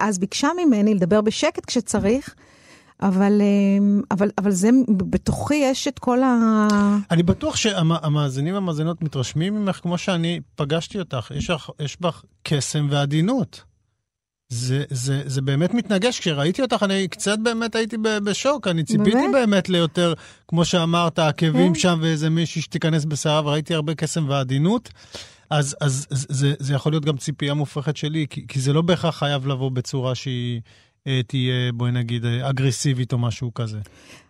אז 0.00 0.18
ביקשה 0.18 0.48
ממני 0.56 0.94
לדבר 0.94 1.20
בשקט 1.20 1.64
כשצריך, 1.64 2.34
אבל, 3.02 3.42
אבל, 4.10 4.30
אבל 4.38 4.50
זה, 4.50 4.70
בתוכי 4.88 5.54
יש 5.54 5.88
את 5.88 5.98
כל 5.98 6.22
ה... 6.22 6.68
אני 7.10 7.22
בטוח 7.22 7.56
שהמאזינים 7.56 8.54
והמאזינות 8.54 9.02
מתרשמים 9.02 9.54
ממך 9.54 9.76
כמו 9.76 9.98
שאני 9.98 10.40
פגשתי 10.54 10.98
אותך. 10.98 11.32
יש, 11.34 11.50
יש 11.80 11.96
בך 12.00 12.24
קסם 12.42 12.88
ועדינות. 12.90 13.64
זה, 14.48 14.84
זה, 14.90 15.22
זה 15.26 15.42
באמת 15.42 15.74
מתנגש, 15.74 16.20
כשראיתי 16.20 16.62
אותך 16.62 16.82
אני 16.82 17.08
קצת 17.08 17.38
באמת 17.38 17.74
הייתי 17.74 17.96
בשוק, 18.24 18.68
אני 18.68 18.84
ציפיתי 18.84 19.10
באמת, 19.10 19.32
באמת 19.32 19.68
ליותר, 19.68 20.14
כמו 20.48 20.64
שאמרת, 20.64 21.18
עקבים 21.18 21.74
כן. 21.74 21.80
שם 21.80 21.98
ואיזה 22.02 22.30
מישהי 22.30 22.62
שתיכנס 22.62 23.04
בסערה, 23.04 23.46
וראיתי 23.46 23.74
הרבה 23.74 23.94
קסם 23.94 24.28
ועדינות. 24.28 24.90
אז, 25.50 25.76
אז 25.80 26.06
זה, 26.10 26.54
זה 26.58 26.74
יכול 26.74 26.92
להיות 26.92 27.04
גם 27.04 27.16
ציפייה 27.16 27.54
מופרכת 27.54 27.96
שלי, 27.96 28.26
כי, 28.30 28.46
כי 28.48 28.60
זה 28.60 28.72
לא 28.72 28.82
בהכרח 28.82 29.18
חייב 29.18 29.46
לבוא 29.46 29.70
בצורה 29.70 30.14
שהיא 30.14 30.60
תהיה, 31.26 31.72
בואי 31.72 31.90
נגיד, 31.90 32.24
אה, 32.24 32.50
אגרסיבית 32.50 33.12
או 33.12 33.18
משהו 33.18 33.54
כזה. 33.54 33.78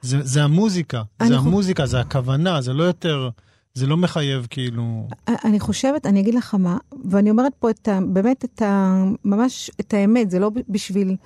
זה, 0.03 0.23
זה 0.23 0.45
המוזיקה, 0.45 1.03
זה 1.27 1.37
המוזיקה, 1.37 1.87
זה 1.87 2.01
הכוונה, 2.01 2.61
זה 2.61 2.73
לא 2.73 2.85
יותר... 2.85 3.31
זה 3.75 3.87
לא 3.87 3.97
מחייב 3.97 4.47
כאילו... 4.51 5.09
אני 5.45 5.61
חושבת, 5.61 6.07
אני 6.07 6.21
אגיד 6.21 6.35
לך 6.35 6.55
מה, 6.55 6.79
ואני 7.05 7.31
אומרת 7.31 7.53
פה 7.59 7.71
את 7.71 7.89
ה... 7.89 7.99
באמת 8.13 8.45
את 8.45 8.63
ה... 8.63 9.03
ממש 9.25 9.71
את 9.81 9.95
האמת, 9.95 10.31
זה 10.31 10.39
לא 10.39 10.51
בשביל... 10.69 11.17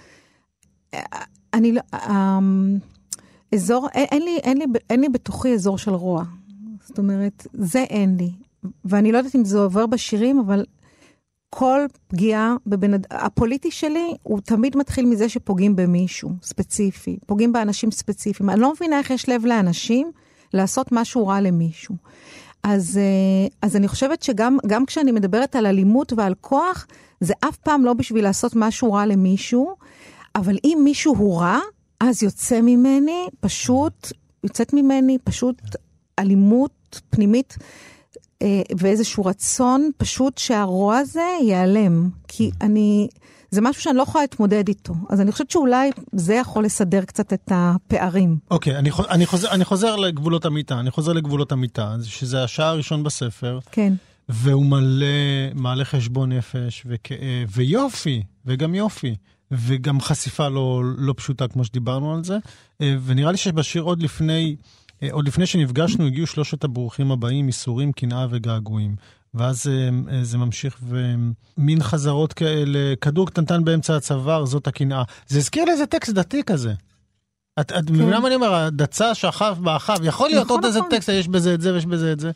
אני 1.54 1.72
לא... 1.72 1.80
אזור, 3.54 3.88
אין 3.94 4.22
לי, 4.22 4.38
אין 4.42 4.58
לי, 4.58 4.64
אין 4.90 5.00
לי 5.00 5.08
בתוכי 5.08 5.54
אזור 5.54 5.78
של 5.78 5.90
רוע. 5.90 6.24
זאת 6.80 6.98
אומרת, 6.98 7.46
זה 7.52 7.82
אין 7.82 8.16
לי. 8.16 8.30
ואני 8.84 9.12
לא 9.12 9.18
יודעת 9.18 9.36
אם 9.36 9.44
זה 9.44 9.58
עובר 9.58 9.86
בשירים, 9.86 10.38
אבל 10.38 10.64
כל 11.50 11.80
פגיעה 12.08 12.56
בבן 12.66 12.94
אדם, 12.94 13.04
הפוליטי 13.10 13.70
שלי, 13.70 14.14
הוא 14.22 14.40
תמיד 14.40 14.76
מתחיל 14.76 15.06
מזה 15.06 15.28
שפוגעים 15.28 15.76
במישהו 15.76 16.30
ספציפי, 16.42 17.18
פוגעים 17.26 17.52
באנשים 17.52 17.90
ספציפיים. 17.90 18.50
אני 18.50 18.60
לא 18.60 18.72
מבינה 18.72 18.98
איך 18.98 19.10
יש 19.10 19.28
לב 19.28 19.46
לאנשים 19.46 20.10
לעשות 20.54 20.92
משהו 20.92 21.26
רע 21.26 21.40
למישהו. 21.40 21.96
אז, 22.62 22.98
אה, 22.98 23.48
אז 23.62 23.76
אני 23.76 23.88
חושבת 23.88 24.22
שגם 24.22 24.86
כשאני 24.86 25.12
מדברת 25.12 25.56
על 25.56 25.66
אלימות 25.66 26.12
ועל 26.16 26.34
כוח, 26.40 26.86
זה 27.20 27.34
אף 27.40 27.56
פעם 27.56 27.84
לא 27.84 27.94
בשביל 27.94 28.24
לעשות 28.24 28.52
משהו 28.56 28.92
רע 28.92 29.06
למישהו, 29.06 29.74
אבל 30.34 30.56
אם 30.64 30.80
מישהו 30.84 31.14
הוא 31.16 31.40
רע, 31.40 31.58
אז 32.00 32.22
יוצא 32.22 32.60
ממני 32.60 33.28
פשוט, 33.40 34.12
יוצאת 34.44 34.72
ממני 34.72 35.18
פשוט 35.24 35.62
אלימות 36.18 37.00
פנימית 37.10 37.56
ואיזשהו 38.78 39.24
רצון 39.24 39.90
פשוט 39.96 40.38
שהרוע 40.38 40.98
הזה 40.98 41.26
ייעלם. 41.42 42.10
כי 42.28 42.50
אני, 42.60 43.08
זה 43.50 43.60
משהו 43.60 43.82
שאני 43.82 43.96
לא 43.96 44.02
יכולה 44.02 44.24
להתמודד 44.24 44.68
איתו. 44.68 44.94
אז 45.08 45.20
אני 45.20 45.32
חושבת 45.32 45.50
שאולי 45.50 45.90
זה 46.12 46.34
יכול 46.34 46.64
לסדר 46.64 47.04
קצת 47.04 47.32
את 47.32 47.52
הפערים. 47.54 48.38
אוקיי, 48.50 48.74
okay, 48.74 48.78
אני, 48.78 48.90
אני, 49.10 49.26
חוזר, 49.26 49.50
אני 49.50 49.64
חוזר 49.64 49.96
לגבולות 49.96 50.44
המיטה, 50.44 50.80
אני 50.80 50.90
חוזר 50.90 51.12
לגבולות 51.12 51.52
המיטה, 51.52 51.96
שזה 52.04 52.44
השער 52.44 52.66
הראשון 52.66 53.02
בספר. 53.02 53.58
כן. 53.72 53.92
והוא 54.28 54.66
מלא, 54.66 55.06
מעלה 55.54 55.84
חשבון 55.84 56.32
נפש 56.32 56.82
וכאב, 56.86 57.48
ויופי, 57.48 58.22
וגם 58.46 58.74
יופי. 58.74 59.14
וגם 59.52 60.00
חשיפה 60.00 60.48
לא, 60.48 60.82
לא 60.96 61.14
פשוטה, 61.16 61.48
כמו 61.48 61.64
שדיברנו 61.64 62.14
על 62.14 62.24
זה. 62.24 62.38
אה, 62.80 62.96
ונראה 63.04 63.32
לי 63.32 63.36
שבשיר 63.36 63.82
עוד 63.82 64.02
לפני, 64.02 64.56
אה, 64.56 64.64
עוד 65.10 65.26
לפני 65.26 65.46
שנפגשנו, 65.46 66.06
הגיעו 66.06 66.26
שלושת 66.26 66.64
הברוכים 66.64 67.12
הבאים, 67.12 67.46
ייסורים, 67.46 67.92
קנאה 67.92 68.26
וגעגועים. 68.30 68.96
ואז 69.34 69.62
זה, 69.62 69.90
אה, 70.10 70.24
זה 70.24 70.38
ממשיך 70.38 70.78
ומין 70.88 71.82
חזרות 71.82 72.32
כאלה, 72.32 72.94
כדור 73.00 73.26
קטנטן 73.26 73.64
באמצע 73.64 73.96
הצוואר, 73.96 74.44
זאת 74.44 74.66
הקנאה. 74.66 75.02
זה 75.26 75.38
הזכיר 75.38 75.64
לי 75.64 75.70
איזה 75.70 75.86
טקסט 75.86 76.12
דתי 76.12 76.42
כזה. 76.42 76.72
את, 77.60 77.72
את 77.72 77.86
כן. 77.86 77.94
מבינה 77.94 78.20
מה 78.20 78.26
אני 78.26 78.34
אומר? 78.34 78.54
הדצה 78.54 79.14
שכב 79.14 79.56
באחיו, 79.60 79.96
יכול 80.02 80.28
להיות 80.28 80.44
נכון, 80.44 80.56
עוד 80.56 80.66
נכון. 80.66 80.82
איזה 80.82 80.96
טקסט, 80.96 81.08
יש 81.08 81.28
בזה 81.28 81.54
את 81.54 81.60
זה 81.60 81.74
ויש 81.74 81.86
בזה 81.86 82.12
את 82.12 82.20
זה. 82.20 82.30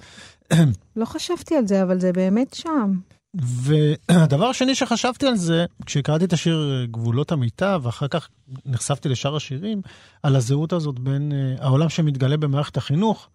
לא 0.97 1.05
חשבתי 1.05 1.57
על 1.57 1.67
זה, 1.67 1.83
אבל 1.83 2.01
זה 2.01 2.13
באמת 2.13 2.55
שם. 2.55 2.99
והדבר 3.35 4.47
השני 4.47 4.75
שחשבתי 4.75 5.27
על 5.27 5.37
זה, 5.37 5.65
כשקראתי 5.87 6.25
את 6.25 6.33
השיר 6.33 6.81
אה, 6.81 6.87
גבולות 6.87 7.33
המיטה, 7.33 7.79
ואחר 7.83 8.09
כך 8.09 8.29
נחשפתי 8.67 9.09
לשאר 9.09 9.37
השירים, 9.37 9.83
על 10.23 10.37
הזהות 10.37 10.73
הזאת 10.73 10.99
בין 10.99 11.33
uh, 11.33 11.63
העולם 11.63 11.89
שמתגלה 11.89 12.37
במערכת 12.37 12.77
החינוך, 12.77 13.29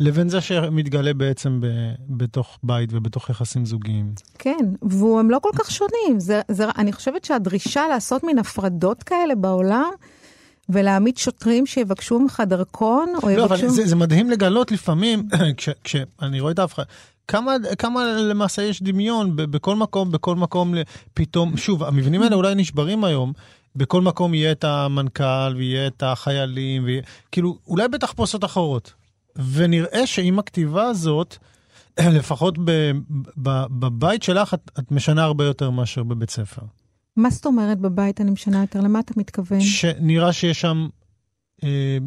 לבין 0.00 0.28
זה 0.28 0.40
שמתגלה 0.40 1.14
בעצם 1.14 1.60
ב, 1.60 1.66
בתוך 2.08 2.58
בית 2.62 2.90
ובתוך 2.92 3.30
יחסים 3.30 3.66
זוגיים. 3.66 4.12
כן, 4.38 4.64
והם 4.82 5.30
לא 5.30 5.38
כל 5.42 5.50
כך 5.58 5.70
שונים. 5.70 6.20
זה, 6.20 6.40
זה, 6.50 6.64
אני 6.78 6.92
חושבת 6.92 7.24
שהדרישה 7.24 7.88
לעשות 7.88 8.24
מין 8.24 8.38
הפרדות 8.38 9.02
כאלה 9.02 9.34
בעולם, 9.34 9.90
ולהעמיד 10.68 11.16
שוטרים 11.16 11.66
שיבקשו 11.66 12.18
ממך 12.18 12.42
דרכון, 12.46 13.08
או 13.22 13.30
יבקשו... 13.30 13.36
לא, 13.36 13.44
אבל 13.44 13.68
זה, 13.68 13.86
זה 13.86 13.96
מדהים 13.96 14.30
לגלות 14.30 14.72
לפעמים, 14.72 15.28
כש, 15.56 15.68
כשאני 15.84 16.40
רואה 16.40 16.52
את 16.52 16.58
ההבחנה, 16.58 16.84
כמה, 17.28 17.56
כמה 17.78 18.04
למעשה 18.04 18.62
יש 18.62 18.82
דמיון 18.82 19.30
בכל 19.36 19.76
מקום, 19.76 20.10
בכל 20.10 20.36
מקום 20.36 20.74
פתאום, 21.14 21.56
שוב, 21.56 21.82
המבנים 21.82 22.22
האלה 22.22 22.36
אולי 22.36 22.54
נשברים 22.54 23.04
היום, 23.04 23.32
בכל 23.76 24.02
מקום 24.02 24.34
יהיה 24.34 24.52
את 24.52 24.64
המנכ"ל 24.64 25.54
ויהיה 25.56 25.86
את 25.86 26.02
החיילים, 26.02 26.84
ויהיה, 26.84 27.02
כאילו, 27.32 27.58
אולי 27.66 27.88
בתחפושות 27.88 28.44
אחרות. 28.44 28.92
ונראה 29.52 30.06
שעם 30.06 30.38
הכתיבה 30.38 30.84
הזאת, 30.84 31.36
לפחות 32.18 32.58
ב, 32.64 32.90
ב, 33.42 33.64
בבית 33.70 34.22
שלך, 34.22 34.54
את, 34.54 34.70
את 34.78 34.92
משנה 34.92 35.24
הרבה 35.24 35.44
יותר 35.44 35.70
מאשר 35.70 36.02
בבית 36.02 36.30
ספר. 36.30 36.62
מה 37.16 37.30
זאת 37.30 37.46
אומרת 37.46 37.78
בבית 37.78 38.20
אני 38.20 38.30
משנה 38.30 38.60
יותר? 38.60 38.80
למה 38.80 39.00
אתה 39.00 39.12
מתכוון? 39.16 39.60
שנראה 39.60 40.32
שיש 40.32 40.60
שם 40.60 40.88
אה, 41.64 41.98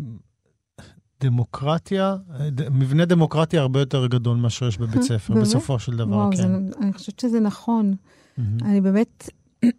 דמוקרטיה, 1.22 2.16
ד, 2.52 2.70
מבנה 2.70 3.06
דמוקרטי 3.06 3.58
הרבה 3.58 3.80
יותר 3.80 4.08
גדול 4.08 4.38
מאשר 4.38 4.68
יש 4.68 4.78
בבית 4.78 5.02
ספר, 5.02 5.34
בסופו 5.34 5.80
של 5.80 5.96
דבר, 5.96 6.16
וואו, 6.16 6.30
כן. 6.32 6.38
זה, 6.38 6.48
אני 6.82 6.94
חושבת 6.94 7.20
שזה 7.20 7.40
נכון. 7.40 7.94
Mm-hmm. 7.94 8.42
אני 8.66 8.82
באמת, 8.82 9.30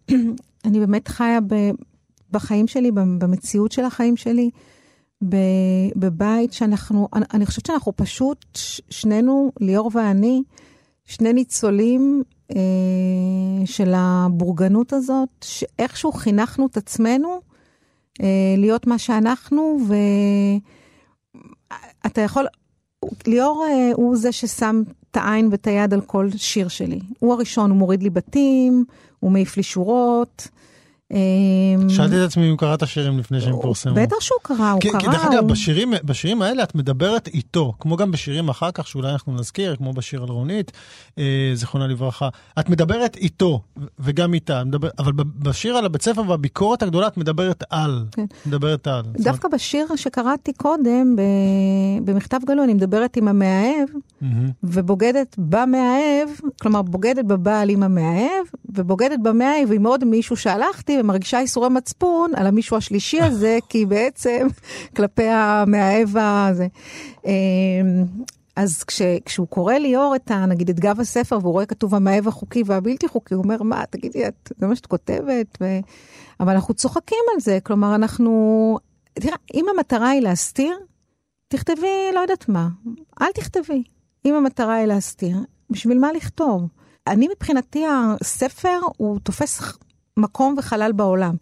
אני 0.67 0.81
באמת 0.81 1.09
חיה 1.09 1.39
ב, 1.47 1.55
בחיים 2.31 2.67
שלי, 2.67 2.91
במציאות 2.93 3.73
של 3.73 3.85
החיים 3.85 4.17
שלי. 4.17 4.51
בבית 5.97 6.53
שאנחנו, 6.53 7.09
אני, 7.15 7.25
אני 7.35 7.47
חושבת 7.47 7.67
שאנחנו 7.67 7.93
פשוט, 7.97 8.59
שנינו, 8.91 9.53
ליאור 9.61 9.91
ואני, 9.95 10.43
שני 11.05 11.33
ניצולים 11.33 12.23
אה, 12.51 12.57
של 13.65 13.93
הבורגנות 13.97 14.93
הזאת, 14.93 15.29
שאיכשהו 15.45 16.13
חינכנו 16.13 16.67
את 16.67 16.77
עצמנו 16.77 17.41
אה, 18.23 18.55
להיות 18.59 18.87
מה 18.87 18.99
שאנחנו, 18.99 19.79
ואתה 22.05 22.21
יכול, 22.21 22.47
ליאור 23.27 23.67
אה, 23.69 23.91
הוא 23.95 24.17
זה 24.17 24.33
ששם 24.33 24.83
את 25.11 25.17
העין 25.17 25.49
ואת 25.51 25.67
היד 25.67 25.95
על 25.95 26.01
כל 26.01 26.29
שיר 26.37 26.69
שלי. 26.69 27.01
הוא 27.19 27.33
הראשון, 27.33 27.71
הוא 27.71 27.79
מוריד 27.79 28.03
לי 28.03 28.11
בתים, 28.11 28.85
הוא 29.21 29.33
מעיף 29.33 29.57
לי 29.57 29.63
שורות. 29.63 30.49
אמ, 31.11 31.89
שאלתי 31.89 32.17
את 32.17 32.27
עצמי 32.27 32.51
אם 32.51 32.57
קראת 32.57 32.87
שירים 32.87 33.19
לפני 33.19 33.41
שהם 33.41 33.55
פורסמו. 33.63 33.95
בטח 33.95 34.21
שהוא 34.21 34.39
קרא, 34.43 34.71
הוא 34.71 34.81
קרא. 34.81 35.01
כי 35.01 35.07
דרך 35.07 35.25
אגב, 35.25 35.39
הוא- 35.43 35.49
בשירים, 36.05 36.43
האלה 36.43 36.63
את 36.63 36.75
מדברת 36.75 37.29
איתו, 37.29 37.73
כמו 37.81 37.97
גם 37.97 38.11
בשירים 38.11 38.49
אחר 38.49 38.71
כך, 38.75 38.87
שאולי 38.87 39.13
אנחנו 39.13 39.35
נזכיר, 39.35 39.77
כמו 39.77 39.93
בשיר 39.93 40.23
על 40.23 40.29
רונית, 40.29 40.73
אה, 41.19 41.25
זיכרונה 41.55 41.87
לברכה. 41.87 42.29
את 42.59 42.69
מדברת 42.69 43.17
איתו, 43.17 43.61
וגם 43.99 44.35
איתה, 44.35 44.63
אבל 44.99 45.13
בשיר 45.39 45.77
על 45.77 45.85
הבית 45.85 46.03
ספר 46.03 46.23
והביקורת 46.29 46.83
הגדולה, 46.83 47.07
את 47.07 47.17
מדברת 47.17 47.65
על. 47.71 48.05
כן. 48.13 48.25
מדברת 48.47 48.87
על. 48.87 49.03
דווקא 49.19 49.49
בשיר 49.49 49.87
שקראתי 49.97 50.53
קודם, 50.53 51.17
במכתב 52.05 52.39
גלוי, 52.47 52.65
אני 52.65 52.75
מדברת 52.75 53.17
עם 53.17 53.29
המאהב. 53.29 53.89
ובוגדת 54.63 55.37
במאהב, 55.39 56.29
כלומר 56.63 56.83
בוגדת 56.83 57.25
בבעל 57.25 57.71
עם 57.71 57.83
המאהב, 57.83 58.47
ובוגדת 58.75 59.19
במאהב 59.23 59.73
עם 59.73 59.87
עוד 59.87 60.05
מישהו 60.05 60.37
שהלכתי, 60.37 61.01
ומרגישה 61.01 61.41
איסורי 61.41 61.69
מצפון 61.69 62.31
על 62.35 62.47
המישהו 62.47 62.77
השלישי 62.77 63.21
הזה, 63.21 63.59
כי 63.69 63.87
בעצם 63.87 64.47
כלפי 64.97 65.29
המאהב 65.29 66.17
הזה. 66.17 66.67
אמ, 67.27 67.31
אז 68.57 68.85
כש, 68.85 69.03
כשהוא 69.25 69.47
קורא 69.47 69.75
ליאור 69.75 70.17
את 70.17 70.31
ה... 70.31 70.47
נגיד 70.47 70.71
את 70.71 70.81
גב 70.81 71.01
הספר, 71.01 71.39
והוא 71.43 71.53
רואה 71.53 71.67
כתוב 71.67 71.95
המאהב 71.95 72.29
החוקי 72.29 72.63
והבלתי 72.67 73.09
חוקי, 73.09 73.35
הוא 73.35 73.43
אומר, 73.45 73.63
מה, 73.63 73.85
תגידי, 73.91 74.29
את, 74.29 74.53
זה 74.59 74.67
מה 74.67 74.77
שאת 74.77 74.87
כותבת? 74.87 75.59
ו... 75.61 75.79
אבל 76.41 76.53
אנחנו 76.53 76.75
צוחקים 76.75 77.25
על 77.35 77.41
זה, 77.41 77.59
כלומר, 77.63 77.95
אנחנו... 77.95 78.79
תראה, 79.15 79.37
אם 79.55 79.67
המטרה 79.75 80.09
היא 80.09 80.21
להסתיר, 80.21 80.79
תכתבי, 81.49 82.11
לא 82.15 82.21
יודעת 82.21 82.49
מה, 82.49 82.69
אל 83.23 83.33
תכתבי. 83.35 83.83
אם 84.25 84.35
המטרה 84.35 84.75
היא 84.75 84.87
להסתיר, 84.87 85.37
בשביל 85.71 85.99
מה 85.99 86.13
לכתוב? 86.13 86.69
אני 87.11 87.29
מבחינתי, 87.37 87.85
הספר 88.21 88.79
הוא 88.97 89.21
תופס 89.21 89.63
מקום 90.17 90.55
וחלל 90.59 90.93
בעולם. 90.93 91.35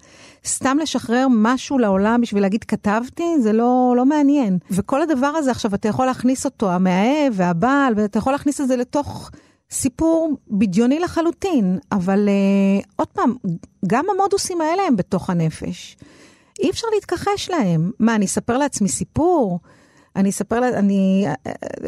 סתם 0.47 0.77
לשחרר 0.83 1.27
משהו 1.31 1.79
לעולם 1.79 2.21
בשביל 2.21 2.43
להגיד 2.43 2.65
כתבתי, 2.65 3.25
זה 3.43 3.53
לא, 3.53 3.95
לא 3.97 4.05
מעניין. 4.05 4.59
וכל 4.71 5.03
הדבר 5.03 5.27
הזה 5.27 5.51
עכשיו, 5.51 5.75
אתה 5.75 5.89
יכול 5.89 6.07
להכניס 6.07 6.45
אותו, 6.45 6.71
המאהב 6.71 7.33
והבעל, 7.33 7.93
ואתה 7.97 8.19
יכול 8.19 8.33
להכניס 8.33 8.61
את 8.61 8.69
זה 8.69 8.77
לתוך 8.77 9.31
סיפור 9.71 10.37
בדיוני 10.51 11.01
לחלוטין. 11.01 11.79
אבל 11.93 12.29
uh, 12.29 12.87
עוד 12.97 13.09
פעם, 13.09 13.35
גם 13.87 14.05
המודוסים 14.11 14.61
האלה 14.61 14.83
הם 14.83 14.97
בתוך 14.97 15.31
הנפש. 15.31 15.97
אי 16.63 16.71
אפשר 16.71 16.87
להתכחש 16.95 17.51
להם. 17.51 17.91
מה, 18.01 18.15
אני 18.15 18.25
אספר 18.25 18.59
לעצמי 18.59 18.89
סיפור? 18.89 19.59
אני 20.19 20.31
אספר, 20.31 20.79
אני, 20.79 21.27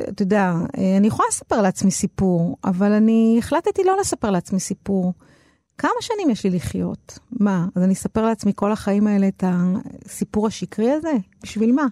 אתה 0.09 0.23
יודע, 0.23 0.55
אני 0.99 1.07
יכולה 1.07 1.29
לספר 1.29 1.63
לעצמי 1.63 1.91
סיפור, 1.91 2.57
אבל 2.65 2.93
אני 2.93 3.37
החלטתי 3.39 3.85
לא 3.85 3.97
לספר 4.01 4.31
לעצמי 4.31 4.61
סיפור. 4.61 5.13
כמה 5.79 5.91
שנים 6.01 6.31
יש 6.31 6.45
לי 6.45 6.51
לחיות? 6.51 7.19
מה, 7.31 7.67
אז 7.75 7.83
אני 7.83 7.93
אספר 7.93 8.23
לעצמי 8.27 8.53
כל 8.55 8.73
החיים 8.73 9.07
האלה 9.07 9.29
את 9.29 9.45
הסיפור 9.47 10.47
השקרי 10.47 10.91
הזה? 10.91 11.13
בשביל 11.43 11.73
מה? 11.73 11.87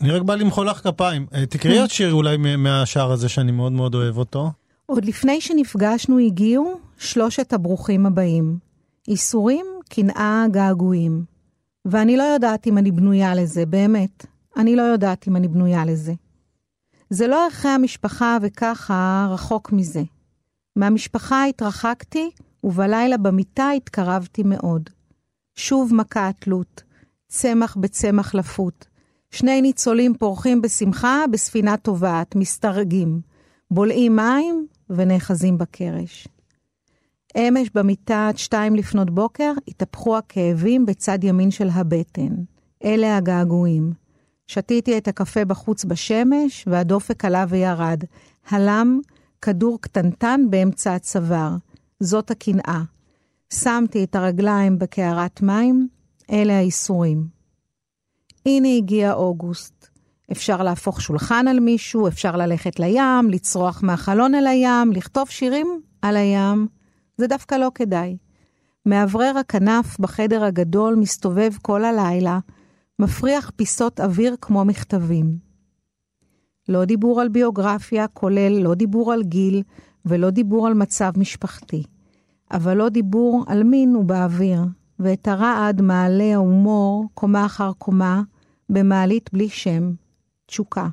אני 0.00 0.10
רק 0.10 0.22
בא 0.22 0.34
למחוא 0.34 0.64
לך 0.64 0.76
כפיים. 0.78 1.26
אה, 1.34 1.46
תקראי 1.46 1.80
עוד 1.80 1.90
שיר 1.90 2.12
אולי 2.12 2.36
מהשער 2.56 3.12
הזה 3.12 3.28
שאני 3.28 3.52
מאוד 3.52 3.72
מאוד 3.72 3.94
אוהב 3.94 4.18
אותו. 4.18 4.50
עוד 4.86 5.04
לפני 5.04 5.40
שנפגשנו 5.40 6.18
הגיעו 6.18 6.74
שלושת 6.98 7.52
הברוכים 7.52 8.06
הבאים. 8.06 8.58
ייסורים, 9.08 9.66
קנאה, 9.88 10.44
געגועים. 10.50 11.24
ואני 11.84 12.16
לא 12.16 12.22
יודעת 12.22 12.66
אם 12.66 12.78
אני 12.78 12.90
בנויה 12.90 13.34
לזה, 13.34 13.66
באמת. 13.66 14.26
אני 14.60 14.76
לא 14.76 14.82
יודעת 14.82 15.28
אם 15.28 15.36
אני 15.36 15.48
בנויה 15.48 15.84
לזה. 15.84 16.12
זה 17.10 17.26
לא 17.26 17.44
ערכי 17.44 17.68
המשפחה 17.68 18.38
וככה 18.42 19.28
רחוק 19.30 19.72
מזה. 19.72 20.02
מהמשפחה 20.76 21.44
התרחקתי, 21.44 22.30
ובלילה 22.64 23.16
במיטה 23.16 23.70
התקרבתי 23.70 24.42
מאוד. 24.44 24.90
שוב 25.54 25.94
מכה 25.94 26.28
התלות, 26.28 26.82
צמח 27.28 27.76
בצמח 27.76 28.34
לפות. 28.34 28.86
שני 29.30 29.62
ניצולים 29.62 30.14
פורחים 30.14 30.62
בשמחה 30.62 31.24
בספינה 31.32 31.76
טובעת, 31.76 32.34
מסתרגים. 32.36 33.20
בולעים 33.70 34.16
מים 34.16 34.66
ונאחזים 34.90 35.58
בקרש. 35.58 36.28
אמש 37.36 37.70
במיטה 37.74 38.28
עד 38.28 38.38
שתיים 38.38 38.74
לפנות 38.74 39.10
בוקר 39.10 39.52
התהפכו 39.68 40.16
הכאבים 40.16 40.86
בצד 40.86 41.24
ימין 41.24 41.50
של 41.50 41.68
הבטן. 41.72 42.34
אלה 42.84 43.16
הגעגועים. 43.16 43.92
שתיתי 44.50 44.98
את 44.98 45.08
הקפה 45.08 45.44
בחוץ 45.44 45.84
בשמש, 45.84 46.64
והדופק 46.66 47.24
עלה 47.24 47.44
וירד. 47.48 48.04
הלם 48.48 49.00
כדור 49.42 49.80
קטנטן 49.80 50.40
באמצע 50.50 50.94
הצוואר. 50.94 51.50
זאת 52.00 52.30
הקנאה. 52.30 52.82
שמתי 53.54 54.04
את 54.04 54.14
הרגליים 54.14 54.78
בקערת 54.78 55.42
מים, 55.42 55.88
אלה 56.30 56.58
האיסורים. 56.58 57.26
הנה 58.46 58.68
הגיע 58.76 59.12
אוגוסט. 59.12 59.88
אפשר 60.32 60.62
להפוך 60.62 61.00
שולחן 61.00 61.48
על 61.48 61.60
מישהו, 61.60 62.08
אפשר 62.08 62.36
ללכת 62.36 62.80
לים, 62.80 63.30
לצרוח 63.30 63.82
מהחלון 63.82 64.34
אל 64.34 64.46
הים, 64.46 64.92
לכתוב 64.92 65.28
שירים 65.28 65.80
על 66.02 66.16
הים. 66.16 66.66
זה 67.16 67.26
דווקא 67.26 67.54
לא 67.54 67.70
כדאי. 67.74 68.16
מאוורר 68.86 69.38
הכנף 69.38 69.98
בחדר 70.00 70.44
הגדול 70.44 70.94
מסתובב 70.94 71.52
כל 71.62 71.84
הלילה, 71.84 72.38
מפריח 73.00 73.50
פיסות 73.56 74.00
אוויר 74.00 74.36
כמו 74.40 74.64
מכתבים. 74.64 75.38
לא 76.68 76.84
דיבור 76.84 77.20
על 77.20 77.28
ביוגרפיה, 77.28 78.08
כולל 78.08 78.62
לא 78.62 78.74
דיבור 78.74 79.12
על 79.12 79.22
גיל 79.22 79.62
ולא 80.04 80.30
דיבור 80.30 80.66
על 80.66 80.74
מצב 80.74 81.12
משפחתי. 81.16 81.82
אבל 82.50 82.76
לא 82.76 82.88
דיבור 82.88 83.44
על 83.48 83.62
מין 83.62 83.96
ובאוויר, 83.96 84.60
ואת 84.98 85.28
הרעד 85.28 85.82
מעלה 85.82 86.34
ההומור 86.34 87.08
קומה 87.14 87.46
אחר 87.46 87.72
קומה, 87.72 88.22
במעלית 88.68 89.30
בלי 89.32 89.48
שם, 89.48 89.92
תשוקה. 90.46 90.88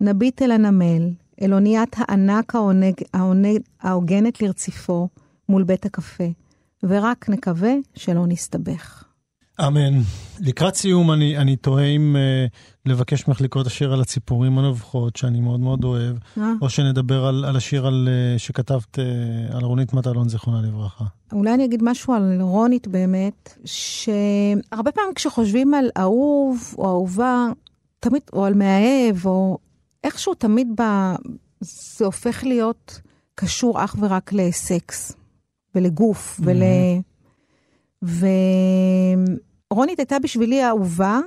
נביט 0.00 0.42
אל 0.42 0.50
הנמל, 0.50 1.10
אל 1.42 1.54
אוניית 1.54 1.96
הענק 1.98 2.54
העונג, 2.54 2.94
העונג, 3.14 3.60
ההוגנת 3.80 4.42
לרציפו 4.42 5.08
מול 5.48 5.64
בית 5.64 5.86
הקפה, 5.86 6.28
ורק 6.82 7.28
נקווה 7.28 7.72
שלא 7.94 8.26
נסתבך. 8.26 9.07
אמן. 9.66 10.00
לקראת 10.40 10.74
סיום 10.74 11.12
אני, 11.12 11.38
אני 11.38 11.56
תוהה 11.56 11.84
אם 11.84 12.16
uh, 12.16 12.88
לבקש 12.90 13.28
ממך 13.28 13.40
לקרוא 13.40 13.62
את 13.62 13.66
השיר 13.66 13.92
על 13.92 14.00
הציפורים 14.00 14.58
הנובחות, 14.58 15.16
שאני 15.16 15.40
מאוד 15.40 15.60
מאוד 15.60 15.84
אוהב, 15.84 16.16
אה? 16.38 16.52
או 16.60 16.70
שנדבר 16.70 17.26
על, 17.26 17.44
על 17.44 17.56
השיר 17.56 17.86
על, 17.86 18.08
uh, 18.08 18.38
שכתבת 18.38 18.98
uh, 18.98 19.56
על 19.56 19.64
רונית 19.64 19.92
מטלון, 19.92 20.28
זיכרונה 20.28 20.62
לברכה. 20.62 21.04
אולי 21.32 21.54
אני 21.54 21.64
אגיד 21.64 21.80
משהו 21.82 22.14
על 22.14 22.40
רונית 22.40 22.88
באמת, 22.88 23.58
שהרבה 23.64 24.92
פעמים 24.92 25.14
כשחושבים 25.14 25.74
על 25.74 25.90
אהוב 25.98 26.74
או 26.78 26.86
אהובה, 26.86 27.46
תמיד, 28.00 28.22
או 28.32 28.44
על 28.44 28.54
מאהב, 28.54 29.26
או 29.26 29.58
איכשהו 30.04 30.34
תמיד 30.34 30.68
ב... 30.80 30.82
זה 31.60 32.04
הופך 32.04 32.44
להיות 32.44 33.00
קשור 33.34 33.84
אך 33.84 33.96
ורק 34.00 34.32
לסקס, 34.32 35.12
ולגוף, 35.74 36.40
ול... 36.44 36.62
ורונית 39.78 39.98
הייתה 39.98 40.18
בשבילי 40.18 40.62
האהובה, 40.62 41.20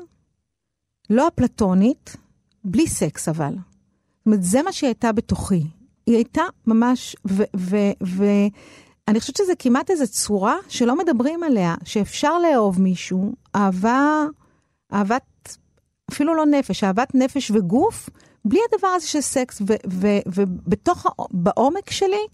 לא 1.10 1.28
אפלטונית, 1.28 2.16
בלי 2.64 2.88
סקס 2.88 3.30
אבל. 3.30 3.54
זאת 3.54 4.26
אומרת, 4.26 4.44
זה 4.44 4.62
מה 4.62 4.72
שהיא 4.72 4.88
הייתה 4.88 5.12
בתוכי. 5.12 5.64
היא 6.06 6.16
הייתה 6.16 6.42
ממש, 6.68 7.16
ו... 7.28 7.44
ו, 7.56 7.78
ו 8.04 8.26
אני 9.08 9.20
חושבת 9.20 9.36
שזה 9.36 9.54
כמעט 9.60 9.90
איזו 9.92 10.08
צורה 10.08 10.56
שלא 10.68 10.98
מדברים 10.98 11.44
עליה, 11.44 11.76
שאפשר 11.84 12.40
לאהוב 12.40 12.82
מישהו, 12.82 13.32
אהבה, 13.56 14.26
אהבת, 14.94 15.58
אפילו 16.12 16.36
לא 16.36 16.46
נפש, 16.46 16.84
אהבת 16.84 17.16
נפש 17.16 17.52
וגוף, 17.52 18.10
בלי 18.46 18.60
הדבר 18.72 18.88
הזה 18.88 19.08
של 19.08 19.22
סקס, 19.22 19.62
ובתוך, 20.26 21.06
בעומק 21.32 21.90
שלי, 21.90 22.26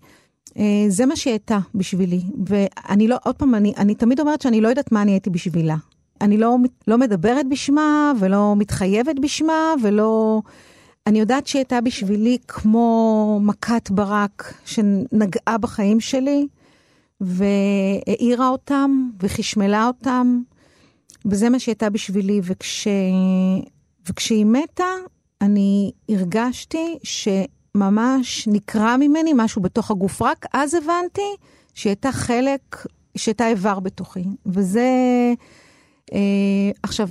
אה, 0.57 0.85
זה 0.89 1.05
מה 1.05 1.15
שהיא 1.15 1.31
הייתה 1.31 1.59
בשבילי. 1.75 2.21
ואני 2.47 3.07
לא, 3.07 3.17
עוד 3.23 3.35
פעם, 3.35 3.55
אני, 3.55 3.73
אני 3.77 3.95
תמיד 3.95 4.19
אומרת 4.19 4.41
שאני 4.41 4.61
לא 4.61 4.67
יודעת 4.67 4.91
מה 4.91 5.01
אני 5.01 5.11
הייתי 5.11 5.29
בשבילה. 5.29 5.75
אני 6.21 6.37
לא, 6.37 6.55
לא 6.87 6.97
מדברת 6.97 7.49
בשמה, 7.49 8.11
ולא 8.19 8.53
מתחייבת 8.57 9.19
בשמה, 9.21 9.73
ולא... 9.83 10.41
אני 11.07 11.19
יודעת 11.19 11.47
שהיא 11.47 11.59
הייתה 11.59 11.81
בשבילי 11.81 12.37
כמו 12.47 13.39
מכת 13.43 13.91
ברק 13.91 14.53
שנגעה 14.65 15.57
בחיים 15.57 15.99
שלי, 15.99 16.47
והאירה 17.21 18.49
אותם, 18.49 19.09
וחשמלה 19.21 19.87
אותם, 19.87 20.41
וזה 21.25 21.49
מה 21.49 21.59
שהיא 21.59 21.73
הייתה 21.73 21.89
בשבילי. 21.89 22.41
וכש... 22.43 22.87
וכשהיא 24.09 24.45
מתה, 24.45 24.83
אני 25.41 25.91
הרגשתי 26.09 26.97
שממש 27.03 28.47
נקרע 28.47 28.97
ממני 28.97 29.31
משהו 29.35 29.61
בתוך 29.61 29.91
הגוף. 29.91 30.21
רק 30.21 30.45
אז 30.53 30.73
הבנתי 30.73 31.35
שהיא 31.73 31.89
הייתה 31.91 32.11
חלק, 32.11 32.85
שהייתה 33.17 33.47
איבר 33.47 33.79
בתוכי. 33.79 34.23
וזה... 34.45 34.89
אה, 36.13 36.19
עכשיו, 36.83 37.09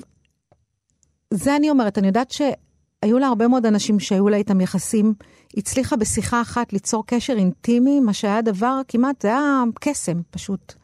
זה 1.34 1.56
אני 1.56 1.70
אומרת, 1.70 1.98
אני 1.98 2.06
יודעת 2.06 2.30
שהיו 2.30 3.18
לה 3.18 3.26
הרבה 3.26 3.48
מאוד 3.48 3.66
אנשים 3.66 4.00
שהיו 4.00 4.28
לה 4.28 4.36
איתם 4.36 4.60
יחסים, 4.60 5.14
הצליחה 5.56 5.96
בשיחה 5.96 6.40
אחת 6.40 6.72
ליצור 6.72 7.06
קשר 7.06 7.32
אינטימי, 7.32 8.00
מה 8.00 8.12
שהיה 8.12 8.42
דבר 8.42 8.80
כמעט, 8.88 9.22
זה 9.22 9.28
היה 9.28 9.62
קסם 9.80 10.20
פשוט. 10.30 10.74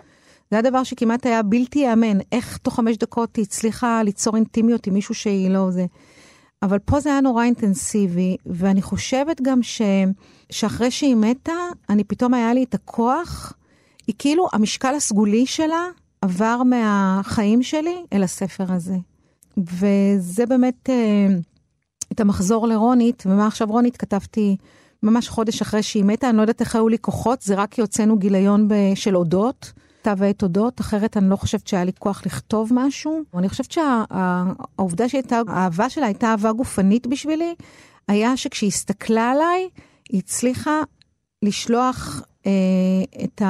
זה 0.50 0.58
הדבר 0.58 0.84
שכמעט 0.84 1.26
היה 1.26 1.42
בלתי 1.42 1.78
ייאמן, 1.78 2.18
איך 2.32 2.56
תוך 2.56 2.74
חמש 2.74 2.96
דקות 2.96 3.36
היא 3.36 3.42
הצליחה 3.42 4.02
ליצור 4.02 4.36
אינטימיות 4.36 4.86
עם 4.86 4.94
מישהו 4.94 5.14
שהיא 5.14 5.50
לא 5.50 5.70
זה. 5.70 5.86
אבל 6.62 6.78
פה 6.78 7.00
זה 7.00 7.10
היה 7.10 7.20
נורא 7.20 7.44
אינטנסיבי, 7.44 8.36
ואני 8.46 8.82
חושבת 8.82 9.40
גם 9.42 9.62
ש... 9.62 9.82
שאחרי 10.50 10.90
שהיא 10.90 11.16
מתה, 11.16 11.52
אני 11.90 12.04
פתאום 12.04 12.34
היה 12.34 12.54
לי 12.54 12.64
את 12.64 12.74
הכוח, 12.74 13.52
היא 14.06 14.14
כאילו, 14.18 14.48
המשקל 14.52 14.94
הסגולי 14.94 15.46
שלה 15.46 15.86
עבר 16.22 16.62
מהחיים 16.62 17.62
שלי 17.62 18.04
אל 18.12 18.22
הספר 18.22 18.72
הזה. 18.72 18.96
וזה 19.56 20.46
באמת 20.46 20.90
אה, 20.90 21.26
את 22.12 22.20
המחזור 22.20 22.68
לרונית, 22.68 23.22
ומה 23.26 23.46
עכשיו 23.46 23.68
רונית 23.68 23.96
כתבתי 23.96 24.56
ממש 25.02 25.28
חודש 25.28 25.62
אחרי 25.62 25.82
שהיא 25.82 26.04
מתה, 26.04 26.28
אני 26.28 26.36
לא 26.36 26.42
יודעת 26.42 26.60
איך 26.60 26.74
היו 26.74 26.88
לי 26.88 26.98
כוחות, 26.98 27.42
זה 27.42 27.54
רק 27.54 27.70
כי 27.70 27.80
הוצאנו 27.80 28.18
גיליון 28.18 28.68
של 28.94 29.16
אודות, 29.16 29.72
כתב 30.02 30.22
העת 30.22 30.42
אודות, 30.42 30.80
אחרת 30.80 31.16
אני 31.16 31.30
לא 31.30 31.36
חושבת 31.36 31.66
שהיה 31.66 31.84
לי 31.84 31.92
כוח 31.98 32.22
לכתוב 32.26 32.70
משהו. 32.74 33.20
אני 33.34 33.48
חושבת 33.48 33.72
שהעובדה 33.72 35.08
שהייתה, 35.08 35.40
האהבה 35.48 35.90
שלה 35.90 36.06
הייתה 36.06 36.26
אהבה 36.26 36.52
גופנית 36.52 37.06
בשבילי, 37.06 37.54
היה 38.08 38.36
שכשהיא 38.36 38.68
הסתכלה 38.68 39.30
עליי, 39.30 39.68
היא 40.10 40.18
הצליחה 40.18 40.80
לשלוח 41.42 42.22
אה, 42.46 42.52
את 43.24 43.42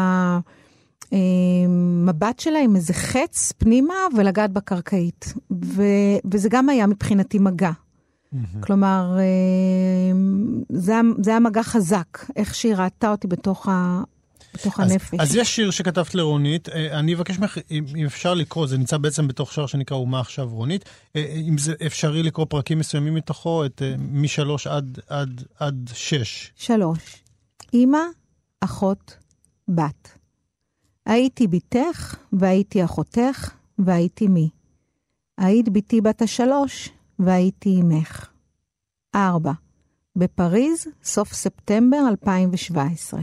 המבט 1.13 2.41
שלה 2.41 2.59
עם 2.59 2.77
איזה 2.77 2.93
חץ 2.95 3.53
פנימה 3.59 3.95
ולגעת 4.17 4.53
בקרקעית. 4.53 5.35
ו, 5.65 5.83
וזה 6.33 6.49
גם 6.49 6.69
היה 6.69 6.87
מבחינתי 6.87 7.39
מגע. 7.39 7.71
כלומר, 8.61 9.17
אה, 9.19 10.19
זה, 10.69 10.95
זה 11.23 11.31
היה 11.31 11.41
מגע 11.41 11.63
חזק, 11.63 12.19
איך 12.37 12.55
שהיא 12.55 12.75
ראתה 12.75 13.11
אותי 13.11 13.29
בתוך, 13.29 13.69
ה, 13.69 14.03
בתוך 14.55 14.81
אז, 14.81 14.91
הנפש. 14.91 15.15
אז 15.21 15.37
יש 15.37 15.57
שיר 15.57 15.71
שכתבת 15.71 16.15
לרונית, 16.15 16.69
אה, 16.69 16.99
אני 16.99 17.15
אבקש 17.15 17.39
ממך, 17.39 17.59
אם 17.71 17.85
אם 17.97 18.05
אפשר 18.07 18.35
לקרוא, 18.35 18.67
זה 18.67 18.79
נמצא 18.79 18.97
בעצם 18.97 19.29
בתוך 19.29 19.53
שער 19.53 19.67
שנקרא 19.67 19.97
אומה 19.97 20.21
עכשיו 20.21 20.49
רונית, 20.49 20.85
אה, 21.17 21.35
אם 21.49 21.59
זה 21.59 21.75
אפשרי 21.87 22.23
לקרוא 22.23 22.47
פרקים 22.49 22.79
מסוימים 22.79 23.15
מתוכו, 23.15 23.65
את 23.65 23.83
משלוש 23.99 24.67
עד, 24.67 24.99
עד, 25.09 25.45
עד 25.59 25.91
שש. 25.95 26.53
שלוש, 26.57 27.23
אמא, 27.75 28.03
אחות, 28.61 29.17
בת. 29.69 30.22
הייתי 31.07 31.47
בתך, 31.47 32.17
והייתי 32.33 32.85
אחותך, 32.85 33.51
והייתי 33.79 34.29
מי. 34.29 34.49
היית 35.39 35.69
בתי 35.69 36.01
בת 36.01 36.23
השלוש, 36.23 36.91
והייתי 37.19 37.81
אמך. 37.81 38.29
ארבע, 39.15 39.53
בפריז, 40.17 40.87
סוף 41.05 41.33
ספטמבר 41.33 41.99
2017. 42.09 43.21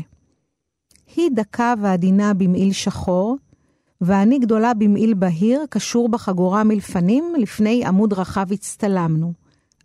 היא 1.15 1.30
דקה 1.34 1.73
ועדינה 1.82 2.34
במעיל 2.34 2.73
שחור, 2.73 3.38
ואני 4.01 4.39
גדולה 4.39 4.73
במעיל 4.73 5.13
בהיר, 5.13 5.65
קשור 5.69 6.09
בחגורה 6.09 6.63
מלפנים, 6.63 7.34
לפני 7.38 7.86
עמוד 7.86 8.13
רחב 8.13 8.51
הצטלמנו. 8.51 9.34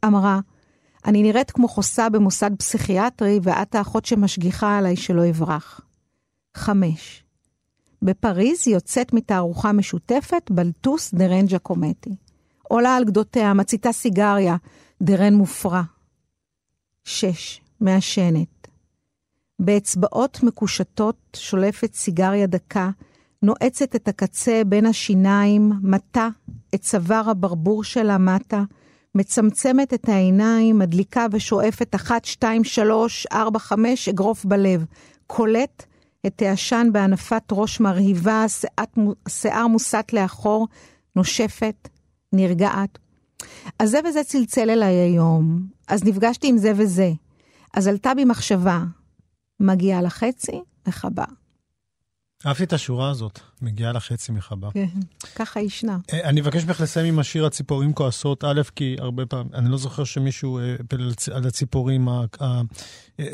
אמרה, 0.05 0.41
אני 1.07 1.23
נראית 1.23 1.51
כמו 1.51 1.69
חוסה 1.69 2.09
במוסד 2.09 2.51
פסיכיאטרי, 2.59 3.41
ואת 3.43 3.75
האחות 3.75 4.05
שמשגיחה 4.05 4.79
עליי 4.79 4.97
שלא 4.97 5.31
אברח. 5.31 5.81
חמש. 6.55 7.24
בפריז 8.03 8.69
יוצאת 8.69 9.13
מתערוכה 9.13 9.73
משותפת 9.73 10.51
בלטוס 10.51 11.15
דרן 11.15 11.47
ג'קומטי. 11.47 12.17
עולה 12.63 12.97
על 12.97 13.05
גדותיה, 13.05 13.55
מציתה 13.55 13.93
סיגריה, 13.93 14.57
דרן 15.03 15.35
מופרע. 15.35 15.83
שש. 17.05 17.61
מעשנת. 17.81 18.69
באצבעות 19.59 20.43
מקושטות 20.43 21.17
שולפת 21.37 21.95
סיגריה 21.95 22.47
דקה, 22.47 22.91
נועצת 23.43 23.97
את 23.97 24.09
הקצה 24.09 24.63
בין 24.67 24.87
השיניים, 24.87 25.73
מטה 25.83 26.29
את 26.75 26.81
צוואר 26.81 27.31
הברבור 27.31 27.85
שלה 27.85 28.19
מטה, 28.19 28.63
מצמצמת 29.15 29.95
את 29.95 30.09
העיניים, 30.09 30.79
מדליקה 30.79 31.27
ושואפת 31.33 31.95
אחת, 31.95 32.25
שתיים, 32.25 32.65
שלוש, 32.65 33.27
ארבע, 33.33 33.59
חמש, 33.59 34.09
אגרוף 34.09 34.45
בלב. 34.45 34.85
קולט 35.27 35.87
את 36.27 36.43
העשן 36.43 36.89
בהנפת 36.93 37.43
ראש 37.53 37.81
מרהיבה, 37.81 38.45
שיער, 38.49 39.13
שיער 39.29 39.67
מוסט 39.67 40.13
לאחור, 40.13 40.69
נושפת, 41.17 41.89
נרגעת. 42.33 42.99
אז 43.79 43.91
זה 43.91 44.01
וזה 44.09 44.25
צלצל 44.25 44.71
אליי 44.71 44.95
היום, 44.95 45.67
אז 45.89 46.05
נפגשתי 46.05 46.49
עם 46.49 46.59
זה 46.59 46.73
וזה. 46.77 47.13
אז 47.75 47.87
עלתה 47.87 48.15
בי 48.15 48.25
מחשבה, 48.25 48.85
מגיעה 49.61 50.03
לחצי, 50.03 50.61
לחבה. 50.87 51.25
אהבתי 52.47 52.65
את 52.65 52.73
השורה 52.73 53.11
הזאת, 53.11 53.41
מגיעה 53.63 53.93
לחצי 53.93 54.33
מחבה. 54.33 54.69
כן, 54.71 54.87
ככה 55.35 55.61
ישנה. 55.61 55.99
אה, 56.13 56.29
אני 56.29 56.41
מבקש 56.41 56.65
ממך 56.65 56.81
לסיים 56.81 57.07
עם 57.07 57.19
השיר 57.19 57.47
הציפורים 57.47 57.93
כועסות, 57.93 58.45
א', 58.45 58.63
כי 58.77 58.97
הרבה 58.99 59.27
פעמים, 59.27 59.49
אני 59.55 59.71
לא 59.71 59.77
זוכר 59.77 60.05
שמישהו 60.05 60.59
אה, 60.59 60.75
על 61.35 61.47
הציפורים, 61.47 62.09
אה, 62.09 62.63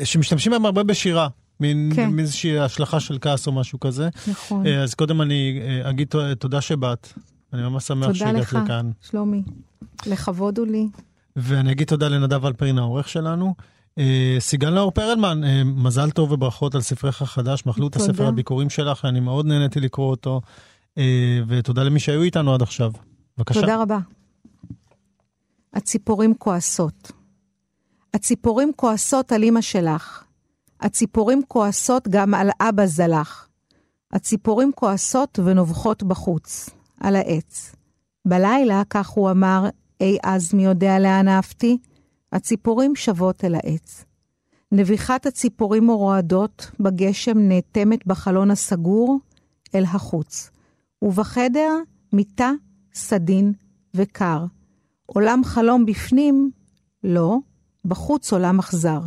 שמשתמשים 0.03 0.51
בהם 0.51 0.65
הרבה 0.65 0.83
בשירה. 0.83 1.27
מין 1.61 1.91
כן. 1.95 2.19
איזושהי 2.19 2.59
השלכה 2.59 2.99
של 2.99 3.17
כעס 3.21 3.47
או 3.47 3.51
משהו 3.51 3.79
כזה. 3.79 4.09
נכון. 4.27 4.67
אה, 4.67 4.83
אז 4.83 4.93
קודם 4.93 5.21
אני 5.21 5.61
אה, 5.61 5.89
אגיד 5.89 6.13
תודה 6.39 6.61
שבאת. 6.61 7.07
אני 7.53 7.61
ממש 7.61 7.83
שמח 7.83 8.07
תודה 8.07 8.19
שהגעת 8.19 8.41
לך, 8.41 8.57
לכאן. 8.63 8.91
שלומי. 9.01 9.43
לכבוד 10.05 10.57
הוא 10.57 10.67
לי. 10.67 10.87
ואני 11.35 11.71
אגיד 11.71 11.87
תודה 11.87 12.07
לנדב 12.07 12.45
אלפרין, 12.45 12.77
העורך 12.77 13.09
שלנו. 13.09 13.55
אה, 13.97 14.37
סיגל 14.39 14.69
נאור 14.69 14.91
פרלמן, 14.91 15.41
מזל 15.65 16.11
טוב 16.11 16.31
וברכות 16.31 16.75
על 16.75 16.81
ספרך 16.81 17.21
החדש, 17.21 17.65
מחלו 17.65 17.87
את 17.87 17.93
תודה. 17.93 18.05
הספר 18.05 18.27
הביקורים 18.27 18.69
שלך, 18.69 19.05
אני 19.05 19.19
מאוד 19.19 19.45
נהניתי 19.45 19.79
לקרוא 19.79 20.09
אותו. 20.09 20.41
ותודה 21.47 21.83
למי 21.83 21.99
שהיו 21.99 22.21
איתנו 22.21 22.53
עד 22.53 22.61
עכשיו. 22.61 22.91
בבקשה. 23.37 23.61
תודה 23.61 23.81
רבה. 23.81 23.99
הציפורים 25.73 26.33
כועסות. 26.37 27.11
הציפורים 28.13 28.71
כועסות 28.75 29.31
על 29.31 29.43
אמא 29.43 29.61
שלך. 29.61 30.23
הציפורים 30.81 31.41
כועסות 31.47 32.07
גם 32.07 32.33
על 32.33 32.49
אבא 32.59 32.85
זלח. 32.85 33.47
הציפורים 34.13 34.71
כועסות 34.75 35.39
ונובחות 35.43 36.03
בחוץ, 36.03 36.69
על 36.99 37.15
העץ. 37.15 37.75
בלילה, 38.25 38.81
כך 38.89 39.09
הוא 39.09 39.31
אמר, 39.31 39.69
אי 40.01 40.17
אז 40.23 40.53
מי 40.53 40.65
יודע 40.65 40.99
לאן 40.99 41.27
עפתי? 41.27 41.77
הציפורים 42.31 42.95
שבות 42.95 43.45
אל 43.45 43.55
העץ. 43.55 44.05
נביחת 44.71 45.25
הציפורים 45.25 45.89
הרועדות 45.89 46.71
בגשם 46.79 47.37
נאטמת 47.39 48.07
בחלון 48.07 48.51
הסגור 48.51 49.19
אל 49.75 49.83
החוץ, 49.83 50.49
ובחדר 51.01 51.77
מיטה, 52.13 52.51
סדין 52.93 53.53
וקר. 53.93 54.45
עולם 55.05 55.43
חלום 55.43 55.85
בפנים, 55.85 56.51
לא, 57.03 57.37
בחוץ 57.85 58.33
עולם 58.33 58.59
אכזר. 58.59 58.99